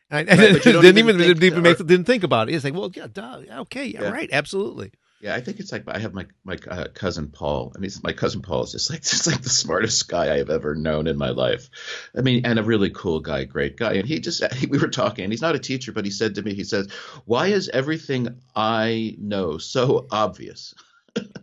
And, 0.10 0.28
right, 0.28 0.38
didn't 0.64 0.98
even, 0.98 1.18
didn't 1.18 1.44
even 1.44 1.62
make, 1.62 1.78
didn't 1.78 2.06
think 2.06 2.24
about 2.24 2.50
it. 2.50 2.56
It's 2.56 2.64
like, 2.64 2.74
well, 2.74 2.92
yeah, 2.94 3.08
duh, 3.12 3.42
okay, 3.62 3.86
yeah, 3.86 4.04
yeah. 4.04 4.12
right, 4.12 4.30
absolutely. 4.32 4.92
Yeah, 5.22 5.36
I 5.36 5.42
think 5.42 5.60
it's 5.60 5.72
like 5.72 5.84
I 5.88 6.00
have 6.00 6.16
my 6.16 6.26
my 6.44 6.58
uh, 6.68 6.88
cousin 6.94 7.30
Paul. 7.30 7.72
I 7.76 7.80
mean, 7.80 7.92
my 8.04 8.12
cousin 8.12 8.42
Paul 8.42 8.64
is 8.64 8.72
just 8.72 8.90
like 8.90 9.02
just 9.04 9.28
like 9.28 9.42
the 9.42 9.50
smartest 9.50 10.08
guy 10.08 10.36
I've 10.36 10.50
ever 10.50 10.74
known 10.74 11.06
in 11.06 11.18
my 11.18 11.30
life. 11.30 11.70
I 12.18 12.22
mean, 12.22 12.46
and 12.46 12.58
a 12.58 12.64
really 12.64 12.90
cool 12.90 13.20
guy, 13.20 13.44
great 13.44 13.78
guy. 13.78 13.94
And 13.94 14.08
he 14.08 14.20
just 14.20 14.42
we 14.70 14.80
were 14.80 14.88
talking, 14.88 15.24
and 15.24 15.32
he's 15.32 15.42
not 15.42 15.56
a 15.56 15.60
teacher, 15.60 15.92
but 15.92 16.06
he 16.06 16.12
said 16.12 16.36
to 16.36 16.42
me, 16.42 16.56
he 16.56 16.64
says, 16.64 16.92
"Why 17.26 17.48
is 17.48 17.70
everything 17.70 18.40
I 18.56 19.16
know 19.20 19.60
so 19.60 20.08
obvious 20.12 20.74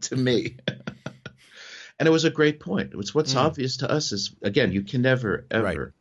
to 0.01 0.17
me?" 0.17 0.57
And 1.99 2.07
it 2.07 2.11
was 2.11 2.25
a 2.25 2.31
great 2.31 2.61
point. 2.61 2.93
It's 2.95 3.15
what's 3.15 3.35
mm. 3.35 3.39
obvious 3.39 3.79
to 3.79 3.91
us 3.91 4.13
is 4.13 4.35
again, 4.43 4.73
you 4.73 4.83
can 4.83 5.03
never 5.03 5.47
ever 5.51 5.95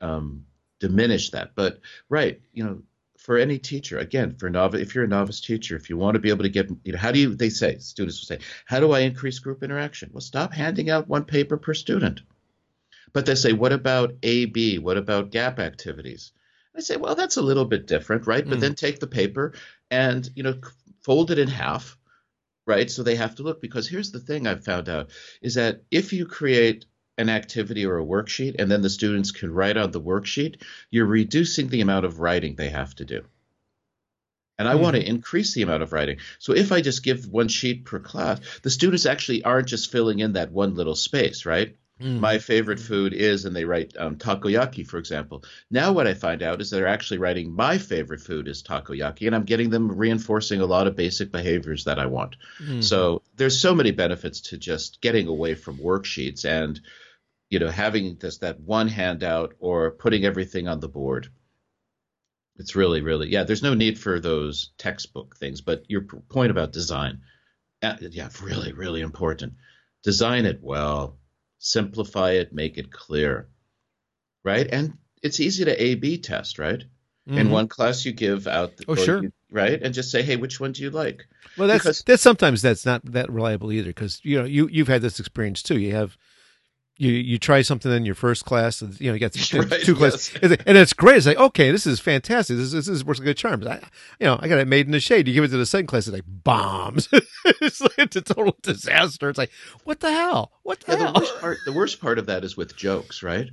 right. 0.00 0.10
um, 0.10 0.46
diminish 0.80 1.30
that. 1.30 1.52
But 1.54 1.80
right, 2.08 2.40
you 2.52 2.64
know, 2.64 2.82
for 3.18 3.38
any 3.38 3.58
teacher, 3.58 3.98
again, 3.98 4.34
for 4.36 4.50
novice, 4.50 4.80
if 4.80 4.94
you're 4.94 5.04
a 5.04 5.08
novice 5.08 5.40
teacher, 5.40 5.76
if 5.76 5.88
you 5.88 5.96
want 5.96 6.14
to 6.16 6.20
be 6.20 6.30
able 6.30 6.42
to 6.42 6.48
get, 6.48 6.68
you 6.84 6.92
know, 6.92 6.98
how 6.98 7.12
do 7.12 7.20
you? 7.20 7.34
They 7.34 7.50
say 7.50 7.78
students 7.78 8.20
will 8.20 8.36
say, 8.36 8.44
how 8.66 8.80
do 8.80 8.92
I 8.92 9.00
increase 9.00 9.38
group 9.38 9.62
interaction? 9.62 10.10
Well, 10.12 10.20
stop 10.20 10.52
handing 10.52 10.90
out 10.90 11.08
one 11.08 11.24
paper 11.24 11.56
per 11.56 11.74
student. 11.74 12.22
But 13.12 13.26
they 13.26 13.34
say, 13.34 13.52
what 13.52 13.72
about 13.72 14.14
AB? 14.22 14.78
What 14.78 14.96
about 14.96 15.30
gap 15.30 15.58
activities? 15.58 16.32
I 16.74 16.80
say, 16.80 16.96
well, 16.96 17.14
that's 17.14 17.36
a 17.36 17.42
little 17.42 17.66
bit 17.66 17.86
different, 17.86 18.26
right? 18.26 18.48
But 18.48 18.58
Mm. 18.58 18.60
then 18.62 18.74
take 18.74 18.98
the 18.98 19.06
paper 19.06 19.52
and 19.90 20.28
you 20.34 20.42
know 20.42 20.58
fold 21.02 21.30
it 21.30 21.38
in 21.38 21.48
half, 21.48 21.96
right? 22.66 22.90
So 22.90 23.02
they 23.02 23.16
have 23.16 23.36
to 23.36 23.42
look 23.42 23.60
because 23.60 23.88
here's 23.88 24.12
the 24.12 24.20
thing 24.20 24.46
I've 24.46 24.64
found 24.64 24.88
out 24.88 25.10
is 25.40 25.54
that 25.54 25.82
if 25.90 26.12
you 26.12 26.26
create 26.26 26.86
an 27.18 27.28
activity 27.28 27.84
or 27.84 27.98
a 27.98 28.04
worksheet 28.04 28.56
and 28.58 28.70
then 28.70 28.82
the 28.82 28.90
students 28.90 29.30
can 29.30 29.52
write 29.52 29.76
on 29.76 29.90
the 29.90 30.00
worksheet, 30.00 30.62
you're 30.90 31.06
reducing 31.06 31.68
the 31.68 31.80
amount 31.80 32.04
of 32.04 32.20
writing 32.20 32.54
they 32.54 32.70
have 32.70 32.94
to 32.96 33.04
do. 33.04 33.22
And 34.58 34.68
I 34.68 34.76
want 34.76 34.94
to 34.94 35.02
mm-hmm. 35.02 35.16
increase 35.16 35.54
the 35.54 35.62
amount 35.62 35.82
of 35.82 35.92
writing. 35.92 36.18
So 36.38 36.54
if 36.54 36.70
I 36.72 36.82
just 36.82 37.02
give 37.02 37.26
one 37.26 37.48
sheet 37.48 37.84
per 37.84 37.98
class, 37.98 38.40
the 38.62 38.70
students 38.70 39.06
actually 39.06 39.42
aren't 39.42 39.66
just 39.66 39.90
filling 39.90 40.20
in 40.20 40.34
that 40.34 40.52
one 40.52 40.74
little 40.74 40.94
space, 40.94 41.44
right? 41.44 41.76
Mm. 42.02 42.18
My 42.18 42.38
favorite 42.38 42.80
food 42.80 43.12
is, 43.12 43.44
and 43.44 43.54
they 43.54 43.64
write 43.64 43.94
um, 43.96 44.16
takoyaki, 44.16 44.86
for 44.86 44.98
example. 44.98 45.44
Now, 45.70 45.92
what 45.92 46.06
I 46.06 46.14
find 46.14 46.42
out 46.42 46.60
is 46.60 46.70
they're 46.70 46.86
actually 46.86 47.18
writing 47.18 47.54
my 47.54 47.78
favorite 47.78 48.20
food 48.20 48.48
is 48.48 48.62
takoyaki, 48.62 49.26
and 49.26 49.36
I'm 49.36 49.44
getting 49.44 49.70
them 49.70 49.90
reinforcing 49.90 50.60
a 50.60 50.66
lot 50.66 50.86
of 50.86 50.96
basic 50.96 51.30
behaviors 51.30 51.84
that 51.84 51.98
I 51.98 52.06
want. 52.06 52.36
Mm. 52.60 52.82
So 52.82 53.22
there's 53.36 53.60
so 53.60 53.74
many 53.74 53.92
benefits 53.92 54.40
to 54.40 54.58
just 54.58 55.00
getting 55.00 55.28
away 55.28 55.54
from 55.54 55.78
worksheets 55.78 56.44
and 56.44 56.80
you 57.50 57.58
know 57.58 57.68
having 57.68 58.16
this 58.16 58.38
that 58.38 58.58
one 58.60 58.88
handout 58.88 59.54
or 59.60 59.92
putting 59.92 60.24
everything 60.24 60.66
on 60.68 60.80
the 60.80 60.88
board. 60.88 61.28
It's 62.56 62.74
really, 62.74 63.00
really 63.00 63.28
yeah. 63.28 63.44
There's 63.44 63.62
no 63.62 63.74
need 63.74 63.98
for 63.98 64.18
those 64.18 64.72
textbook 64.76 65.36
things, 65.36 65.60
but 65.60 65.84
your 65.88 66.02
point 66.02 66.50
about 66.50 66.72
design, 66.72 67.20
uh, 67.82 67.96
yeah, 68.00 68.28
really, 68.42 68.72
really 68.72 69.02
important. 69.02 69.54
Design 70.02 70.46
it 70.46 70.60
well, 70.62 71.18
simplify 71.66 72.32
it, 72.32 72.52
make 72.52 72.76
it 72.76 72.90
clear, 72.90 73.48
right? 74.44 74.68
And 74.70 74.98
it's 75.22 75.38
easy 75.40 75.64
to 75.64 75.82
A/B 75.82 76.18
test, 76.18 76.58
right? 76.58 76.82
In 77.28 77.46
Mhm. 77.46 77.50
one 77.50 77.68
class, 77.68 78.04
you 78.04 78.12
give 78.12 78.48
out, 78.48 78.76
the, 78.76 78.84
Oh, 78.88 78.96
sure. 78.96 79.22
you- 79.22 79.32
right, 79.48 79.80
and 79.80 79.94
just 79.94 80.10
say, 80.10 80.22
hey, 80.22 80.34
which 80.34 80.58
one 80.58 80.72
do 80.72 80.82
you 80.82 80.90
like? 80.90 81.24
Well, 81.56 81.68
that's 81.68 81.84
because- 81.84 82.02
that's 82.02 82.22
sometimes 82.22 82.62
that's 82.62 82.84
not 82.84 83.04
that 83.12 83.30
reliable 83.30 83.70
either 83.72 83.90
because 83.90 84.18
you 84.24 84.36
know 84.38 84.44
you 84.44 84.68
you've 84.72 84.88
had 84.88 85.02
this 85.02 85.20
experience 85.20 85.62
too. 85.62 85.78
You 85.78 85.94
have 85.94 86.18
you 86.98 87.10
you 87.12 87.38
try 87.38 87.62
something 87.62 87.90
in 87.90 88.04
your 88.04 88.14
first 88.14 88.44
class, 88.44 88.82
and, 88.82 88.98
you 89.00 89.08
know, 89.08 89.14
you 89.14 89.20
got 89.20 89.32
two 89.32 89.60
Right, 89.62 89.82
two 89.82 89.94
classes, 89.94 90.30
yes. 90.42 90.56
and 90.66 90.76
it's 90.78 90.92
great. 90.92 91.16
It's 91.16 91.26
like 91.26 91.38
okay, 91.38 91.70
this 91.70 91.86
is 91.86 92.00
fantastic. 92.00 92.56
This 92.56 92.66
is 92.66 92.72
this 92.72 92.88
is 92.88 93.04
works 93.04 93.18
like 93.18 93.28
a 93.28 93.34
charm. 93.34 93.66
I, 93.66 93.76
you 94.20 94.26
know, 94.26 94.38
I 94.40 94.48
got 94.48 94.58
it 94.58 94.68
made 94.68 94.86
in 94.86 94.92
the 94.92 95.00
shade. 95.00 95.26
You 95.26 95.34
give 95.34 95.44
it 95.44 95.48
to 95.48 95.56
the 95.56 95.66
second 95.66 95.86
class, 95.86 96.06
it's 96.06 96.14
like 96.14 96.24
bombs. 96.26 97.08
it's 97.44 97.80
like 97.80 97.98
it's 97.98 98.16
a 98.16 98.20
total 98.22 98.56
disaster. 98.62 99.28
It's 99.28 99.38
like 99.38 99.50
what 99.84 100.00
the 100.00 100.12
hell? 100.12 100.52
What 100.62 100.80
the 100.80 100.92
Yeah, 100.92 101.12
the 101.12 101.18
worst 101.20 101.40
part 101.40 101.58
the 101.64 101.72
worst 101.72 102.00
part 102.00 102.18
of 102.18 102.26
that 102.26 102.44
is 102.44 102.56
with 102.56 102.76
jokes, 102.76 103.22
right? 103.22 103.48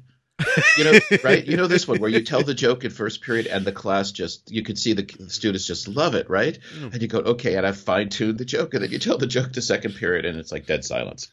You 0.77 0.83
know, 0.85 0.99
right? 1.23 1.45
You 1.45 1.57
know 1.57 1.67
this 1.67 1.87
one 1.87 1.99
where 1.99 2.09
you 2.09 2.23
tell 2.23 2.43
the 2.43 2.53
joke 2.53 2.83
in 2.83 2.91
first 2.91 3.21
period 3.21 3.47
and 3.47 3.65
the 3.65 3.71
class 3.71 4.11
just 4.11 4.51
you 4.51 4.63
can 4.63 4.75
see 4.75 4.93
the, 4.93 5.29
students 5.29 5.65
just 5.65 5.87
love 5.87 6.15
it, 6.15 6.29
right? 6.29 6.57
Mm. 6.77 6.93
And 6.93 7.01
you 7.01 7.07
go, 7.07 7.19
okay, 7.19 7.55
and 7.55 7.65
I've 7.65 7.79
fine 7.79 8.09
tuned 8.09 8.37
the 8.37 8.45
joke, 8.45 8.73
and 8.73 8.83
then 8.83 8.91
you 8.91 8.99
tell 8.99 9.17
the 9.17 9.27
joke 9.27 9.53
to 9.53 9.61
second 9.61 9.95
period, 9.95 10.25
and 10.25 10.37
it's 10.37 10.51
like 10.51 10.65
dead 10.65 10.85
silence, 10.85 11.31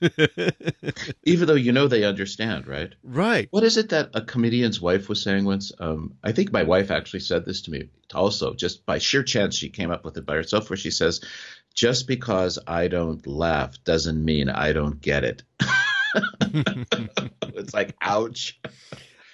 even 1.25 1.47
though 1.47 1.55
you 1.55 1.73
know 1.73 1.89
they 1.89 2.05
understand, 2.05 2.67
right? 2.67 2.95
right. 3.03 3.49
What 3.51 3.65
is 3.65 3.77
it 3.77 3.91
that 3.91 4.11
a 4.15 4.23
comedian's 4.23 4.81
wife 4.81 5.09
was 5.09 5.23
saying 5.23 5.45
once? 5.45 5.73
Um, 5.79 6.15
I 6.23 6.33
think 6.33 6.53
my 6.53 6.63
wife 6.63 6.91
actually 6.91 7.21
said 7.21 7.45
this 7.45 7.63
to 7.63 7.71
me 7.71 7.89
also, 8.15 8.55
just 8.55 8.87
by 8.87 8.99
sheer 8.99 9.23
chance 9.23 9.57
she 9.57 9.69
came 9.69 9.91
up 9.91 10.05
with 10.05 10.17
it 10.17 10.27
by 10.27 10.35
herself, 10.35 10.71
where 10.71 10.77
she 10.77 10.91
says, 10.91 11.21
"Just 11.75 12.07
because 12.07 12.59
I 12.67 12.89
don't 12.89 13.27
laugh 13.27 13.83
doesn't 13.85 14.25
mean 14.25 14.49
I 14.49 14.73
don't 14.73 15.01
get 15.01 15.25
it." 15.25 15.43
it's 17.43 17.75
like, 17.75 17.95
ouch. 18.01 18.61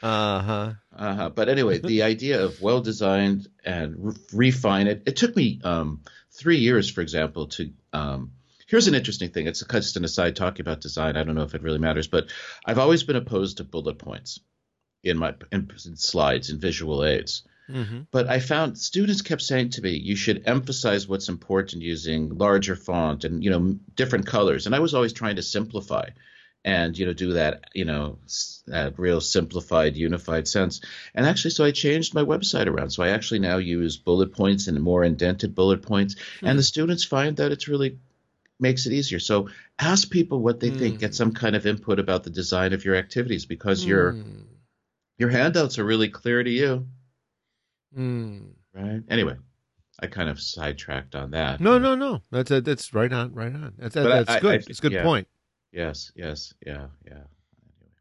Uh 0.02 0.40
huh. 0.40 0.72
Uh-huh. 0.96 1.28
But 1.30 1.48
anyway, 1.48 1.78
the 1.78 2.02
idea 2.02 2.44
of 2.44 2.60
well 2.60 2.80
designed 2.80 3.46
and 3.64 3.94
re- 3.98 4.14
refine 4.32 4.88
it. 4.88 5.02
It 5.06 5.16
took 5.16 5.36
me 5.36 5.60
um, 5.62 6.00
three 6.32 6.58
years, 6.58 6.90
for 6.90 7.00
example, 7.02 7.46
to. 7.48 7.72
Um, 7.92 8.32
here's 8.66 8.88
an 8.88 8.94
interesting 8.94 9.30
thing. 9.30 9.46
It's 9.46 9.62
just 9.64 9.96
an 9.96 10.04
aside 10.04 10.34
talking 10.34 10.62
about 10.62 10.80
design. 10.80 11.16
I 11.16 11.22
don't 11.22 11.36
know 11.36 11.42
if 11.42 11.54
it 11.54 11.62
really 11.62 11.78
matters, 11.78 12.08
but 12.08 12.30
I've 12.64 12.78
always 12.78 13.04
been 13.04 13.16
opposed 13.16 13.58
to 13.58 13.64
bullet 13.64 13.98
points 13.98 14.40
in 15.04 15.18
my 15.18 15.34
in, 15.52 15.70
in 15.86 15.96
slides 15.96 16.50
and 16.50 16.60
visual 16.60 17.04
aids. 17.04 17.42
hmm 17.68 18.00
But 18.10 18.28
I 18.28 18.40
found 18.40 18.78
students 18.78 19.22
kept 19.22 19.42
saying 19.42 19.70
to 19.70 19.82
me, 19.82 19.90
you 19.92 20.16
should 20.16 20.42
emphasize 20.46 21.06
what's 21.06 21.28
important 21.28 21.82
using 21.82 22.36
larger 22.38 22.74
font 22.74 23.24
and 23.24 23.44
you 23.44 23.50
know 23.50 23.78
different 23.94 24.26
colors. 24.26 24.66
And 24.66 24.74
I 24.74 24.80
was 24.80 24.94
always 24.94 25.12
trying 25.12 25.36
to 25.36 25.42
simplify 25.42 26.08
and 26.64 26.96
you 26.96 27.06
know 27.06 27.12
do 27.12 27.32
that 27.32 27.64
you 27.74 27.84
know 27.84 28.18
that 28.66 28.98
real 28.98 29.20
simplified 29.20 29.96
unified 29.96 30.46
sense. 30.46 30.80
And 31.14 31.26
actually, 31.26 31.50
so 31.50 31.64
I 31.64 31.70
changed 31.72 32.14
my 32.14 32.22
website 32.22 32.66
around. 32.68 32.90
So 32.90 33.02
I 33.02 33.08
actually 33.08 33.40
now 33.40 33.56
use 33.58 33.96
bullet 33.96 34.32
points 34.32 34.68
and 34.68 34.80
more 34.80 35.02
indented 35.04 35.54
bullet 35.54 35.82
points. 35.82 36.16
And 36.40 36.58
the 36.58 36.62
students 36.62 37.04
find 37.04 37.36
that 37.38 37.50
it's 37.52 37.66
really 37.68 37.98
makes 38.60 38.86
it 38.86 38.92
easier. 38.92 39.18
So 39.18 39.48
ask 39.78 40.08
people 40.08 40.40
what 40.40 40.60
they 40.60 40.70
think. 40.70 40.96
Mm. 40.96 41.00
Get 41.00 41.14
some 41.16 41.32
kind 41.32 41.56
of 41.56 41.66
input 41.66 41.98
about 41.98 42.22
the 42.22 42.30
design 42.30 42.72
of 42.72 42.84
your 42.84 42.94
activities 42.94 43.44
because 43.46 43.84
your 43.84 44.12
Mm. 44.12 44.44
your 45.18 45.30
handouts 45.30 45.78
are 45.80 45.84
really 45.84 46.08
clear 46.08 46.42
to 46.44 46.50
you. 46.50 46.86
Mm. 47.96 48.52
Right. 48.74 49.02
Anyway, 49.08 49.36
I 50.00 50.06
kind 50.06 50.30
of 50.30 50.40
sidetracked 50.40 51.14
on 51.14 51.32
that. 51.32 51.60
No, 51.60 51.78
no, 51.78 51.94
no. 51.94 52.22
That's 52.30 52.50
a, 52.50 52.60
that's 52.60 52.94
right 52.94 53.12
on, 53.12 53.34
right 53.34 53.52
on. 53.54 53.74
That's, 53.78 53.94
But 53.94 54.04
that's 54.08 54.30
I- 54.30 54.40
good. 54.40 54.52
I- 54.52 54.64
it's 54.70 54.78
a 54.78 54.82
good 54.82 54.92
yeah. 54.92 55.02
point. 55.02 55.28
Yes, 55.72 56.12
yes, 56.14 56.52
yeah, 56.64 56.88
yeah. 57.06 57.12
Anyway. 57.14 57.92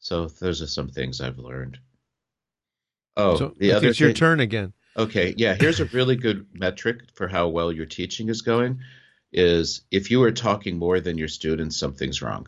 So 0.00 0.26
those 0.26 0.60
are 0.60 0.66
some 0.66 0.88
things 0.88 1.20
I've 1.20 1.38
learned. 1.38 1.78
Oh, 3.16 3.36
so 3.36 3.54
the 3.56 3.72
other 3.72 3.88
it's 3.88 4.00
your 4.00 4.08
thing- 4.10 4.16
turn 4.16 4.40
again. 4.40 4.72
Okay, 4.96 5.34
yeah, 5.38 5.54
here's 5.54 5.80
a 5.80 5.86
really 5.86 6.16
good 6.16 6.46
metric 6.52 7.00
for 7.14 7.26
how 7.26 7.48
well 7.48 7.72
your 7.72 7.86
teaching 7.86 8.28
is 8.28 8.42
going 8.42 8.80
is 9.32 9.82
if 9.90 10.10
you 10.10 10.22
are 10.24 10.32
talking 10.32 10.76
more 10.78 11.00
than 11.00 11.16
your 11.16 11.28
students, 11.28 11.78
something's 11.78 12.20
wrong. 12.20 12.46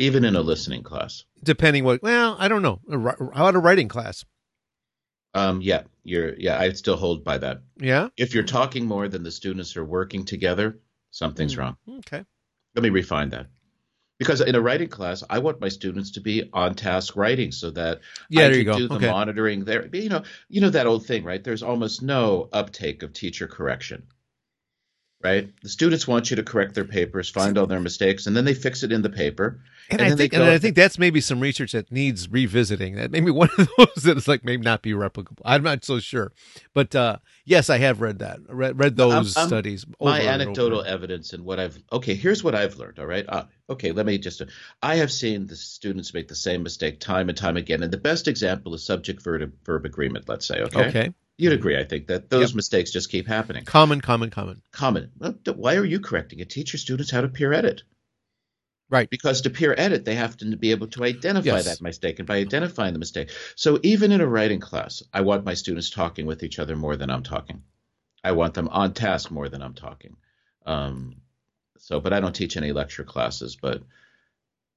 Even 0.00 0.24
in 0.24 0.34
a 0.34 0.40
listening 0.40 0.82
class. 0.82 1.24
Depending 1.44 1.84
what, 1.84 2.02
well, 2.02 2.34
I 2.40 2.48
don't 2.48 2.62
know. 2.62 2.80
How 2.90 3.26
about 3.30 3.54
a 3.54 3.58
writing 3.60 3.86
class? 3.86 4.24
Um, 5.34 5.60
yeah, 5.62 5.82
you're 6.02 6.34
yeah, 6.38 6.58
I 6.58 6.72
still 6.72 6.96
hold 6.96 7.24
by 7.24 7.38
that. 7.38 7.62
Yeah. 7.78 8.08
If 8.16 8.34
you're 8.34 8.42
talking 8.44 8.86
more 8.86 9.08
than 9.08 9.22
the 9.22 9.30
students 9.30 9.76
are 9.76 9.84
working 9.84 10.24
together, 10.24 10.80
something's 11.10 11.54
Hmm. 11.54 11.60
wrong. 11.60 11.76
Okay. 11.98 12.24
Let 12.74 12.82
me 12.82 12.90
refine 12.90 13.30
that. 13.30 13.46
Because 14.18 14.40
in 14.42 14.54
a 14.54 14.60
writing 14.60 14.88
class, 14.88 15.24
I 15.30 15.38
want 15.38 15.60
my 15.62 15.68
students 15.70 16.10
to 16.12 16.20
be 16.20 16.50
on 16.52 16.74
task 16.74 17.16
writing 17.16 17.52
so 17.52 17.70
that 17.70 18.00
Yeah, 18.28 18.42
I 18.42 18.48
there 18.48 18.50
can 18.52 18.58
you 18.58 18.64
go. 18.64 18.76
do 18.76 18.88
the 18.88 18.94
Okay. 18.96 19.06
monitoring 19.10 19.64
there. 19.64 19.88
You 19.94 20.08
know, 20.10 20.22
you 20.48 20.60
know 20.60 20.68
that 20.70 20.86
old 20.86 21.06
thing, 21.06 21.24
right? 21.24 21.42
There's 21.42 21.62
almost 21.62 22.02
no 22.02 22.48
uptake 22.52 23.02
of 23.02 23.12
teacher 23.14 23.46
correction. 23.46 24.08
Right? 25.22 25.50
The 25.62 25.68
students 25.68 26.08
want 26.08 26.30
you 26.30 26.36
to 26.36 26.42
correct 26.42 26.74
their 26.74 26.86
papers, 26.86 27.28
find 27.28 27.58
all 27.58 27.66
their 27.66 27.78
mistakes, 27.78 28.26
and 28.26 28.34
then 28.34 28.46
they 28.46 28.54
fix 28.54 28.82
it 28.82 28.90
in 28.90 29.02
the 29.02 29.10
paper. 29.10 29.60
And, 29.90 30.00
And 30.00 30.12
I 30.12 30.16
think, 30.16 30.32
and 30.32 30.42
I 30.44 30.56
think 30.56 30.76
that's 30.76 30.98
maybe 30.98 31.20
some 31.20 31.40
research 31.40 31.72
that 31.72 31.92
needs 31.92 32.30
revisiting. 32.30 32.94
That 32.94 33.10
maybe 33.10 33.30
one 33.42 33.50
of 33.58 33.68
those 33.76 34.04
that 34.04 34.16
is 34.16 34.26
like 34.28 34.44
maybe 34.44 34.62
not 34.62 34.80
be 34.80 34.92
replicable. 34.92 35.42
I'm 35.44 35.62
not 35.62 35.84
so 35.84 35.98
sure, 36.00 36.32
but 36.72 36.94
uh, 36.94 37.18
yes, 37.44 37.68
I 37.68 37.76
have 37.78 38.00
read 38.00 38.20
that. 38.20 38.38
Read, 38.48 38.78
read 38.78 38.96
those 38.96 39.36
I'm- 39.36 39.48
studies. 39.48 39.84
my 40.00 40.22
anecdotal 40.22 40.82
evidence 40.82 41.34
and 41.34 41.44
what 41.44 41.60
I've 41.60 41.78
okay, 41.92 42.14
here's 42.14 42.42
what 42.42 42.54
I've 42.54 42.76
learned. 42.76 42.98
All 42.98 43.06
right, 43.06 43.26
uh, 43.28 43.44
okay, 43.68 43.92
let 43.92 44.06
me 44.06 44.16
just. 44.16 44.40
I 44.82 44.96
have 44.96 45.12
seen 45.12 45.46
the 45.46 45.56
students 45.56 46.14
make 46.14 46.28
the 46.28 46.34
same 46.34 46.62
mistake 46.62 46.98
time 46.98 47.28
and 47.28 47.36
time 47.36 47.58
again, 47.58 47.82
and 47.82 47.92
the 47.92 47.98
best 47.98 48.26
example 48.26 48.72
is 48.74 48.84
subject 48.86 49.22
verb 49.22 49.52
verb 49.66 49.84
agreement. 49.84 50.28
Let's 50.30 50.46
say, 50.46 50.62
okay, 50.62 50.88
Okay. 50.88 51.14
You'd 51.40 51.52
agree, 51.52 51.76
I 51.78 51.84
think, 51.84 52.06
that 52.08 52.30
those 52.30 52.50
Yep. 52.50 52.56
mistakes 52.56 52.90
just 52.92 53.10
keep 53.10 53.26
happening. 53.26 53.64
Common, 53.64 54.00
common, 54.00 54.30
common. 54.30 54.62
Common. 54.72 55.10
Well, 55.18 55.34
why 55.54 55.76
are 55.76 55.84
you 55.84 56.00
correcting 56.00 56.38
it? 56.40 56.50
Teach 56.50 56.72
your 56.72 56.78
students 56.78 57.10
how 57.10 57.20
to 57.22 57.28
peer 57.28 57.52
edit. 57.52 57.82
Right. 58.88 59.08
Because 59.08 59.42
to 59.42 59.50
peer 59.50 59.74
edit, 59.76 60.04
they 60.04 60.16
have 60.16 60.36
to 60.38 60.56
be 60.56 60.72
able 60.72 60.88
to 60.88 61.04
identify 61.04 61.56
Yes. 61.56 61.64
that 61.66 61.80
mistake, 61.80 62.18
and 62.18 62.26
by 62.26 62.38
identifying 62.38 62.92
the 62.92 62.98
mistake. 62.98 63.30
So 63.54 63.78
even 63.84 64.10
in 64.10 64.20
a 64.20 64.26
writing 64.26 64.58
class, 64.60 65.02
I 65.12 65.20
want 65.20 65.44
my 65.44 65.54
students 65.54 65.90
talking 65.90 66.26
with 66.26 66.42
each 66.42 66.58
other 66.58 66.74
more 66.76 66.96
than 66.96 67.08
I'm 67.10 67.22
talking. 67.22 67.62
I 68.24 68.32
want 68.32 68.54
them 68.54 68.68
on 68.68 68.92
task 68.92 69.30
more 69.30 69.48
than 69.48 69.62
I'm 69.62 69.74
talking. 69.74 70.16
Um, 70.66 71.22
so, 71.78 72.00
but 72.00 72.12
I 72.12 72.20
don't 72.20 72.34
teach 72.34 72.56
any 72.56 72.72
lecture 72.72 73.04
classes. 73.04 73.56
But 73.56 73.82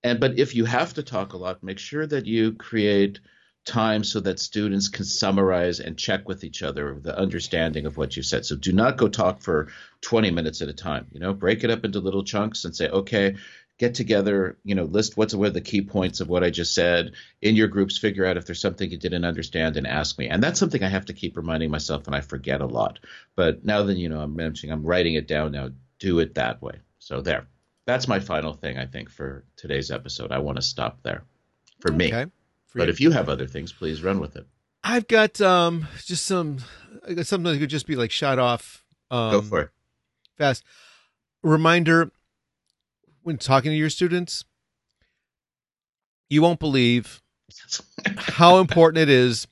and 0.03 0.19
but 0.19 0.37
if 0.37 0.55
you 0.55 0.65
have 0.65 0.93
to 0.93 1.03
talk 1.03 1.33
a 1.33 1.37
lot, 1.37 1.63
make 1.63 1.79
sure 1.79 2.05
that 2.05 2.25
you 2.25 2.53
create 2.53 3.19
time 3.65 4.03
so 4.03 4.19
that 4.19 4.39
students 4.39 4.89
can 4.89 5.05
summarize 5.05 5.79
and 5.79 5.97
check 5.97 6.27
with 6.27 6.43
each 6.43 6.63
other 6.63 6.99
the 7.01 7.17
understanding 7.17 7.85
of 7.85 7.95
what 7.95 8.17
you 8.17 8.23
said. 8.23 8.45
So 8.45 8.55
do 8.55 8.73
not 8.73 8.97
go 8.97 9.07
talk 9.07 9.41
for 9.41 9.69
20 10.01 10.31
minutes 10.31 10.61
at 10.61 10.67
a 10.67 10.73
time. 10.73 11.07
You 11.11 11.19
know, 11.19 11.33
break 11.33 11.63
it 11.63 11.71
up 11.71 11.85
into 11.85 11.99
little 11.99 12.23
chunks 12.23 12.65
and 12.65 12.75
say, 12.75 12.89
okay, 12.89 13.35
get 13.77 13.95
together, 13.95 14.57
you 14.63 14.75
know, 14.75 14.83
list 14.83 15.17
what's 15.17 15.33
what 15.33 15.47
are 15.47 15.51
the 15.51 15.61
key 15.61 15.81
points 15.81 16.19
of 16.19 16.29
what 16.29 16.43
I 16.43 16.49
just 16.49 16.75
said 16.75 17.13
in 17.41 17.55
your 17.55 17.67
groups, 17.67 17.97
figure 17.97 18.25
out 18.25 18.37
if 18.37 18.45
there's 18.45 18.61
something 18.61 18.89
you 18.89 18.97
didn't 18.97 19.25
understand 19.25 19.77
and 19.77 19.87
ask 19.87 20.17
me. 20.19 20.27
And 20.27 20.43
that's 20.43 20.59
something 20.59 20.83
I 20.83 20.89
have 20.89 21.05
to 21.05 21.13
keep 21.13 21.37
reminding 21.37 21.71
myself 21.71 22.05
and 22.07 22.15
I 22.15 22.21
forget 22.21 22.61
a 22.61 22.65
lot. 22.65 22.99
But 23.35 23.65
now 23.65 23.83
that 23.83 23.97
you 23.97 24.09
know 24.09 24.19
I'm 24.19 24.35
mentioning 24.35 24.73
I'm 24.73 24.83
writing 24.83 25.15
it 25.15 25.27
down 25.27 25.53
now, 25.53 25.69
do 25.99 26.19
it 26.19 26.35
that 26.35 26.61
way. 26.61 26.79
So 26.99 27.21
there. 27.21 27.47
That's 27.85 28.07
my 28.07 28.19
final 28.19 28.53
thing 28.53 28.77
I 28.77 28.85
think 28.85 29.09
for 29.09 29.43
today's 29.57 29.91
episode. 29.91 30.31
I 30.31 30.39
want 30.39 30.55
to 30.57 30.61
stop 30.61 30.99
there 31.03 31.23
for 31.81 31.91
me. 31.91 32.07
Okay. 32.07 32.25
For 32.25 32.42
But 32.75 32.89
if 32.89 32.99
you 32.99 33.11
have 33.11 33.29
other 33.29 33.45
things, 33.47 33.71
please 33.71 34.01
run 34.03 34.19
with 34.19 34.35
it. 34.35 34.45
I've 34.83 35.07
got 35.07 35.39
um 35.41 35.87
just 36.05 36.25
some 36.25 36.57
something 37.23 37.43
that 37.53 37.59
could 37.59 37.69
just 37.69 37.87
be 37.87 37.95
like 37.95 38.11
shot 38.11 38.39
off 38.39 38.83
um 39.11 39.31
Go 39.31 39.41
for 39.41 39.61
it. 39.61 39.69
fast. 40.37 40.63
Reminder 41.41 42.11
when 43.21 43.37
talking 43.37 43.71
to 43.71 43.77
your 43.77 43.89
students, 43.89 44.43
you 46.29 46.41
won't 46.41 46.59
believe 46.59 47.21
how 48.17 48.57
important 48.59 48.97
it 49.01 49.09
is 49.09 49.47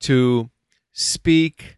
to 0.00 0.48
speak 0.92 1.76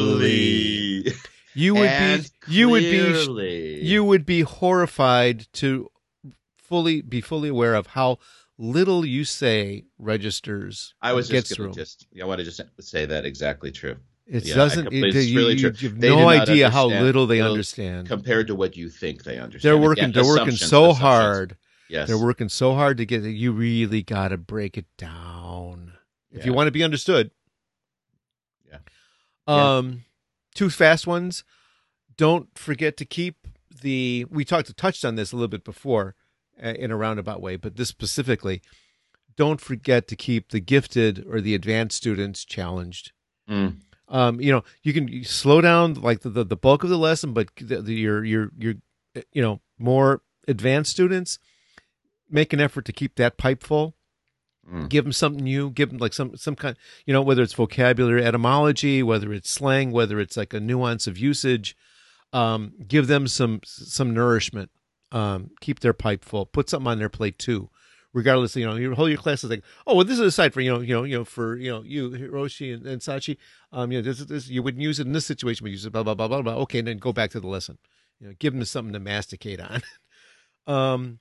slowly. 0.00 1.12
You 1.54 1.74
would 1.74 1.88
And 1.88 2.22
be 2.22 2.52
you 2.52 2.68
would 2.68 2.82
be 2.82 3.80
you 3.82 4.04
would 4.04 4.24
be 4.26 4.42
horrified 4.42 5.46
to 5.54 5.90
fully 6.56 7.00
be 7.02 7.20
fully 7.20 7.48
aware 7.48 7.74
of 7.74 7.88
how 7.88 8.18
little 8.62 9.04
you 9.06 9.24
say 9.24 9.84
registers 9.98 10.94
I 11.00 11.12
was 11.14 11.28
just 11.28 11.54
through. 11.54 11.66
going 11.66 11.74
to 11.74 11.80
just 11.80 12.06
I 12.20 12.24
want 12.26 12.38
to 12.40 12.44
just 12.44 12.60
say 12.80 13.06
that 13.06 13.24
exactly 13.24 13.70
true. 13.72 13.96
It 14.26 14.44
Yeah, 14.44 14.54
doesn't. 14.54 14.92
It, 14.92 15.04
it's 15.16 15.26
you, 15.26 15.38
really 15.38 15.54
you- 15.54 15.58
true. 15.70 15.72
you 15.78 15.88
have 15.88 16.00
They 16.00 16.08
no 16.10 16.28
idea 16.28 16.70
how 16.70 16.86
little 16.86 17.26
they 17.26 17.38
little- 17.38 17.52
understand. 17.52 18.06
compared 18.06 18.46
to 18.48 18.54
what 18.54 18.76
you 18.76 18.88
think 18.90 19.24
they 19.24 19.38
understand. 19.38 19.62
They're 19.62 19.74
Again, 19.74 19.88
working. 19.88 20.12
They're 20.12 20.24
working 20.24 20.56
so 20.56 20.92
hard. 20.92 21.56
Yes. 21.88 22.06
They're 22.06 22.18
working 22.18 22.48
so 22.48 22.74
hard 22.74 22.98
to 22.98 23.06
get. 23.06 23.22
You 23.24 23.50
really 23.52 24.02
got 24.02 24.28
to 24.28 24.36
break 24.36 24.78
it 24.78 24.86
down 24.96 25.94
if 26.30 26.44
you 26.46 26.52
want 26.52 26.68
to 26.68 26.70
be 26.70 26.84
understood. 26.84 27.32
Yeah. 28.68 28.78
Yeah. 29.48 29.76
Um, 29.78 30.04
two 30.54 30.70
fast 30.70 31.06
ones. 31.08 31.42
Don't 32.16 32.56
forget 32.56 32.96
to 32.98 33.04
keep 33.04 33.48
the. 33.82 34.26
We 34.30 34.44
talked 34.44 34.76
touched 34.76 35.04
on 35.04 35.16
this 35.16 35.32
a 35.32 35.36
little 35.36 35.48
bit 35.48 35.64
before, 35.64 36.14
in 36.60 36.90
a 36.90 36.96
roundabout 36.96 37.40
way, 37.40 37.56
but 37.56 37.76
this 37.76 37.88
specifically. 37.88 38.62
Don't 39.36 39.60
forget 39.60 40.06
to 40.08 40.16
keep 40.16 40.50
the 40.50 40.60
gifted 40.60 41.24
or 41.26 41.40
the 41.40 41.54
advanced 41.54 41.96
students 41.96 42.44
challenged. 42.44 43.12
Mm. 43.48 43.78
um, 44.08 44.40
you 44.40 44.52
know, 44.52 44.62
you 44.82 44.92
can 44.92 45.08
you 45.08 45.24
slow 45.24 45.60
down 45.60 45.94
like 45.94 46.20
the, 46.20 46.28
the, 46.28 46.44
the 46.44 46.56
bulk 46.56 46.84
of 46.84 46.90
the 46.90 46.98
lesson, 46.98 47.32
but 47.32 47.48
the, 47.56 47.80
the, 47.80 47.94
your 47.94 48.24
your 48.24 48.50
your 48.58 48.74
you 49.32 49.40
know 49.40 49.60
more 49.78 50.22
advanced 50.46 50.92
students 50.92 51.38
make 52.28 52.52
an 52.52 52.60
effort 52.60 52.84
to 52.84 52.92
keep 52.92 53.16
that 53.16 53.38
pipe 53.38 53.62
full. 53.62 53.94
Mm. 54.70 54.88
Give 54.88 55.04
them 55.04 55.12
something 55.12 55.42
new. 55.42 55.70
Give 55.70 55.88
them 55.88 55.98
like 55.98 56.12
some 56.12 56.36
some 56.36 56.54
kind, 56.54 56.76
you 57.06 57.12
know, 57.12 57.22
whether 57.22 57.42
it's 57.42 57.54
vocabulary, 57.54 58.24
etymology, 58.24 59.02
whether 59.02 59.32
it's 59.32 59.50
slang, 59.50 59.90
whether 59.90 60.20
it's 60.20 60.36
like 60.36 60.52
a 60.54 60.60
nuance 60.60 61.06
of 61.06 61.18
usage. 61.18 61.76
Um, 62.32 62.74
give 62.86 63.06
them 63.08 63.26
some 63.26 63.60
some 63.64 64.14
nourishment. 64.14 64.70
Um, 65.12 65.50
keep 65.60 65.80
their 65.80 65.92
pipe 65.92 66.24
full. 66.24 66.46
Put 66.46 66.70
something 66.70 66.86
on 66.86 66.98
their 66.98 67.08
plate 67.08 67.38
too 67.38 67.70
regardless, 68.12 68.56
you 68.56 68.66
know, 68.66 68.76
your 68.76 68.94
whole 68.94 69.08
your 69.08 69.18
class 69.18 69.44
is 69.44 69.50
like, 69.50 69.62
oh, 69.86 69.96
well, 69.96 70.04
this 70.04 70.18
is 70.18 70.20
a 70.20 70.30
side 70.30 70.52
for 70.52 70.60
you 70.60 70.72
know, 70.72 70.80
you 70.80 70.94
know, 70.94 71.04
you 71.04 71.18
know, 71.18 71.24
for 71.24 71.56
you 71.56 71.70
know, 71.70 71.82
you 71.82 72.10
Hiroshi 72.10 72.74
and, 72.74 72.86
and 72.86 73.00
Sachi, 73.00 73.36
um, 73.72 73.92
you 73.92 73.98
know, 73.98 74.02
this 74.02 74.20
is 74.20 74.26
this 74.26 74.48
you 74.48 74.62
wouldn't 74.62 74.82
use 74.82 74.98
it 75.00 75.06
in 75.06 75.12
this 75.12 75.26
situation, 75.26 75.64
but 75.64 75.70
use 75.70 75.84
it 75.84 75.92
blah 75.92 76.02
blah 76.02 76.14
blah 76.14 76.28
blah 76.28 76.42
blah. 76.42 76.54
Okay, 76.54 76.80
and 76.80 76.88
then 76.88 76.98
go 76.98 77.12
back 77.12 77.30
to 77.30 77.40
the 77.40 77.48
lesson. 77.48 77.78
You 78.20 78.28
know, 78.28 78.34
give 78.38 78.52
them 78.52 78.64
something 78.64 78.92
to 78.92 79.00
masticate 79.00 79.60
on. 79.60 79.82
um, 80.66 81.18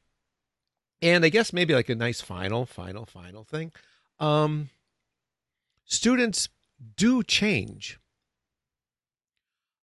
and 1.01 1.23
I 1.23 1.29
guess 1.29 1.53
maybe 1.53 1.73
like 1.73 1.89
a 1.89 1.95
nice 1.95 2.21
final, 2.21 2.65
final, 2.65 3.05
final 3.05 3.43
thing. 3.43 3.71
Um, 4.19 4.69
students 5.85 6.49
do 6.97 7.23
change. 7.23 7.99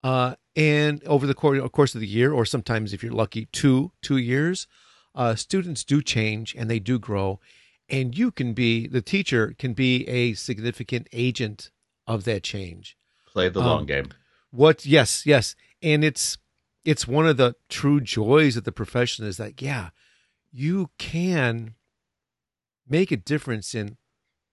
Uh, 0.03 0.35
and 0.57 1.03
over 1.05 1.25
the 1.27 1.33
course, 1.35 1.93
of 1.95 2.01
the 2.01 2.07
year, 2.07 2.33
or 2.33 2.43
sometimes 2.45 2.91
if 2.91 3.03
you're 3.03 3.13
lucky, 3.13 3.45
two 3.53 3.91
two 4.01 4.17
years, 4.17 4.67
uh, 5.15 5.35
students 5.35 5.83
do 5.85 6.01
change 6.01 6.55
and 6.57 6.69
they 6.69 6.79
do 6.79 6.97
grow. 6.99 7.39
And 7.89 8.17
you 8.17 8.31
can 8.31 8.53
be 8.53 8.87
the 8.87 9.01
teacher 9.01 9.53
can 9.57 9.73
be 9.73 10.05
a 10.09 10.33
significant 10.33 11.07
agent 11.13 11.71
of 12.05 12.23
that 12.25 12.43
change. 12.43 12.97
Play 13.33 13.47
the 13.49 13.61
Um, 13.61 13.65
long 13.67 13.85
game. 13.85 14.09
what 14.51 14.85
yes 14.85 15.25
yes. 15.25 15.55
And 15.81 16.03
it's 16.03 16.37
it's 16.83 17.07
one 17.07 17.27
of 17.27 17.37
the 17.37 17.55
true 17.69 18.01
joys 18.01 18.57
of 18.57 18.63
the 18.63 18.71
profession 18.71 19.25
is 19.27 19.37
that 19.37 19.61
yeah 19.61 19.89
you 20.51 20.89
can 20.97 21.75
make 22.89 23.11
a 23.11 23.17
difference 23.17 23.75
in 23.75 23.97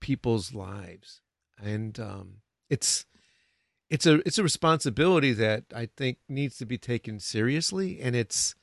people's 0.01 0.53
lives. 0.53 1.23
And 1.59 1.99
um 1.99 2.43
it's 2.69 3.07
it's 3.91 4.07
a 4.07 4.15
it's 4.27 4.39
a 4.39 4.43
responsibility 4.43 5.33
that 5.33 5.65
i 5.75 5.87
think 5.97 6.19
needs 6.29 6.57
to 6.59 6.67
be 6.67 6.79
taken 6.79 7.21
seriously 7.21 8.01
and 8.01 8.17
it's 8.17 8.55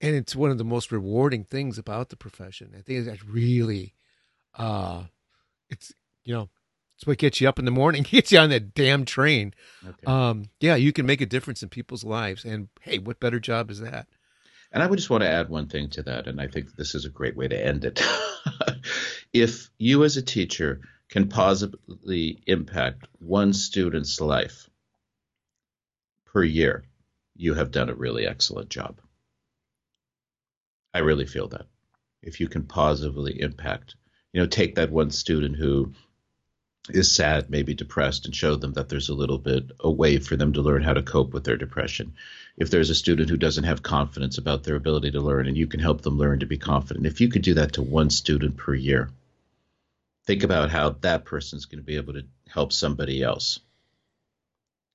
and 0.00 0.14
it's 0.14 0.36
one 0.36 0.50
of 0.50 0.58
the 0.58 0.64
most 0.64 0.92
rewarding 0.92 1.44
things 1.44 1.78
about 1.78 2.08
the 2.10 2.16
profession 2.16 2.74
i 2.76 2.80
think 2.82 3.06
that 3.06 3.22
really 3.24 3.94
uh 4.58 5.04
it's 5.68 5.92
you 6.24 6.34
know 6.34 6.48
it's 6.96 7.06
what 7.06 7.18
gets 7.18 7.40
you 7.40 7.48
up 7.48 7.58
in 7.58 7.64
the 7.64 7.70
morning 7.70 8.02
gets 8.10 8.32
you 8.32 8.38
on 8.38 8.50
that 8.50 8.74
damn 8.74 9.04
train 9.04 9.52
Okay. 9.88 10.12
um, 10.12 10.44
yeah, 10.60 10.74
you 10.76 10.92
can 10.92 11.06
make 11.06 11.20
a 11.20 11.26
difference 11.26 11.62
in 11.62 11.68
people's 11.68 12.04
lives, 12.04 12.44
and 12.44 12.68
hey, 12.80 12.98
what 12.98 13.20
better 13.20 13.38
job 13.38 13.70
is 13.70 13.80
that? 13.80 14.08
And 14.72 14.82
I 14.82 14.86
would 14.86 14.98
just 14.98 15.10
want 15.10 15.22
to 15.22 15.28
add 15.28 15.48
one 15.48 15.68
thing 15.68 15.88
to 15.90 16.02
that, 16.04 16.26
and 16.26 16.40
I 16.40 16.48
think 16.48 16.74
this 16.74 16.94
is 16.94 17.04
a 17.04 17.10
great 17.10 17.36
way 17.36 17.48
to 17.48 17.66
end 17.66 17.84
it. 17.84 18.02
if 19.32 19.70
you, 19.78 20.04
as 20.04 20.16
a 20.16 20.22
teacher, 20.22 20.80
can 21.08 21.28
positively 21.28 22.42
impact 22.46 23.06
one 23.18 23.52
student's 23.52 24.20
life 24.20 24.68
per 26.24 26.42
year, 26.42 26.84
you 27.36 27.54
have 27.54 27.70
done 27.70 27.88
a 27.88 27.94
really 27.94 28.26
excellent 28.26 28.68
job. 28.68 29.00
I 30.92 30.98
really 31.00 31.26
feel 31.26 31.48
that. 31.48 31.66
If 32.22 32.40
you 32.40 32.48
can 32.48 32.64
positively 32.64 33.40
impact, 33.40 33.94
you 34.32 34.40
know, 34.40 34.46
take 34.46 34.74
that 34.74 34.90
one 34.90 35.10
student 35.10 35.56
who 35.56 35.92
is 36.88 37.14
sad, 37.14 37.50
maybe 37.50 37.74
depressed, 37.74 38.26
and 38.26 38.34
show 38.34 38.56
them 38.56 38.72
that 38.74 38.88
there's 38.88 39.08
a 39.08 39.14
little 39.14 39.38
bit 39.38 39.70
a 39.80 39.90
way 39.90 40.18
for 40.18 40.36
them 40.36 40.52
to 40.52 40.62
learn 40.62 40.82
how 40.82 40.92
to 40.92 41.02
cope 41.02 41.32
with 41.32 41.44
their 41.44 41.56
depression. 41.56 42.14
If 42.56 42.70
there's 42.70 42.90
a 42.90 42.94
student 42.94 43.28
who 43.28 43.36
doesn't 43.36 43.64
have 43.64 43.82
confidence 43.82 44.38
about 44.38 44.64
their 44.64 44.76
ability 44.76 45.10
to 45.12 45.20
learn, 45.20 45.46
and 45.46 45.56
you 45.56 45.66
can 45.66 45.80
help 45.80 46.02
them 46.02 46.18
learn 46.18 46.40
to 46.40 46.46
be 46.46 46.58
confident, 46.58 47.06
if 47.06 47.20
you 47.20 47.28
could 47.28 47.42
do 47.42 47.54
that 47.54 47.74
to 47.74 47.82
one 47.82 48.10
student 48.10 48.56
per 48.56 48.74
year, 48.74 49.10
think 50.26 50.42
about 50.42 50.70
how 50.70 50.90
that 51.00 51.24
person's 51.24 51.64
going 51.66 51.78
to 51.78 51.84
be 51.84 51.96
able 51.96 52.14
to 52.14 52.22
help 52.48 52.72
somebody 52.72 53.22
else. 53.22 53.60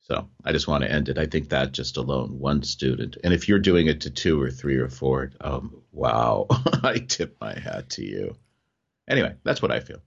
So 0.04 0.28
I 0.44 0.52
just 0.52 0.68
want 0.68 0.84
to 0.84 0.92
end 0.92 1.10
it. 1.10 1.18
I 1.18 1.26
think 1.26 1.50
that 1.50 1.72
just 1.72 1.96
alone, 1.98 2.38
one 2.40 2.64
student, 2.64 3.18
and 3.24 3.34
if 3.34 3.48
you're 3.48 3.60
doing 3.60 3.88
it 3.88 4.02
to 4.02 4.10
two 4.10 4.42
or 4.42 4.50
three 4.52 4.76
or 4.78 4.90
four, 4.90 5.32
um, 5.40 5.82
wow, 5.92 6.48
I 6.84 6.98
tip 7.08 7.38
my 7.40 7.58
hat 7.58 7.92
to 7.92 8.04
you. 8.04 8.36
Anyway, 9.08 9.36
that's 9.44 9.62
what 9.62 9.72
I 9.72 9.80
feel. 9.80 10.02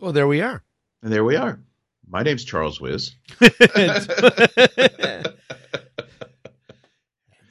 Well, 0.00 0.12
there 0.12 0.28
we 0.28 0.40
are. 0.40 0.62
And 1.02 1.12
there 1.12 1.24
we 1.24 1.36
are. 1.36 1.58
My 2.06 2.22
name's 2.22 2.44
Charles 2.44 2.80
Wiz. 2.80 3.12
That's 3.40 4.06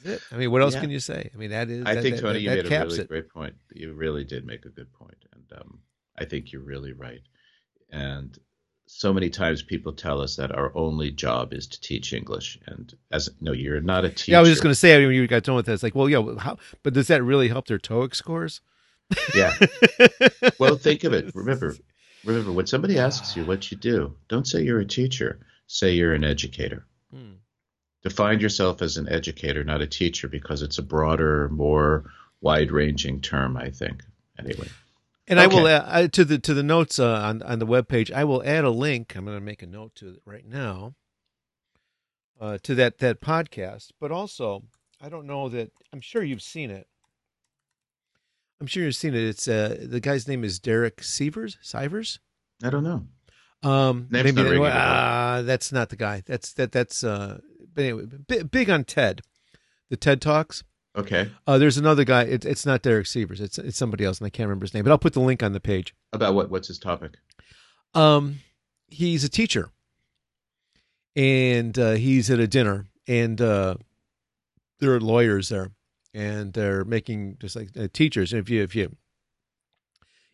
it. 0.04 0.22
I 0.32 0.36
mean, 0.38 0.52
what 0.52 0.62
else 0.62 0.74
Yeah. 0.76 0.82
can 0.82 0.90
you 0.90 1.00
say? 1.00 1.30
I 1.34 1.38
mean, 1.38 1.52
that 1.52 1.70
is. 1.70 1.86
I 1.86 1.96
that- 1.96 2.02
think 2.02 2.20
Tony, 2.20 2.34
that- 2.34 2.42
you 2.42 2.50
that 2.50 2.70
made 2.70 2.76
a 2.82 2.86
really 2.86 3.00
it. 3.00 3.08
great 3.08 3.30
point. 3.30 3.56
You 3.74 3.94
really 3.94 4.24
did 4.24 4.46
make 4.46 4.66
a 4.66 4.70
good 4.70 4.92
point, 4.94 5.18
and 5.34 5.60
um, 5.62 5.80
I 6.20 6.26
think 6.26 6.52
you're 6.52 6.62
really 6.62 6.94
right. 6.94 7.22
And 7.92 8.38
so 8.92 9.14
many 9.14 9.30
times 9.30 9.62
people 9.62 9.94
tell 9.94 10.20
us 10.20 10.36
that 10.38 10.52
our 10.52 10.76
only 10.76 11.12
job 11.12 11.54
is 11.54 11.68
to 11.68 11.80
teach 11.80 12.12
English, 12.12 12.58
and 12.66 12.92
as 13.12 13.30
no, 13.40 13.52
you're 13.52 13.82
not 13.82 14.04
a 14.04 14.10
teacher. 14.10 14.32
Yeah, 14.32 14.40
I 14.40 14.42
was 14.42 14.50
just 14.50 14.64
going 14.64 14.72
to 14.72 14.80
say. 14.80 14.96
I 14.96 15.00
mean, 15.00 15.14
you 15.14 15.28
got 15.28 15.44
done 15.44 15.56
with 15.56 15.68
that. 15.68 15.74
It's 15.74 15.84
like, 15.84 15.94
well, 15.94 16.10
yeah, 16.10 16.24
how? 16.40 16.58
But 16.82 16.94
does 16.94 17.08
that 17.08 17.24
really 17.24 17.50
help 17.50 17.68
their 17.68 17.78
TOEIC 17.78 18.16
scores? 18.16 18.62
Yeah. 19.36 19.54
Well, 20.60 20.76
think 20.76 21.06
of 21.06 21.14
it. 21.14 21.34
Remember, 21.36 21.76
remember 22.26 22.52
when 22.52 22.68
somebody 22.68 23.00
asks 23.00 23.36
you 23.36 23.46
what 23.46 23.72
you 23.72 23.78
do, 23.78 24.16
don't 24.28 24.46
say 24.46 24.62
you're 24.62 24.80
a 24.80 24.86
teacher. 24.86 25.40
Say 25.68 25.94
you're 25.94 26.14
an 26.14 26.26
educator. 26.26 26.86
Hmm. 27.14 27.36
Define 28.04 28.40
yourself 28.42 28.82
as 28.82 28.98
an 28.98 29.08
educator, 29.08 29.64
not 29.64 29.82
a 29.82 29.88
teacher, 29.88 30.28
because 30.28 30.62
it's 30.62 30.78
a 30.78 30.84
broader, 30.84 31.48
more 31.50 32.12
wide-ranging 32.42 33.22
term. 33.22 33.56
I 33.56 33.70
think. 33.70 34.04
Anyway. 34.38 34.68
And 35.30 35.40
I 35.40 35.48
will 35.48 35.68
add 35.68 35.86
I, 35.88 36.08
to 36.08 36.26
the 36.26 36.40
to 36.40 36.54
the 36.54 36.64
notes 36.64 36.98
uh, 36.98 37.08
on 37.08 37.42
on 37.44 37.60
the 37.60 37.68
webpage. 37.68 38.12
I 38.12 38.24
will 38.24 38.44
add 38.44 38.64
a 38.64 38.72
link. 38.72 39.16
I'm 39.16 39.26
going 39.26 39.38
to 39.38 39.42
make 39.42 39.62
a 39.62 39.68
note 39.68 39.96
to 39.96 40.10
it 40.10 40.22
right 40.26 40.46
now. 40.46 40.96
Uh, 42.42 42.58
to 42.64 42.74
that 42.74 42.98
that 42.98 43.22
podcast, 43.22 43.92
but 44.00 44.12
also 44.12 44.64
I 45.00 45.10
don't 45.10 45.28
know 45.28 45.50
that 45.50 45.72
I'm 45.94 46.02
sure 46.02 46.24
you've 46.24 46.42
seen 46.42 46.72
it. 46.72 46.88
I'm 48.60 48.68
sure 48.68 48.84
you've 48.84 48.96
seen 48.96 49.14
it. 49.14 49.24
It's 49.24 49.48
uh 49.48 49.78
the 49.82 50.00
guy's 50.00 50.28
name 50.28 50.44
is 50.44 50.60
Derek 50.60 51.04
Sievers. 51.04 51.58
Sivers. 51.64 52.20
I 52.64 52.70
don't 52.70 52.84
know. 52.84 53.06
Um, 53.62 54.08
Name's 54.10 54.34
maybe 54.34 54.58
not 54.58 54.72
uh, 54.72 55.42
that's 55.42 55.72
not 55.72 55.90
the 55.90 55.96
guy. 55.96 56.24
That's 56.26 56.54
that. 56.54 56.72
That's 56.72 57.04
uh. 57.04 57.40
But 57.74 57.84
anyway, 57.84 58.06
big, 58.28 58.50
big 58.50 58.70
on 58.70 58.84
TED, 58.84 59.22
the 59.90 59.98
TED 59.98 60.22
talks. 60.22 60.64
Okay. 60.98 61.32
Uh, 61.46 61.58
there's 61.58 61.78
another 61.78 62.04
guy. 62.04 62.24
It, 62.24 62.46
it's 62.46 62.66
not 62.66 62.82
Derek 62.82 63.06
Sievers. 63.06 63.40
It's 63.40 63.58
it's 63.58 63.78
somebody 63.78 64.06
else, 64.06 64.20
and 64.20 64.26
I 64.26 64.30
can't 64.30 64.48
remember 64.48 64.66
his 64.66 64.74
name. 64.74 64.84
But 64.84 64.92
I'll 64.92 64.98
put 64.98 65.14
the 65.14 65.20
link 65.20 65.44
on 65.44 65.54
the 65.54 65.60
page. 65.60 65.96
About 66.14 66.34
what? 66.34 66.50
What's 66.50 66.68
his 66.68 66.80
topic? 66.80 67.18
Um, 67.94 68.40
he's 68.88 69.24
a 69.24 69.30
teacher, 69.30 69.70
and 71.16 71.78
uh, 71.78 71.92
he's 71.92 72.30
at 72.32 72.40
a 72.40 72.48
dinner, 72.48 72.88
and 73.08 73.40
uh, 73.40 73.76
there 74.80 74.94
are 74.94 75.00
lawyers 75.00 75.50
there, 75.50 75.72
and 76.14 76.54
they're 76.54 76.84
making 76.84 77.38
just 77.40 77.56
like 77.56 77.70
uh, 77.78 77.88
teachers. 77.94 78.34
And 78.34 78.42
if 78.42 78.50
you 78.50 78.64
if 78.64 78.76
you 78.76 78.96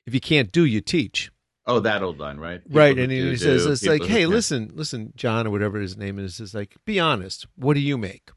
if 0.05 0.13
you 0.13 0.21
can't 0.21 0.51
do, 0.51 0.63
you 0.63 0.81
teach. 0.81 1.31
Oh, 1.67 1.79
that 1.79 2.03
old 2.03 2.19
line, 2.19 2.37
right? 2.37 2.63
People 2.63 2.79
right 2.79 2.97
and 2.97 3.11
he 3.11 3.21
do, 3.21 3.35
says 3.37 3.65
do, 3.65 3.71
it's 3.71 3.81
people 3.81 3.97
like 3.97 4.07
hey 4.07 4.27
listen 4.27 4.71
listen 4.75 5.11
john 5.15 5.47
or 5.47 5.49
whatever 5.49 5.79
his 5.79 5.97
name 5.97 6.19
is 6.19 6.39
is 6.39 6.53
like 6.53 6.75
be 6.85 6.99
honest 6.99 7.47
what 7.55 7.73
do 7.73 7.79
you 7.79 7.97
make 7.97 8.29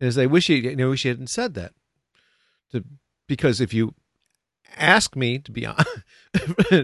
and 0.00 0.08
it's 0.08 0.18
I 0.18 0.26
wish 0.26 0.46
he 0.46 0.56
you 0.56 0.76
know 0.76 0.90
wish 0.90 1.02
he 1.02 1.08
hadn't 1.08 1.28
said 1.28 1.54
that 1.54 1.72
to, 2.72 2.84
because 3.26 3.60
if 3.60 3.72
you 3.72 3.94
ask 4.76 5.16
me 5.16 5.38
to 5.38 5.52
be 5.52 5.66
on, 5.66 5.84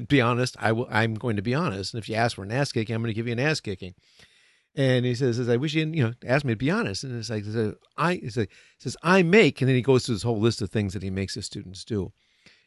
be 0.08 0.18
honest 0.18 0.56
i 0.58 0.72
will 0.72 0.88
i'm 0.90 1.12
going 1.14 1.36
to 1.36 1.42
be 1.42 1.54
honest 1.54 1.92
and 1.92 2.02
if 2.02 2.08
you 2.08 2.14
ask 2.14 2.34
for 2.34 2.42
an 2.42 2.50
ass 2.50 2.72
kicking 2.72 2.94
i'm 2.94 3.02
going 3.02 3.10
to 3.10 3.14
give 3.14 3.26
you 3.26 3.32
an 3.34 3.38
ass 3.38 3.60
kicking 3.60 3.94
and 4.76 5.04
he 5.04 5.14
says, 5.14 5.48
"I 5.48 5.56
wish 5.56 5.74
you 5.74 5.86
you 5.86 6.02
know, 6.02 6.14
ask 6.26 6.44
me 6.44 6.52
to 6.52 6.58
be 6.58 6.70
honest." 6.70 7.04
And 7.04 7.16
it's 7.16 7.30
like, 7.30 7.44
"I," 7.96 8.14
he 8.16 8.30
says, 8.30 8.96
"I 9.02 9.22
make," 9.22 9.60
and 9.60 9.68
then 9.68 9.76
he 9.76 9.82
goes 9.82 10.04
through 10.04 10.16
this 10.16 10.22
whole 10.24 10.40
list 10.40 10.62
of 10.62 10.70
things 10.70 10.94
that 10.94 11.02
he 11.02 11.10
makes 11.10 11.34
his 11.34 11.46
students 11.46 11.84
do. 11.84 12.12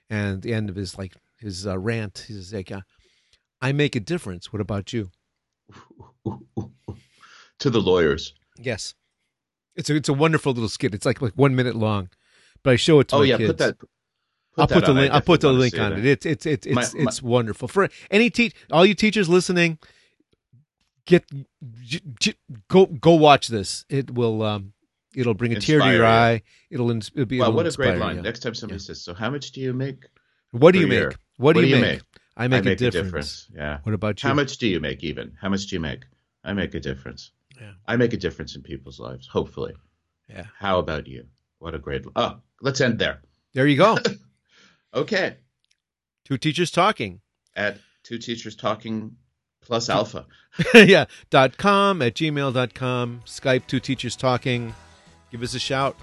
And 0.09 0.37
at 0.37 0.41
the 0.41 0.53
end 0.53 0.69
of 0.69 0.75
his 0.75 0.97
like 0.97 1.15
his 1.39 1.67
uh, 1.67 1.77
rant, 1.77 2.25
he's 2.27 2.53
like, 2.53 2.71
uh, 2.71 2.81
"I 3.61 3.73
make 3.73 3.95
a 3.95 3.99
difference. 3.99 4.53
What 4.53 4.61
about 4.61 4.93
you?" 4.93 5.11
to 7.59 7.69
the 7.69 7.81
lawyers. 7.81 8.33
Yes, 8.57 8.93
it's 9.77 9.89
a 9.89 9.95
it's 9.95 10.09
a 10.09 10.13
wonderful 10.13 10.51
little 10.53 10.69
skit. 10.69 10.93
It's 10.93 11.05
like 11.05 11.21
like 11.21 11.33
one 11.33 11.55
minute 11.55 11.75
long, 11.75 12.09
but 12.63 12.71
I 12.73 12.75
show 12.75 12.99
it 12.99 13.07
to 13.09 13.15
Oh 13.15 13.19
my 13.19 13.25
yeah, 13.25 13.37
kids. 13.37 13.49
put 13.49 13.57
that. 13.59 13.77
Put 13.79 13.87
I'll 14.57 14.67
put 14.67 14.85
the 14.85 14.91
on. 14.91 14.97
I 14.97 15.01
link. 15.01 15.13
I'll 15.13 15.21
put 15.21 15.41
the 15.41 15.53
link 15.53 15.77
on 15.79 15.93
it. 15.93 16.05
It's 16.05 16.25
it's 16.25 16.45
it's 16.45 16.65
it's 16.67 16.75
My- 16.75 16.81
my- 16.81 17.07
it's 17.07 17.21
wonderful 17.21 17.67
for 17.67 17.87
any 18.11 18.29
teach 18.29 18.53
all 18.71 18.85
you 18.85 18.93
teachers 18.95 19.29
listening. 19.29 19.77
Get 21.05 21.23
j- 21.83 22.01
j- 22.19 22.33
go 22.67 22.85
go 22.87 23.13
watch 23.13 23.47
this. 23.47 23.85
It 23.87 24.11
will 24.13 24.43
um 24.43 24.73
it'll 25.15 25.33
bring 25.35 25.53
a 25.53 25.59
tear 25.61 25.79
to 25.79 25.85
your 25.85 25.95
you. 25.97 26.05
eye. 26.05 26.41
It'll, 26.69 26.91
ins- 26.91 27.11
it'll 27.15 27.25
be. 27.25 27.39
Wow, 27.39 27.45
it'll 27.45 27.55
what 27.55 27.67
a 27.67 27.71
great 27.71 27.97
line! 27.97 28.17
you. 28.17 28.21
Next 28.23 28.41
time 28.41 28.53
somebody 28.55 28.81
Yeah. 28.81 28.87
says, 28.87 29.01
"So 29.03 29.13
how 29.13 29.29
much 29.29 29.51
do 29.51 29.61
you 29.61 29.73
make?" 29.73 30.03
What 30.51 30.73
do 30.73 30.79
you 30.79 30.87
make? 30.87 31.15
What 31.37 31.53
do 31.53 31.61
What 31.61 31.67
you 31.69 31.77
make? 31.77 32.01
I 32.35 32.47
make, 32.47 32.61
I 32.61 32.69
make 32.69 32.81
a, 32.81 32.91
difference. 32.91 33.47
Yeah. 33.55 33.79
What 33.83 33.95
about 33.95 34.21
you? 34.21 34.27
How 34.27 34.33
much 34.35 34.57
do 34.57 34.67
you 34.67 34.79
make? 34.79 35.03
Even 35.03 35.33
how 35.41 35.49
much 35.49 35.67
do 35.67 35.75
you 35.75 35.79
make? 35.79 36.03
I 36.43 36.53
make 36.53 36.73
a 36.75 36.79
difference. 36.79 37.31
Yeah. 37.59 37.71
I 37.87 37.95
make 37.95 38.13
a 38.13 38.17
difference 38.17 38.55
in 38.55 38.61
people's 38.61 38.99
lives. 38.99 39.27
Hopefully. 39.27 39.73
Yeah. 40.29 40.45
How 40.57 40.79
about 40.79 41.07
you? 41.07 41.25
What 41.59 41.73
a 41.75 41.79
great. 41.79 42.05
Oh, 42.15 42.39
let's 42.61 42.81
end 42.81 42.99
there. 42.99 43.21
There 43.53 43.67
you 43.67 43.77
go. 43.77 43.97
Okay. 44.93 45.35
Two 46.25 46.37
teachers 46.37 46.71
talking. 46.71 47.19
At 47.55 47.77
two 48.03 48.17
teachers 48.17 48.55
talking 48.55 49.17
plus 49.61 49.89
alpha. 49.89 50.25
yeah. 50.73 51.05
Dot 51.29 51.57
com 51.57 52.01
at 52.01 52.15
gmail.com. 52.15 53.21
Skype 53.25 53.67
two 53.67 53.79
teachers 53.79 54.15
talking. 54.15 54.73
Give 55.29 55.43
us 55.43 55.53
a 55.53 55.59
shout. 55.59 55.95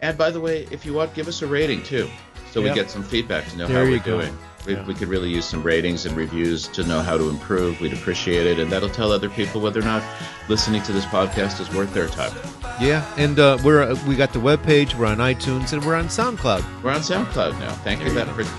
And 0.00 0.18
by 0.18 0.30
the 0.30 0.40
way, 0.40 0.68
if 0.70 0.84
you 0.84 0.92
want, 0.92 1.14
give 1.14 1.28
us 1.28 1.42
a 1.42 1.46
rating 1.46 1.82
too, 1.82 2.08
so 2.54 2.60
Yeah. 2.60 2.70
we 2.70 2.74
get 2.76 2.88
some 2.88 3.02
feedback 3.02 3.48
to 3.50 3.58
know 3.58 3.66
There 3.66 3.84
how 3.84 3.90
we're 3.90 3.98
go. 3.98 4.20
doing. 4.20 4.38
We, 4.64 4.74
Yeah. 4.74 4.84
we 4.86 4.94
could 4.94 5.08
really 5.08 5.28
use 5.28 5.44
some 5.44 5.62
ratings 5.62 6.06
and 6.06 6.16
reviews 6.16 6.68
to 6.68 6.84
know 6.84 7.02
how 7.02 7.18
to 7.18 7.28
improve. 7.28 7.80
We'd 7.80 7.92
appreciate 7.92 8.46
it, 8.46 8.58
and 8.60 8.70
that'll 8.70 8.88
tell 8.88 9.10
other 9.12 9.28
people 9.28 9.60
whether 9.60 9.80
or 9.80 9.82
not 9.84 10.02
listening 10.48 10.80
to 10.84 10.92
this 10.92 11.04
podcast 11.06 11.60
is 11.60 11.68
worth 11.74 11.92
their 11.92 12.06
time. 12.06 12.32
Yeah. 12.80 13.04
And 13.16 13.38
uh, 13.40 13.58
we're 13.64 13.82
uh, 13.82 13.96
we 14.06 14.14
got 14.16 14.32
the 14.32 14.38
webpage. 14.38 14.94
We're 14.94 15.06
on 15.06 15.18
iTunes 15.18 15.72
and 15.72 15.84
we're 15.84 15.96
on 15.96 16.06
SoundCloud. 16.06 16.64
We're 16.82 16.92
on 16.92 17.00
SoundCloud 17.00 17.58
now. 17.58 17.72
Thank 17.82 18.00
you, 18.04 18.10
There 18.14 18.24
that 18.24 18.28
you 18.38 18.44
for, 18.44 18.50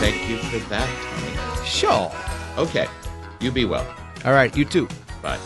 thank 0.00 0.28
you 0.28 0.36
for 0.36 0.58
that, 0.68 0.88
Tony. 1.56 1.66
Sure. 1.66 2.12
Okay, 2.58 2.86
you 3.40 3.50
be 3.50 3.64
well. 3.64 3.86
All 4.26 4.32
right. 4.32 4.54
You 4.56 4.64
too. 4.66 4.86
Bye. 5.22 5.38